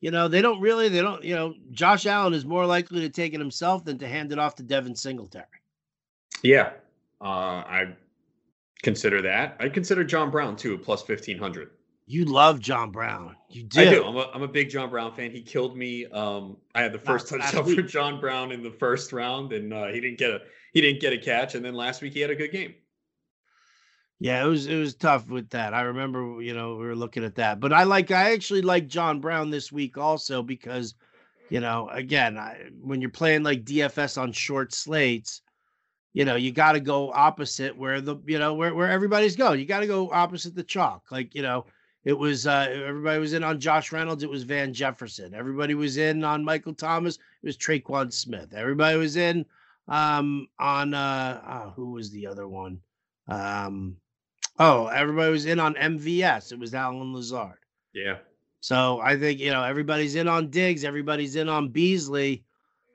you 0.00 0.10
know, 0.10 0.28
they 0.28 0.42
don't 0.42 0.60
really, 0.60 0.88
they 0.88 1.00
don't, 1.00 1.22
you 1.24 1.34
know, 1.34 1.54
Josh 1.70 2.06
Allen 2.06 2.34
is 2.34 2.44
more 2.44 2.66
likely 2.66 3.00
to 3.00 3.08
take 3.08 3.34
it 3.34 3.40
himself 3.40 3.84
than 3.84 3.98
to 3.98 4.08
hand 4.08 4.32
it 4.32 4.38
off 4.38 4.54
to 4.56 4.62
Devin 4.62 4.94
Singletary. 4.94 5.46
Yeah. 6.42 6.72
Uh, 7.20 7.24
I 7.64 7.96
consider 8.82 9.22
that. 9.22 9.56
I 9.58 9.68
consider 9.68 10.04
John 10.04 10.30
Brown 10.30 10.56
too, 10.56 10.76
plus 10.78 11.06
1500. 11.06 11.70
You 12.08 12.24
love 12.24 12.60
John 12.60 12.92
Brown. 12.92 13.34
You 13.50 13.64
do. 13.64 13.80
I 13.80 13.84
do. 13.90 14.04
I'm 14.04 14.16
a, 14.16 14.30
I'm 14.32 14.42
a 14.42 14.48
big 14.48 14.70
John 14.70 14.90
Brown 14.90 15.12
fan. 15.12 15.32
He 15.32 15.42
killed 15.42 15.76
me. 15.76 16.06
Um, 16.06 16.56
I 16.74 16.82
had 16.82 16.92
the 16.92 17.00
first 17.00 17.32
Not 17.32 17.40
touchdown 17.40 17.74
for 17.74 17.82
John 17.82 18.20
Brown 18.20 18.52
in 18.52 18.62
the 18.62 18.70
first 18.70 19.12
round, 19.12 19.52
and 19.52 19.74
uh, 19.74 19.86
he 19.86 20.00
didn't 20.00 20.18
get 20.18 20.30
a 20.30 20.42
he 20.72 20.80
didn't 20.80 21.00
get 21.00 21.12
a 21.12 21.18
catch. 21.18 21.56
And 21.56 21.64
then 21.64 21.74
last 21.74 22.02
week 22.02 22.12
he 22.12 22.20
had 22.20 22.30
a 22.30 22.36
good 22.36 22.52
game. 22.52 22.74
Yeah, 24.18 24.42
it 24.42 24.48
was 24.48 24.66
it 24.66 24.76
was 24.76 24.94
tough 24.94 25.28
with 25.28 25.50
that. 25.50 25.74
I 25.74 25.82
remember, 25.82 26.40
you 26.40 26.54
know, 26.54 26.76
we 26.76 26.86
were 26.86 26.96
looking 26.96 27.24
at 27.24 27.34
that. 27.34 27.60
But 27.60 27.72
I 27.72 27.82
like 27.84 28.10
I 28.10 28.32
actually 28.32 28.62
like 28.62 28.88
John 28.88 29.20
Brown 29.20 29.50
this 29.50 29.70
week 29.70 29.98
also 29.98 30.42
because, 30.42 30.94
you 31.50 31.60
know, 31.60 31.88
again, 31.90 32.38
I, 32.38 32.70
when 32.80 33.00
you're 33.00 33.10
playing 33.10 33.42
like 33.42 33.64
DFS 33.64 34.20
on 34.20 34.32
short 34.32 34.72
slates, 34.72 35.42
you 36.14 36.24
know, 36.24 36.36
you 36.36 36.50
got 36.50 36.72
to 36.72 36.80
go 36.80 37.12
opposite 37.12 37.76
where 37.76 38.00
the, 38.00 38.16
you 38.26 38.38
know, 38.38 38.54
where, 38.54 38.74
where 38.74 38.90
everybody's 38.90 39.36
going. 39.36 39.60
You 39.60 39.66
got 39.66 39.80
to 39.80 39.86
go 39.86 40.10
opposite 40.10 40.54
the 40.54 40.62
chalk. 40.62 41.04
Like, 41.10 41.34
you 41.34 41.42
know, 41.42 41.66
it 42.04 42.14
was, 42.14 42.46
uh, 42.46 42.68
everybody 42.70 43.18
was 43.18 43.34
in 43.34 43.44
on 43.44 43.60
Josh 43.60 43.92
Reynolds. 43.92 44.22
It 44.22 44.30
was 44.30 44.42
Van 44.42 44.72
Jefferson. 44.72 45.34
Everybody 45.34 45.74
was 45.74 45.98
in 45.98 46.24
on 46.24 46.42
Michael 46.42 46.72
Thomas. 46.72 47.16
It 47.16 47.46
was 47.46 47.58
Tre'Quan 47.58 48.10
Smith. 48.10 48.54
Everybody 48.54 48.96
was 48.96 49.16
in 49.16 49.44
um, 49.88 50.48
on, 50.58 50.94
uh, 50.94 51.42
oh, 51.46 51.72
who 51.76 51.90
was 51.92 52.10
the 52.10 52.26
other 52.26 52.48
one? 52.48 52.80
Um, 53.28 53.98
oh, 54.58 54.86
everybody 54.86 55.30
was 55.30 55.46
in 55.46 55.60
on 55.60 55.74
MVS. 55.74 56.52
It 56.52 56.58
was 56.58 56.74
Allen 56.74 57.12
Lazard. 57.12 57.58
Yeah. 57.92 58.18
So 58.60 59.00
I 59.00 59.16
think, 59.18 59.40
you 59.40 59.50
know, 59.50 59.62
everybody's 59.62 60.16
in 60.16 60.28
on 60.28 60.50
Diggs. 60.50 60.84
Everybody's 60.84 61.36
in 61.36 61.48
on 61.48 61.68
Beasley. 61.68 62.44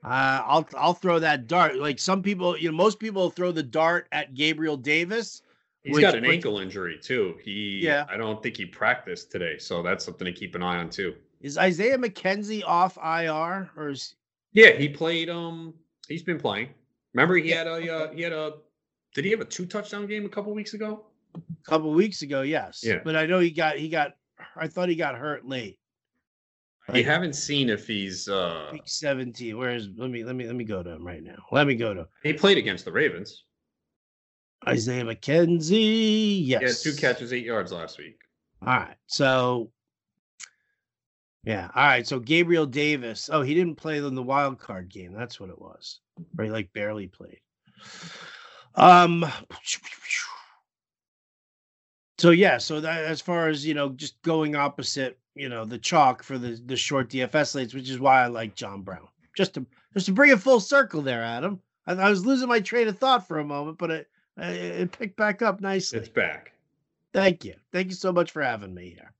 Uh, 0.04 0.42
I'll 0.44 0.68
I'll 0.76 0.94
throw 0.94 1.20
that 1.20 1.46
dart. 1.46 1.76
Like 1.76 1.98
some 1.98 2.22
people, 2.22 2.58
you 2.58 2.70
know, 2.70 2.76
most 2.76 2.98
people 2.98 3.30
throw 3.30 3.52
the 3.52 3.62
dart 3.62 4.08
at 4.10 4.34
Gabriel 4.34 4.76
Davis. 4.76 5.42
He's 5.84 5.94
which, 5.94 6.02
got 6.02 6.14
an 6.14 6.22
which, 6.22 6.34
ankle 6.34 6.58
injury 6.58 6.98
too. 7.00 7.36
He, 7.42 7.80
yeah, 7.82 8.06
I 8.10 8.16
don't 8.16 8.42
think 8.42 8.56
he 8.56 8.66
practiced 8.66 9.30
today, 9.30 9.58
so 9.58 9.82
that's 9.82 10.04
something 10.04 10.24
to 10.24 10.32
keep 10.32 10.54
an 10.54 10.62
eye 10.62 10.78
on 10.78 10.90
too. 10.90 11.14
Is 11.40 11.56
Isaiah 11.56 11.98
McKenzie 11.98 12.64
off 12.64 12.96
IR 12.98 13.70
or 13.76 13.90
is? 13.90 14.14
Yeah, 14.52 14.72
he 14.72 14.88
played. 14.88 15.30
Um, 15.30 15.74
he's 16.08 16.22
been 16.22 16.38
playing. 16.38 16.68
Remember, 17.14 17.36
he 17.36 17.50
had 17.50 17.66
a 17.66 17.92
uh, 17.92 18.12
he 18.12 18.22
had 18.22 18.32
a. 18.32 18.54
Did 19.14 19.24
he 19.24 19.30
have 19.30 19.40
a 19.40 19.44
two 19.44 19.66
touchdown 19.66 20.06
game 20.06 20.24
a 20.24 20.28
couple 20.28 20.52
weeks 20.52 20.74
ago? 20.74 21.04
A 21.34 21.40
couple 21.70 21.92
weeks 21.92 22.22
ago, 22.22 22.42
yes. 22.42 22.80
Yeah, 22.82 23.00
but 23.04 23.16
I 23.16 23.26
know 23.26 23.38
he 23.38 23.50
got 23.50 23.76
he 23.76 23.88
got. 23.88 24.12
I 24.56 24.66
thought 24.66 24.88
he 24.88 24.96
got 24.96 25.14
hurt 25.16 25.46
late. 25.46 25.78
Like, 26.88 26.98
you 26.98 27.04
haven't 27.04 27.34
seen 27.34 27.70
if 27.70 27.86
he's 27.86 28.28
uh 28.28 28.68
week 28.72 28.82
17. 28.86 29.56
Where's 29.56 29.88
let 29.96 30.10
me 30.10 30.24
let 30.24 30.34
me 30.34 30.46
let 30.46 30.56
me 30.56 30.64
go 30.64 30.82
to 30.82 30.90
him 30.90 31.06
right 31.06 31.22
now. 31.22 31.36
Let 31.52 31.66
me 31.66 31.74
go 31.74 31.94
to 31.94 32.00
him. 32.00 32.06
he 32.22 32.32
played 32.32 32.58
against 32.58 32.84
the 32.84 32.92
Ravens. 32.92 33.44
Isaiah 34.66 35.04
McKenzie. 35.04 36.40
Yes. 36.44 36.84
Yeah, 36.84 36.92
two 36.92 36.96
catches, 36.96 37.32
eight 37.32 37.44
yards 37.44 37.72
last 37.72 37.98
week. 37.98 38.18
All 38.60 38.68
right. 38.68 38.96
So 39.06 39.70
yeah. 41.44 41.68
All 41.74 41.84
right. 41.84 42.06
So 42.06 42.18
Gabriel 42.18 42.66
Davis. 42.66 43.30
Oh, 43.32 43.42
he 43.42 43.54
didn't 43.54 43.76
play 43.76 43.98
in 43.98 44.14
the 44.14 44.22
wild 44.22 44.58
card 44.58 44.88
game. 44.88 45.12
That's 45.12 45.40
what 45.40 45.50
it 45.50 45.60
was. 45.60 46.00
Right, 46.34 46.50
like 46.50 46.72
barely 46.72 47.06
played. 47.06 47.40
Um 48.74 49.24
so 52.22 52.30
yeah, 52.30 52.56
so 52.56 52.80
that 52.80 53.04
as 53.04 53.20
far 53.20 53.48
as 53.48 53.66
you 53.66 53.74
know, 53.74 53.88
just 53.88 54.22
going 54.22 54.54
opposite 54.54 55.18
you 55.34 55.48
know 55.48 55.64
the 55.64 55.76
chalk 55.76 56.22
for 56.22 56.38
the 56.38 56.50
the 56.66 56.76
short 56.76 57.08
DFS 57.08 57.48
slates, 57.48 57.74
which 57.74 57.90
is 57.90 57.98
why 57.98 58.22
I 58.22 58.28
like 58.28 58.54
John 58.54 58.82
Brown. 58.82 59.08
Just 59.36 59.54
to 59.54 59.66
just 59.92 60.06
to 60.06 60.12
bring 60.12 60.30
it 60.30 60.38
full 60.38 60.60
circle 60.60 61.02
there, 61.02 61.24
Adam. 61.24 61.60
I, 61.84 61.94
I 61.94 62.10
was 62.10 62.24
losing 62.24 62.46
my 62.46 62.60
train 62.60 62.86
of 62.86 62.96
thought 62.96 63.26
for 63.26 63.40
a 63.40 63.44
moment, 63.44 63.76
but 63.76 63.90
it 63.90 64.08
it 64.36 64.92
picked 64.92 65.16
back 65.16 65.42
up 65.42 65.60
nicely. 65.60 65.98
It's 65.98 66.08
back. 66.08 66.52
Thank 67.12 67.44
you. 67.44 67.56
Thank 67.72 67.88
you 67.88 67.96
so 67.96 68.12
much 68.12 68.30
for 68.30 68.40
having 68.40 68.72
me 68.72 68.90
here. 68.90 69.12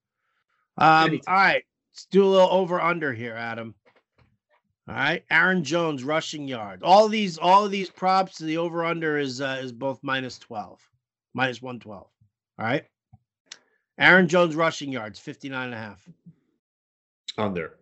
Um, 0.79 1.21
all 1.27 1.35
right, 1.35 1.65
let's 1.91 2.05
do 2.05 2.25
a 2.25 2.29
little 2.29 2.53
over 2.53 2.81
under 2.81 3.13
here, 3.13 3.35
Adam. 3.35 3.75
All 4.87 4.95
right, 4.95 5.25
Aaron 5.29 5.65
Jones 5.65 6.05
rushing 6.05 6.47
yard. 6.47 6.85
All 6.85 7.09
these 7.09 7.37
all 7.37 7.65
of 7.65 7.73
these 7.73 7.91
props, 7.91 8.39
the 8.39 8.59
over 8.59 8.85
under 8.85 9.19
is 9.19 9.41
uh, 9.41 9.59
is 9.61 9.73
both 9.73 9.99
minus 10.05 10.39
twelve, 10.39 10.81
minus 11.35 11.61
one 11.61 11.81
twelve. 11.81 12.07
All 12.61 12.67
right. 12.67 12.85
Aaron 14.03 14.27
Jones 14.27 14.57
rushing 14.57 14.91
yards, 14.91 15.21
59 15.21 15.67
and 15.67 15.75
a 15.75 15.79
half. 15.79 16.09
Under. 17.39 17.79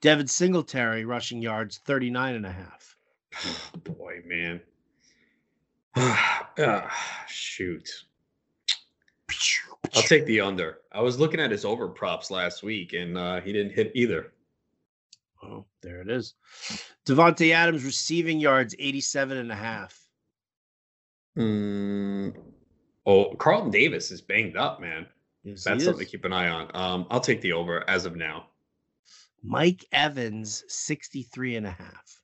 Devin 0.00 0.28
Singletary 0.28 1.04
rushing 1.04 1.42
yards, 1.42 1.78
39 1.78 2.36
and 2.36 2.46
a 2.46 2.52
half. 2.52 2.96
Boy, 3.84 4.20
man. 4.24 4.60
uh, 5.96 6.88
shoot. 7.26 7.90
I'll 9.96 10.02
take 10.02 10.26
the 10.26 10.40
under. 10.40 10.78
I 10.92 11.00
was 11.00 11.18
looking 11.18 11.40
at 11.40 11.50
his 11.50 11.64
over 11.64 11.88
props 11.88 12.30
last 12.30 12.62
week 12.62 12.92
and 12.92 13.18
uh, 13.18 13.40
he 13.40 13.52
didn't 13.52 13.72
hit 13.72 13.90
either. 13.96 14.32
Oh, 15.42 15.64
there 15.82 16.00
it 16.00 16.08
is. 16.08 16.34
Davante 17.04 17.52
Adams 17.52 17.84
receiving 17.84 18.38
yards, 18.38 18.76
87 18.78 19.38
and 19.38 19.50
a 19.50 19.56
half. 19.56 19.98
Mm, 21.36 22.36
Oh, 23.04 23.34
Carlton 23.34 23.70
Davis 23.70 24.10
is 24.10 24.20
banged 24.20 24.56
up, 24.56 24.80
man. 24.80 25.06
Yes, 25.42 25.64
That's 25.64 25.84
something 25.84 26.04
to 26.04 26.10
keep 26.10 26.24
an 26.24 26.32
eye 26.32 26.48
on. 26.48 26.70
Um, 26.74 27.06
I'll 27.10 27.20
take 27.20 27.40
the 27.40 27.52
over 27.52 27.88
as 27.90 28.04
of 28.04 28.14
now. 28.14 28.46
Mike 29.42 29.84
Evans, 29.92 30.62
63 30.68 31.56
and 31.56 31.66
a 31.66 31.70
half. 31.70 32.22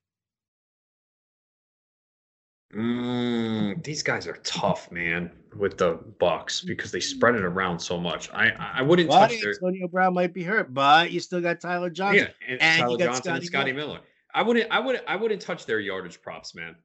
Mm, 2.74 3.82
these 3.82 4.02
guys 4.02 4.26
are 4.26 4.36
tough, 4.44 4.92
man, 4.92 5.32
with 5.56 5.78
the 5.78 5.96
Bucs 6.20 6.64
because 6.64 6.92
they 6.92 7.00
spread 7.00 7.34
it 7.34 7.42
around 7.42 7.78
so 7.78 7.98
much. 7.98 8.30
I 8.32 8.50
I 8.50 8.82
wouldn't 8.82 9.08
well, 9.08 9.20
touch 9.20 9.40
their 9.40 9.54
Antonio 9.54 9.88
Brown 9.88 10.12
might 10.12 10.34
be 10.34 10.44
hurt, 10.44 10.74
but 10.74 11.10
you 11.10 11.18
still 11.18 11.40
got 11.40 11.62
Tyler 11.62 11.88
Johnson. 11.88 12.26
Yeah, 12.26 12.46
and, 12.46 12.62
and 12.62 12.80
Tyler 12.80 12.98
Johnson 12.98 13.22
Scotty 13.22 13.36
and 13.38 13.46
Scotty 13.46 13.72
Miller. 13.72 13.86
Miller. 13.94 14.00
I 14.34 14.42
wouldn't 14.42 14.70
I 14.70 14.80
wouldn't 14.80 15.04
I 15.08 15.16
wouldn't 15.16 15.40
touch 15.40 15.64
their 15.64 15.80
yardage 15.80 16.20
props, 16.20 16.54
man. 16.54 16.76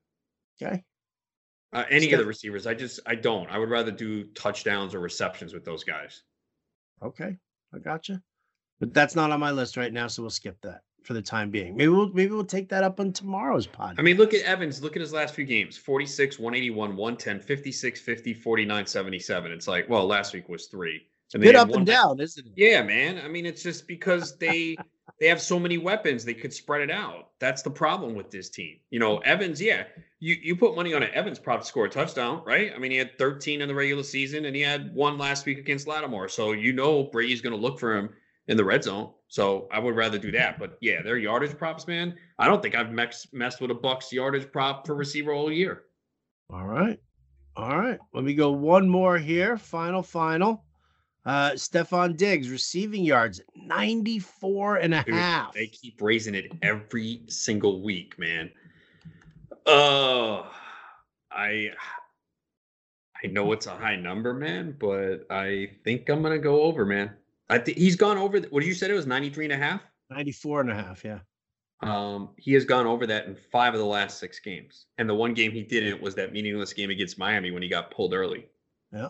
Okay. 0.62 0.84
Uh, 1.74 1.86
any 1.90 2.08
Steph- 2.08 2.20
of 2.20 2.26
the 2.26 2.28
receivers, 2.28 2.68
I 2.68 2.74
just 2.74 3.00
I 3.06 3.16
don't. 3.16 3.50
I 3.50 3.58
would 3.58 3.70
rather 3.70 3.92
do 3.92 4.26
touchdowns 4.36 4.94
or 4.94 5.00
receptions 5.00 5.54
with 5.54 5.66
those 5.66 5.84
guys. 5.84 6.24
Okay, 7.02 7.38
I 7.74 7.80
gotcha. 7.80 8.22
But 8.80 8.94
that's 8.94 9.16
not 9.16 9.32
on 9.32 9.40
my 9.40 9.52
list 9.52 9.78
right 9.78 9.92
now, 9.94 10.08
so 10.08 10.24
we'll 10.24 10.30
skip 10.30 10.58
that. 10.62 10.82
for 11.04 11.14
the 11.14 11.22
time 11.22 11.50
being. 11.50 11.76
Maybe 11.76 11.90
we'll 11.90 12.12
maybe 12.14 12.32
we'll 12.32 12.46
take 12.46 12.70
that 12.70 12.84
up 12.84 13.00
on 13.00 13.12
tomorrow's 13.12 13.68
pod. 13.68 13.96
I 13.98 14.02
mean, 14.02 14.18
look 14.18 14.34
at 14.34 14.42
Evans. 14.44 14.82
Look 14.82 14.96
at 14.96 15.02
his 15.02 15.14
last 15.14 15.36
few 15.36 15.46
games 15.46 15.78
46, 15.78 16.40
181, 16.40 16.96
110, 16.96 17.40
56, 17.40 18.02
50, 18.02 18.34
49, 18.34 18.86
77. 18.86 19.52
It's 19.52 19.68
like, 19.68 19.90
well, 19.90 20.06
last 20.06 20.34
week 20.34 20.48
was 20.50 20.68
three. 20.68 21.02
And 21.34 21.42
bit 21.42 21.56
up 21.56 21.72
and 21.72 21.86
down, 21.86 22.20
isn't 22.20 22.46
it? 22.46 22.54
Yeah, 22.56 22.84
man. 22.84 23.20
I 23.24 23.28
mean, 23.28 23.46
it's 23.46 23.64
just 23.64 23.88
because 23.88 24.38
they 24.38 24.78
they 25.20 25.28
have 25.28 25.42
so 25.42 25.60
many 25.60 25.78
weapons, 25.78 26.26
they 26.26 26.34
could 26.34 26.54
spread 26.54 26.82
it 26.82 26.92
out. 26.92 27.30
That's 27.40 27.62
the 27.62 27.70
problem 27.70 28.16
with 28.16 28.32
this 28.32 28.50
team. 28.50 28.78
You 28.90 29.00
know, 29.00 29.20
Evans, 29.20 29.62
yeah, 29.62 29.84
you 30.20 30.36
you 30.42 30.56
put 30.56 30.76
money 30.76 30.94
on 30.94 31.04
an 31.04 31.12
Evans 31.14 31.40
prop 31.40 31.62
to 31.62 31.66
score 31.66 31.86
a 31.86 31.90
touchdown, 31.90 32.42
right? 32.46 32.72
I 32.76 32.80
mean, 32.80 32.92
he 32.92 32.98
had 32.98 33.18
13 33.18 33.62
in 33.62 33.68
the 33.68 33.76
regular 33.76 34.04
season 34.04 34.46
and 34.46 34.56
he 34.56 34.62
had 34.62 34.94
one 34.94 35.18
last 35.18 35.46
week 35.46 35.60
against 35.60 35.88
Lattimore. 35.88 36.30
So 36.30 36.52
you 36.52 36.74
know 36.74 37.04
Brady's 37.04 37.42
going 37.42 37.56
to 37.56 37.62
look 37.62 37.80
for 37.80 37.96
him 37.96 38.10
in 38.48 38.58
the 38.58 38.64
red 38.64 38.84
zone. 38.84 39.12
So 39.28 39.68
I 39.72 39.80
would 39.80 39.96
rather 39.96 40.18
do 40.18 40.32
that. 40.32 40.60
But 40.60 40.78
yeah, 40.82 41.02
their 41.02 41.18
yardage 41.18 41.58
props, 41.58 41.88
man. 41.88 42.16
I 42.40 42.48
don't 42.48 42.62
think 42.62 42.76
I've 42.76 42.92
mess, 42.92 43.28
messed 43.32 43.62
with 43.62 43.72
a 43.72 43.76
Bucs 43.76 44.12
yardage 44.12 44.52
prop 44.52 44.86
for 44.86 44.96
receiver 44.96 45.34
all 45.34 45.52
year. 45.52 45.84
All 46.50 46.66
right. 46.66 47.00
All 47.56 47.78
right. 47.78 48.00
Let 48.14 48.24
me 48.24 48.34
go 48.34 48.52
one 48.52 48.88
more 48.90 49.18
here. 49.18 49.58
Final, 49.58 50.04
final. 50.04 50.64
Uh 51.26 51.52
Stefon 51.52 52.18
Diggs 52.18 52.50
receiving 52.50 53.04
yards 53.04 53.42
94 53.56 54.78
and 54.78 54.94
a 54.94 55.04
Dude, 55.04 55.16
half. 55.16 55.54
They 55.54 55.68
keep 55.68 56.02
raising 56.02 56.36
it 56.36 56.52
every 56.62 57.22
single 57.28 57.82
week, 57.82 58.18
man. 58.20 58.52
Uh 59.66 60.44
I 61.32 61.72
I 63.24 63.28
know 63.28 63.52
it's 63.54 63.68
a 63.68 63.76
high 63.76 63.96
number, 63.96 64.34
man, 64.34 64.76
but 64.78 65.26
I 65.30 65.72
think 65.84 66.10
I'm 66.10 66.22
gonna 66.22 66.40
go 66.40 66.64
over, 66.64 66.86
man. 66.86 67.12
I 67.50 67.58
think 67.58 67.78
he's 67.78 67.96
gone 67.96 68.18
over. 68.18 68.40
The, 68.40 68.48
what 68.50 68.62
did 68.62 68.68
you 68.68 68.74
said 68.74 68.90
it 68.90 68.96
was 68.96 69.08
93 69.08 69.46
and 69.46 69.54
a 69.54 69.58
half? 69.58 69.82
94 70.10 70.62
and 70.62 70.72
a 70.72 70.76
half, 70.76 71.06
yeah. 71.06 71.20
Um, 71.82 72.30
he 72.38 72.54
has 72.54 72.66
gone 72.66 72.88
over 72.88 73.06
that 73.08 73.26
in 73.26 73.36
five 73.36 73.74
of 73.74 73.80
the 73.80 73.86
last 73.86 74.18
six 74.18 74.40
games. 74.40 74.86
And 74.98 75.10
the 75.10 75.14
one 75.14 75.34
game 75.34 75.52
he 75.52 75.64
didn't 75.64 76.02
was 76.02 76.16
that 76.16 76.32
meaningless 76.32 76.72
game 76.72 76.90
against 76.90 77.18
Miami 77.18 77.52
when 77.52 77.62
he 77.62 77.68
got 77.68 77.92
pulled 77.92 78.14
early. 78.14 78.48
Yeah. 78.94 79.10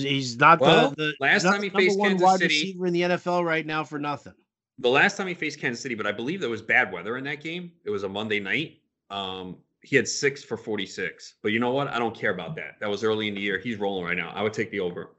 He's 0.00 0.38
not 0.38 0.58
well, 0.58 0.90
the, 0.90 0.96
the 0.96 1.14
last 1.20 1.42
time 1.42 1.62
he 1.62 1.68
faced 1.68 1.98
Kansas 1.98 2.24
wide 2.24 2.38
City 2.38 2.54
receiver 2.54 2.86
in 2.86 2.92
the 2.94 3.02
NFL 3.02 3.44
right 3.44 3.66
now 3.66 3.84
for 3.84 3.98
nothing. 3.98 4.32
The 4.78 4.88
last 4.88 5.18
time 5.18 5.26
he 5.26 5.34
faced 5.34 5.60
Kansas 5.60 5.82
City, 5.82 5.94
but 5.94 6.06
I 6.06 6.12
believe 6.12 6.40
there 6.40 6.48
was 6.48 6.62
bad 6.62 6.90
weather 6.90 7.18
in 7.18 7.24
that 7.24 7.42
game. 7.42 7.72
It 7.84 7.90
was 7.90 8.02
a 8.02 8.08
Monday 8.08 8.40
night. 8.40 8.78
Um, 9.10 9.58
he 9.82 9.96
had 9.96 10.08
six 10.08 10.42
for 10.42 10.56
46. 10.56 11.34
But 11.42 11.52
you 11.52 11.58
know 11.58 11.72
what? 11.72 11.88
I 11.88 11.98
don't 11.98 12.14
care 12.14 12.32
about 12.32 12.56
that. 12.56 12.76
That 12.80 12.88
was 12.88 13.04
early 13.04 13.28
in 13.28 13.34
the 13.34 13.42
year. 13.42 13.58
He's 13.58 13.76
rolling 13.76 14.06
right 14.06 14.16
now. 14.16 14.32
I 14.34 14.42
would 14.42 14.54
take 14.54 14.70
the 14.70 14.80
over. 14.80 15.10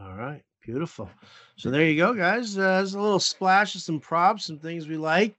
All 0.00 0.14
right. 0.14 0.42
Beautiful. 0.60 1.08
So 1.54 1.70
there 1.70 1.84
you 1.84 1.96
go, 1.96 2.12
guys. 2.12 2.58
Uh, 2.58 2.62
there's 2.62 2.94
a 2.94 3.00
little 3.00 3.20
splash 3.20 3.76
of 3.76 3.82
some 3.82 4.00
props, 4.00 4.46
some 4.46 4.58
things 4.58 4.88
we 4.88 4.96
like. 4.96 5.36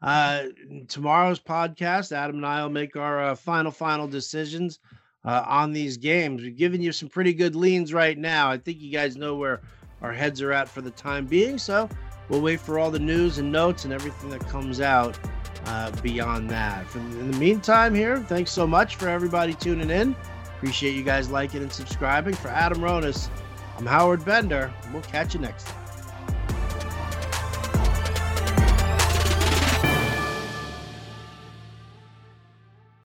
Uh, 0.00 0.44
tomorrow's 0.86 1.40
podcast, 1.40 2.12
Adam 2.12 2.36
and 2.36 2.46
I 2.46 2.62
will 2.62 2.70
make 2.70 2.94
our 2.94 3.24
uh, 3.24 3.34
final, 3.34 3.72
final 3.72 4.06
decisions 4.06 4.78
uh, 5.24 5.44
on 5.46 5.72
these 5.72 5.96
games. 5.96 6.42
We've 6.42 6.56
given 6.56 6.80
you 6.80 6.92
some 6.92 7.08
pretty 7.08 7.34
good 7.34 7.54
leans 7.54 7.92
right 7.92 8.16
now. 8.16 8.50
I 8.50 8.58
think 8.58 8.80
you 8.80 8.90
guys 8.90 9.16
know 9.16 9.36
where 9.36 9.60
our 10.02 10.12
heads 10.12 10.40
are 10.40 10.52
at 10.52 10.68
for 10.68 10.80
the 10.80 10.90
time 10.90 11.26
being. 11.26 11.58
So 11.58 11.88
we'll 12.28 12.40
wait 12.40 12.60
for 12.60 12.78
all 12.78 12.90
the 12.90 12.98
news 12.98 13.38
and 13.38 13.52
notes 13.52 13.84
and 13.84 13.92
everything 13.92 14.30
that 14.30 14.40
comes 14.48 14.80
out 14.80 15.18
uh, 15.66 15.90
beyond 16.02 16.50
that. 16.50 16.94
In 16.94 17.30
the 17.30 17.38
meantime, 17.38 17.94
here, 17.94 18.18
thanks 18.18 18.50
so 18.50 18.66
much 18.66 18.96
for 18.96 19.08
everybody 19.08 19.54
tuning 19.54 19.90
in. 19.90 20.16
Appreciate 20.56 20.94
you 20.94 21.02
guys 21.02 21.30
liking 21.30 21.62
and 21.62 21.72
subscribing. 21.72 22.34
For 22.34 22.48
Adam 22.48 22.78
Ronis, 22.78 23.28
I'm 23.78 23.86
Howard 23.86 24.24
Bender. 24.24 24.72
We'll 24.92 25.02
catch 25.02 25.34
you 25.34 25.40
next 25.40 25.66
time. 25.66 25.79